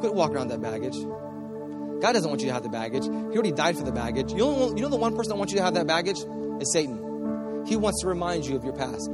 Quit 0.00 0.14
walking 0.14 0.36
around 0.36 0.48
that 0.48 0.60
baggage. 0.60 0.96
God 2.02 2.12
doesn't 2.12 2.28
want 2.28 2.42
you 2.42 2.48
to 2.48 2.52
have 2.52 2.64
the 2.64 2.68
baggage. 2.68 3.04
He 3.04 3.10
already 3.10 3.52
died 3.52 3.78
for 3.78 3.84
the 3.84 3.92
baggage. 3.92 4.32
You 4.32 4.38
know, 4.38 4.74
you 4.76 4.82
know 4.82 4.88
the 4.88 4.96
one 4.96 5.16
person 5.16 5.30
that 5.30 5.36
wants 5.36 5.52
you 5.52 5.58
to 5.58 5.64
have 5.64 5.74
that 5.74 5.86
baggage 5.86 6.18
is 6.60 6.72
Satan. 6.72 7.64
He 7.66 7.76
wants 7.76 8.02
to 8.02 8.08
remind 8.08 8.44
you 8.44 8.56
of 8.56 8.64
your 8.64 8.74
past. 8.74 9.10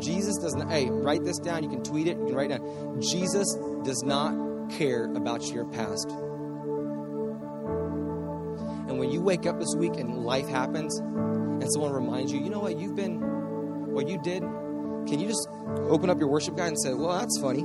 Jesus 0.00 0.38
does 0.38 0.54
not, 0.54 0.70
hey, 0.70 0.88
write 0.88 1.24
this 1.24 1.38
down. 1.38 1.64
You 1.64 1.68
can 1.68 1.82
tweet 1.82 2.06
it. 2.06 2.16
You 2.16 2.26
can 2.26 2.34
write 2.34 2.50
it 2.50 2.58
down. 2.58 3.02
Jesus 3.02 3.54
does 3.84 4.02
not 4.04 4.70
care 4.70 5.12
about 5.14 5.44
your 5.52 5.66
past. 5.66 6.08
And 8.88 8.98
when 8.98 9.10
you 9.10 9.20
wake 9.20 9.44
up 9.44 9.58
this 9.58 9.74
week 9.76 9.96
and 9.96 10.24
life 10.24 10.48
happens 10.48 10.96
and 10.98 11.70
someone 11.72 11.92
reminds 11.92 12.32
you, 12.32 12.40
you 12.40 12.48
know 12.48 12.60
what, 12.60 12.78
you've 12.78 12.94
been, 12.94 13.20
what 13.92 14.08
you 14.08 14.18
did, 14.22 14.42
can 15.06 15.20
you 15.20 15.28
just 15.28 15.48
open 15.88 16.10
up 16.10 16.18
your 16.18 16.28
worship 16.28 16.56
guide 16.56 16.68
and 16.68 16.80
say, 16.80 16.94
well, 16.94 17.18
that's 17.18 17.38
funny? 17.40 17.64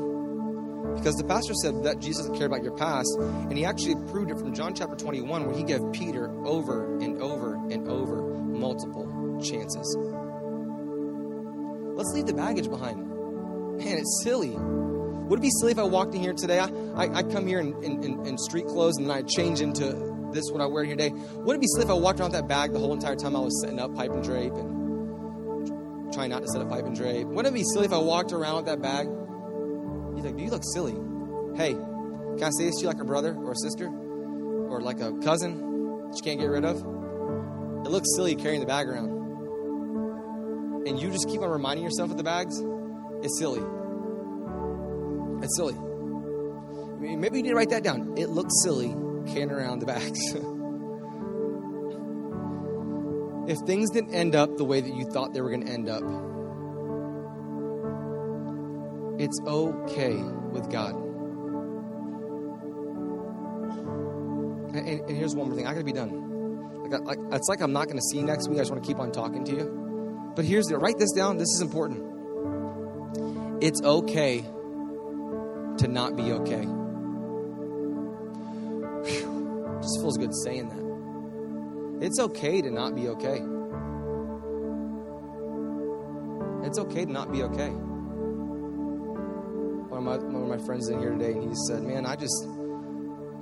Because 0.96 1.16
the 1.16 1.24
pastor 1.24 1.54
said 1.54 1.84
that 1.84 2.00
Jesus 2.00 2.26
doesn't 2.26 2.38
care 2.38 2.48
about 2.48 2.64
your 2.64 2.76
past, 2.76 3.10
and 3.20 3.58
he 3.58 3.64
actually 3.64 3.96
proved 4.12 4.32
it 4.32 4.38
from 4.38 4.54
John 4.54 4.74
chapter 4.74 4.96
21, 4.96 5.46
where 5.46 5.56
he 5.56 5.64
gave 5.64 5.80
Peter 5.94 6.30
over 6.46 6.98
and 7.00 7.22
over 7.22 7.56
and 7.56 7.88
over 7.88 8.22
multiple 8.22 9.06
chances. 9.42 9.98
Let's 11.96 12.12
leave 12.14 12.26
the 12.26 12.34
baggage 12.34 12.70
behind. 12.70 13.08
Man, 13.78 13.98
it's 13.98 14.22
silly. 14.24 14.56
Would 14.58 15.40
it 15.40 15.42
be 15.42 15.52
silly 15.60 15.72
if 15.72 15.80
I 15.80 15.84
walked 15.84 16.16
in 16.16 16.22
here 16.22 16.34
today? 16.34 16.60
I, 16.60 16.68
I, 16.96 17.18
I 17.20 17.24
come 17.24 17.46
here 17.46 17.60
in, 17.60 17.82
in, 17.84 18.26
in, 18.26 18.38
street 18.38 18.66
clothes 18.66 18.98
and 18.98 19.10
then 19.10 19.16
I 19.16 19.22
change 19.22 19.62
into 19.62 19.86
this, 20.34 20.50
what 20.50 20.62
I 20.62 20.66
wear 20.66 20.84
here 20.84 20.96
today. 20.96 21.12
Would 21.12 21.56
it 21.56 21.62
be 21.62 21.68
silly 21.68 21.84
if 21.84 21.90
I 21.90 21.94
walked 21.94 22.20
around 22.20 22.32
with 22.32 22.42
that 22.42 22.48
bag 22.48 22.74
the 22.74 22.80
whole 22.80 22.94
entire 22.94 23.16
time 23.16 23.36
I 23.36 23.40
was 23.40 23.62
setting 23.62 23.80
up 23.80 23.96
pipe 23.96 24.12
and 24.12 24.24
drape 24.24 24.54
and 24.54 24.79
trying 26.12 26.30
not 26.30 26.42
to 26.42 26.48
set 26.48 26.62
a 26.62 26.66
pipe 26.66 26.86
and 26.86 26.96
drape? 26.96 27.28
Wouldn't 27.28 27.54
it 27.54 27.58
be 27.58 27.64
silly 27.64 27.86
if 27.86 27.94
I 27.94 27.98
walked 27.98 28.32
around 28.32 28.58
with 28.58 28.66
that 28.66 28.82
bag? 28.82 29.08
He's 30.16 30.26
like, 30.26 30.36
"Do 30.38 30.44
You 30.44 30.50
look 30.50 30.64
silly. 30.74 30.96
Hey, 31.56 31.74
can 31.74 32.44
I 32.44 32.50
say 32.52 32.66
this 32.66 32.76
to 32.78 32.82
you 32.82 32.88
like 32.88 33.02
a 33.02 33.06
brother 33.06 33.36
or 33.36 33.52
a 33.52 33.56
sister 33.56 33.88
or 33.88 34.82
like 34.82 35.00
a 35.00 35.14
cousin? 35.20 35.70
that 36.10 36.18
you 36.18 36.24
can't 36.24 36.40
get 36.40 36.48
rid 36.48 36.66
of? 36.66 36.78
It 36.78 37.92
looks 37.92 38.08
silly 38.16 38.36
carrying 38.36 38.60
the 38.60 38.66
bag 38.66 38.88
around. 38.88 39.10
And 40.88 41.00
you 41.00 41.12
just 41.12 41.28
keep 41.30 41.42
on 41.42 41.50
reminding 41.50 41.84
yourself 41.84 42.10
of 42.10 42.18
the 42.18 42.24
bags, 42.24 42.60
it's 43.22 43.38
silly. 43.38 43.62
It's 45.44 45.56
silly. 45.56 45.76
Maybe 47.00 47.38
you 47.38 47.44
need 47.44 47.50
to 47.50 47.56
write 47.56 47.70
that 47.70 47.84
down. 47.84 48.18
It 48.18 48.30
looks 48.30 48.54
silly 48.64 48.96
carrying 49.28 49.52
around 49.52 49.80
the 49.80 49.86
bags. 49.86 50.20
if 53.50 53.60
things 53.60 53.90
didn't 53.90 54.14
end 54.14 54.36
up 54.36 54.58
the 54.58 54.64
way 54.64 54.82
that 54.82 54.94
you 54.94 55.06
thought 55.06 55.34
they 55.34 55.42
were 55.42 55.50
going 55.50 55.66
to 55.66 55.72
end 55.72 55.90
up, 55.90 56.04
it's 59.20 59.40
okay 59.46 60.16
with 60.16 60.72
God. 60.72 60.96
And, 64.76 64.88
and 64.88 65.18
here's 65.18 65.36
one 65.36 65.48
more 65.48 65.56
thing 65.56 65.68
I 65.68 65.74
got 65.74 65.80
to 65.80 65.86
be 65.86 65.92
done. 65.92 66.84
Like, 66.84 67.02
like, 67.02 67.20
it's 67.34 67.50
like 67.50 67.62
I'm 67.62 67.74
not 67.74 67.86
going 67.86 67.98
to 67.98 68.04
see 68.04 68.18
you 68.18 68.24
next 68.24 68.48
week. 68.48 68.60
I 68.60 68.62
just 68.62 68.72
want 68.72 68.84
to 68.84 68.88
keep 68.88 69.00
on 69.00 69.12
talking 69.12 69.44
to 69.46 69.52
you. 69.52 70.32
But 70.36 70.46
here's 70.46 70.66
the 70.66 70.78
write 70.78 70.98
this 70.98 71.12
down. 71.12 71.38
This 71.38 71.50
is 71.50 71.62
important. 71.62 72.06
It's 73.62 73.82
okay 73.82 74.42
to 74.42 75.88
not 75.88 76.16
be 76.16 76.32
okay. 76.32 76.66
Whew, 79.06 79.80
just 79.82 80.00
feels 80.00 80.18
good 80.18 80.34
saying 80.44 80.70
that. 80.70 80.89
It's 82.02 82.18
okay 82.18 82.62
to 82.62 82.72
not 82.72 82.96
be 82.96 83.10
okay. 83.10 83.44
It's 86.66 86.80
okay 86.80 87.04
to 87.06 87.12
not 87.12 87.32
be 87.32 87.44
okay. 87.44 87.70
One 89.90 89.98
of 89.98 90.04
my, 90.04 90.18
one 90.18 90.44
of 90.44 90.60
my 90.60 90.66
friends 90.66 90.88
in 90.88 91.00
here 91.00 91.12
today, 91.12 91.34
and 91.34 91.44
he 91.44 91.54
said, 91.68 91.84
Man, 91.84 92.06
I 92.06 92.16
just, 92.16 92.48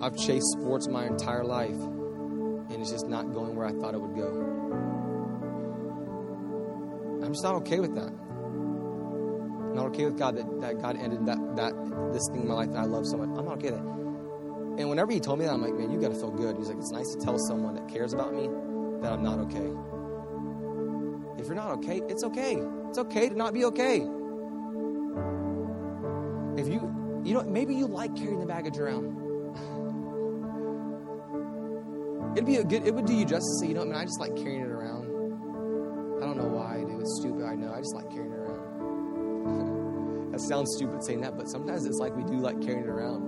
I've 0.02 0.18
chased 0.18 0.48
sports 0.54 0.88
my 0.88 1.06
entire 1.06 1.44
life, 1.44 1.76
and 1.76 2.74
it's 2.82 2.90
just 2.90 3.08
not 3.08 3.32
going 3.32 3.56
where 3.56 3.68
I 3.68 3.74
thought 3.74 3.94
it 3.94 4.02
would 4.02 4.16
go. 4.16 4.58
I'm 7.24 7.34
just 7.34 7.44
not 7.44 7.56
okay 7.56 7.80
with 7.80 7.94
that. 7.94 8.08
I'm 8.08 9.76
not 9.76 9.88
okay 9.88 10.06
with 10.06 10.18
God 10.18 10.36
that, 10.38 10.62
that 10.62 10.82
God 10.82 10.98
ended 10.98 11.28
that, 11.28 11.38
that 11.58 11.74
this 12.14 12.28
thing 12.32 12.42
in 12.42 12.48
my 12.48 12.56
life 12.56 12.72
that 12.72 12.80
I 12.80 12.86
love 12.86 13.06
so 13.06 13.18
much. 13.18 13.30
I'm 13.38 13.46
not 13.46 13.58
okay 13.58 13.72
with 13.72 13.84
that. 13.84 14.07
And 14.78 14.90
whenever 14.90 15.12
he 15.12 15.20
told 15.20 15.40
me 15.40 15.46
that, 15.46 15.54
I'm 15.54 15.62
like, 15.62 15.74
man, 15.74 15.90
you 15.90 16.00
got 16.00 16.10
to 16.10 16.16
feel 16.16 16.30
good. 16.30 16.56
He's 16.56 16.68
like, 16.68 16.78
it's 16.78 16.92
nice 16.92 17.12
to 17.16 17.20
tell 17.20 17.40
someone 17.40 17.74
that 17.76 17.88
cares 17.88 18.14
about 18.14 18.34
me 18.34 18.48
that 19.02 19.12
I'm 19.12 19.24
not 19.24 19.40
okay. 19.40 19.74
If 21.42 21.48
you're 21.48 21.56
not 21.56 21.72
okay, 21.80 22.02
it's 22.08 22.24
okay. 22.24 22.62
It's 22.88 23.00
okay 23.00 23.30
to 23.30 23.36
not 23.36 23.56
be 23.56 23.66
okay. 23.66 23.98
If 26.58 26.68
you, 26.68 27.22
you 27.24 27.34
know, 27.34 27.44
maybe 27.44 27.74
you 27.74 27.88
like 27.88 28.16
carrying 28.16 28.40
the 28.40 28.46
baggage 28.46 28.78
around. 28.78 29.16
It'd 32.36 32.46
be 32.46 32.58
a 32.58 32.64
good, 32.64 32.86
it 32.86 32.94
would 32.94 33.06
do 33.06 33.16
you 33.16 33.26
justice 33.26 33.64
you 33.64 33.74
know, 33.74 33.82
I 33.82 33.86
mean, 33.86 33.96
I 33.96 34.04
just 34.04 34.20
like 34.20 34.36
carrying 34.36 34.62
it 34.62 34.70
around. 34.70 35.06
I 36.22 36.26
don't 36.26 36.38
know 36.38 36.50
why 36.50 36.78
I 36.78 36.84
do. 36.84 37.00
It's 37.00 37.20
stupid. 37.20 37.46
I 37.46 37.56
know. 37.56 37.74
I 37.74 37.80
just 37.80 37.96
like 37.96 38.12
carrying 38.12 38.32
it 38.32 38.38
around. 38.38 40.32
that 40.32 40.42
sounds 40.42 40.76
stupid 40.76 41.04
saying 41.04 41.22
that, 41.22 41.36
but 41.36 41.50
sometimes 41.50 41.86
it's 41.86 41.98
like 41.98 42.16
we 42.16 42.24
do 42.24 42.38
like 42.38 42.62
carrying 42.62 42.84
it 42.84 42.90
around. 42.90 43.27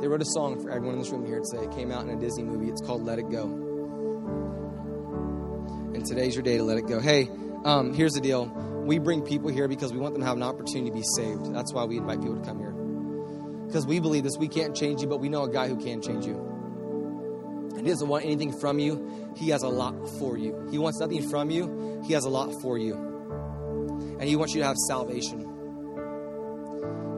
They 0.00 0.08
wrote 0.08 0.22
a 0.22 0.26
song 0.26 0.60
for 0.60 0.70
everyone 0.70 0.94
in 0.96 1.00
this 1.00 1.10
room 1.10 1.24
here 1.24 1.40
today. 1.40 1.64
It 1.64 1.72
came 1.72 1.90
out 1.90 2.02
in 2.02 2.10
a 2.10 2.16
Disney 2.16 2.42
movie. 2.42 2.68
It's 2.68 2.80
called 2.80 3.04
Let 3.04 3.18
It 3.18 3.30
Go. 3.30 3.44
And 5.94 6.04
today's 6.04 6.34
your 6.34 6.42
day 6.42 6.56
to 6.56 6.64
let 6.64 6.76
it 6.76 6.86
go. 6.86 7.00
Hey, 7.00 7.30
um, 7.64 7.94
here's 7.94 8.12
the 8.12 8.20
deal. 8.20 8.46
We 8.84 8.98
bring 8.98 9.22
people 9.22 9.50
here 9.50 9.68
because 9.68 9.92
we 9.92 9.98
want 9.98 10.14
them 10.14 10.22
to 10.22 10.26
have 10.26 10.36
an 10.36 10.42
opportunity 10.42 10.90
to 10.90 10.96
be 10.96 11.04
saved. 11.16 11.54
That's 11.54 11.72
why 11.72 11.84
we 11.84 11.96
invite 11.96 12.20
people 12.20 12.36
to 12.36 12.44
come 12.44 12.58
here. 12.58 12.72
Because 13.66 13.86
we 13.86 14.00
believe 14.00 14.24
this. 14.24 14.36
We 14.36 14.48
can't 14.48 14.76
change 14.76 15.00
you, 15.00 15.08
but 15.08 15.18
we 15.18 15.28
know 15.28 15.44
a 15.44 15.50
guy 15.50 15.68
who 15.68 15.76
can 15.82 16.02
change 16.02 16.26
you. 16.26 16.36
And 17.76 17.86
he 17.86 17.90
doesn't 17.90 18.08
want 18.08 18.24
anything 18.24 18.52
from 18.52 18.78
you. 18.78 19.32
He 19.36 19.48
has 19.50 19.62
a 19.62 19.68
lot 19.68 19.94
for 20.18 20.36
you. 20.36 20.68
He 20.70 20.78
wants 20.78 21.00
nothing 21.00 21.28
from 21.28 21.50
you. 21.50 22.02
He 22.06 22.12
has 22.12 22.24
a 22.24 22.28
lot 22.28 22.52
for 22.60 22.76
you. 22.76 22.94
And 24.20 24.24
he 24.24 24.36
wants 24.36 24.54
you 24.54 24.60
to 24.60 24.66
have 24.66 24.76
salvation. 24.76 25.43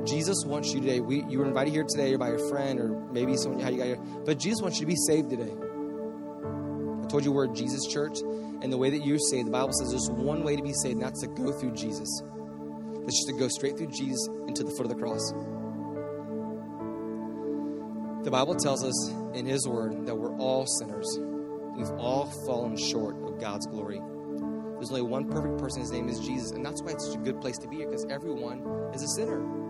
Jesus 0.06 0.44
wants 0.44 0.72
you 0.72 0.80
today. 0.80 1.00
We, 1.00 1.24
you 1.24 1.40
were 1.40 1.46
invited 1.46 1.72
here 1.72 1.84
today 1.84 2.14
by 2.16 2.28
your 2.28 2.48
friend 2.48 2.78
or 2.78 2.88
maybe 3.12 3.36
someone 3.36 3.60
how 3.60 3.70
you 3.70 3.78
got 3.78 3.86
here. 3.86 3.98
But 4.24 4.38
Jesus 4.38 4.62
wants 4.62 4.78
you 4.78 4.86
to 4.86 4.92
be 4.92 4.96
saved 4.96 5.30
today. 5.30 5.52
I 5.52 7.08
told 7.08 7.24
you 7.24 7.32
we're 7.32 7.46
Jesus 7.48 7.86
Church, 7.86 8.20
and 8.20 8.72
the 8.72 8.76
way 8.76 8.90
that 8.90 9.04
you're 9.04 9.18
saved, 9.18 9.46
the 9.46 9.52
Bible 9.52 9.72
says 9.72 9.90
there's 9.90 10.10
one 10.10 10.42
way 10.42 10.56
to 10.56 10.62
be 10.62 10.72
saved, 10.72 10.94
and 10.94 11.02
that's 11.02 11.20
to 11.20 11.28
go 11.28 11.52
through 11.52 11.72
Jesus. 11.72 12.22
That's 13.00 13.16
just 13.16 13.28
to 13.28 13.34
go 13.38 13.48
straight 13.48 13.76
through 13.78 13.92
Jesus 13.92 14.28
into 14.48 14.64
the 14.64 14.70
foot 14.72 14.86
of 14.86 14.88
the 14.88 14.96
cross. 14.96 15.32
The 18.24 18.30
Bible 18.30 18.56
tells 18.56 18.84
us 18.84 19.10
in 19.34 19.46
His 19.46 19.68
Word 19.68 20.06
that 20.06 20.16
we're 20.16 20.36
all 20.36 20.66
sinners. 20.66 21.18
We've 21.76 21.90
all 21.92 22.26
fallen 22.44 22.76
short 22.76 23.16
of 23.22 23.40
God's 23.40 23.66
glory. 23.66 24.00
There's 24.74 24.90
only 24.90 25.02
one 25.02 25.30
perfect 25.30 25.58
person, 25.58 25.80
his 25.80 25.90
name 25.92 26.08
is 26.08 26.20
Jesus, 26.20 26.50
and 26.50 26.64
that's 26.64 26.82
why 26.82 26.92
it's 26.92 27.06
such 27.06 27.14
a 27.14 27.20
good 27.20 27.40
place 27.40 27.58
to 27.58 27.68
be 27.68 27.76
here, 27.76 27.86
because 27.88 28.04
everyone 28.06 28.60
is 28.92 29.02
a 29.02 29.08
sinner. 29.08 29.65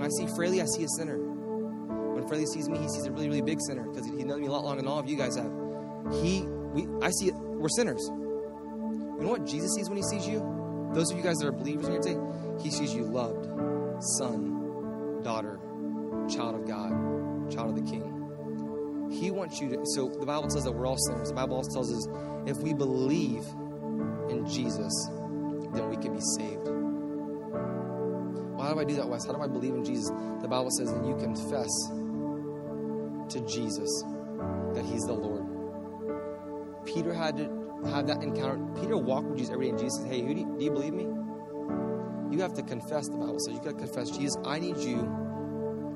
When 0.00 0.08
I 0.08 0.12
see 0.16 0.26
Fraley, 0.34 0.62
I 0.62 0.64
see 0.64 0.82
a 0.82 0.88
sinner. 0.88 1.18
When 1.18 2.26
Fraley 2.26 2.46
sees 2.46 2.70
me, 2.70 2.78
he 2.78 2.88
sees 2.88 3.04
a 3.04 3.12
really, 3.12 3.28
really 3.28 3.42
big 3.42 3.60
sinner, 3.60 3.82
because 3.82 4.06
he 4.06 4.24
knows 4.24 4.40
me 4.40 4.46
a 4.46 4.50
lot 4.50 4.64
longer 4.64 4.80
than 4.80 4.90
all 4.90 4.98
of 4.98 5.06
you 5.06 5.14
guys 5.14 5.36
have. 5.36 5.52
He, 6.22 6.40
we, 6.72 6.88
I 7.02 7.10
see 7.10 7.26
it, 7.26 7.34
we're 7.34 7.68
sinners. 7.68 8.08
You 8.08 9.18
know 9.20 9.28
what 9.28 9.44
Jesus 9.44 9.74
sees 9.74 9.90
when 9.90 9.98
he 9.98 10.02
sees 10.02 10.26
you? 10.26 10.40
Those 10.94 11.10
of 11.10 11.18
you 11.18 11.22
guys 11.22 11.36
that 11.36 11.48
are 11.48 11.52
believers 11.52 11.84
in 11.84 11.92
here 11.92 12.00
today, 12.00 12.18
he 12.62 12.70
sees 12.70 12.94
you 12.94 13.04
loved, 13.04 13.44
son, 14.16 15.20
daughter, 15.22 15.60
child 16.30 16.54
of 16.54 16.66
God, 16.66 17.52
child 17.52 17.76
of 17.76 17.84
the 17.84 17.90
King. 17.90 19.10
He 19.12 19.30
wants 19.30 19.60
you 19.60 19.68
to. 19.68 19.82
So 19.84 20.08
the 20.08 20.24
Bible 20.24 20.48
tells 20.48 20.64
that 20.64 20.72
we're 20.72 20.86
all 20.86 20.96
sinners. 20.96 21.28
The 21.28 21.34
Bible 21.34 21.56
also 21.56 21.72
tells 21.72 21.92
us 21.92 22.08
if 22.46 22.56
we 22.62 22.72
believe 22.72 23.44
in 24.30 24.48
Jesus, 24.48 25.10
then 25.74 25.90
we 25.90 25.98
can 25.98 26.14
be 26.14 26.22
saved. 26.38 26.79
How 28.60 28.74
do 28.74 28.80
I 28.80 28.84
do 28.84 28.94
that, 28.96 29.08
Wes? 29.08 29.26
How 29.26 29.32
do 29.32 29.40
I 29.40 29.48
believe 29.48 29.74
in 29.74 29.84
Jesus? 29.84 30.10
The 30.40 30.48
Bible 30.48 30.70
says 30.70 30.92
that 30.92 31.04
you 31.04 31.16
confess 31.16 31.70
to 33.30 33.40
Jesus 33.46 34.04
that 34.74 34.84
He's 34.84 35.02
the 35.04 35.12
Lord. 35.12 35.46
Peter 36.86 37.12
had 37.12 37.36
to 37.36 37.60
have 37.90 38.06
that 38.06 38.22
encounter. 38.22 38.58
Peter 38.80 38.96
walked 38.96 39.28
with 39.28 39.38
Jesus 39.38 39.52
every 39.52 39.66
day, 39.66 39.70
and 39.70 39.78
Jesus 39.78 40.00
said, 40.00 40.10
Hey, 40.10 40.22
who 40.22 40.34
do, 40.34 40.40
you, 40.40 40.56
do 40.58 40.64
you 40.64 40.70
believe 40.70 40.94
me? 40.94 41.06
You 42.30 42.40
have 42.42 42.54
to 42.54 42.62
confess, 42.62 43.08
the 43.08 43.16
Bible 43.16 43.38
says. 43.40 43.54
You 43.54 43.60
got 43.60 43.78
to 43.78 43.84
confess, 43.84 44.10
Jesus, 44.10 44.36
I 44.44 44.58
need 44.58 44.76
you 44.78 44.96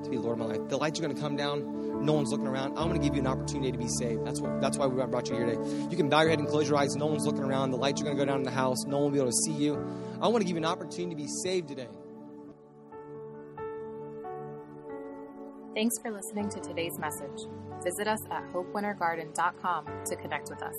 to 0.02 0.10
be 0.10 0.18
Lord 0.18 0.38
of 0.38 0.46
my 0.46 0.54
life. 0.54 0.68
The 0.68 0.76
lights 0.76 0.98
are 0.98 1.02
going 1.02 1.14
to 1.14 1.20
come 1.20 1.36
down. 1.36 2.04
No 2.04 2.12
one's 2.12 2.30
looking 2.30 2.46
around. 2.46 2.76
I'm 2.76 2.88
going 2.88 3.00
to 3.00 3.06
give 3.06 3.14
you 3.14 3.20
an 3.20 3.26
opportunity 3.26 3.72
to 3.72 3.78
be 3.78 3.88
saved. 3.88 4.26
That's 4.26 4.40
what. 4.40 4.60
That's 4.60 4.76
why 4.76 4.86
we 4.86 5.02
brought 5.06 5.28
you 5.28 5.36
here 5.36 5.46
today. 5.46 5.86
You 5.90 5.96
can 5.96 6.08
bow 6.08 6.20
your 6.20 6.30
head 6.30 6.38
and 6.38 6.48
close 6.48 6.68
your 6.68 6.76
eyes. 6.76 6.94
No 6.96 7.06
one's 7.06 7.24
looking 7.24 7.44
around. 7.44 7.70
The 7.70 7.78
lights 7.78 8.00
are 8.00 8.04
going 8.04 8.16
to 8.16 8.22
go 8.22 8.26
down 8.26 8.38
in 8.38 8.44
the 8.44 8.50
house. 8.50 8.84
No 8.84 8.98
one 8.98 9.04
will 9.04 9.10
be 9.10 9.18
able 9.18 9.30
to 9.30 9.36
see 9.36 9.52
you. 9.52 9.74
I 10.20 10.28
want 10.28 10.42
to 10.42 10.46
give 10.46 10.56
you 10.56 10.62
an 10.62 10.66
opportunity 10.66 11.14
to 11.14 11.22
be 11.22 11.28
saved 11.28 11.68
today. 11.68 11.88
Thanks 15.74 15.98
for 15.98 16.12
listening 16.12 16.48
to 16.50 16.60
today's 16.60 17.00
message. 17.00 17.48
Visit 17.82 18.06
us 18.06 18.20
at 18.30 18.44
hopewintergarden.com 18.52 19.86
to 20.06 20.16
connect 20.16 20.48
with 20.48 20.62
us. 20.62 20.76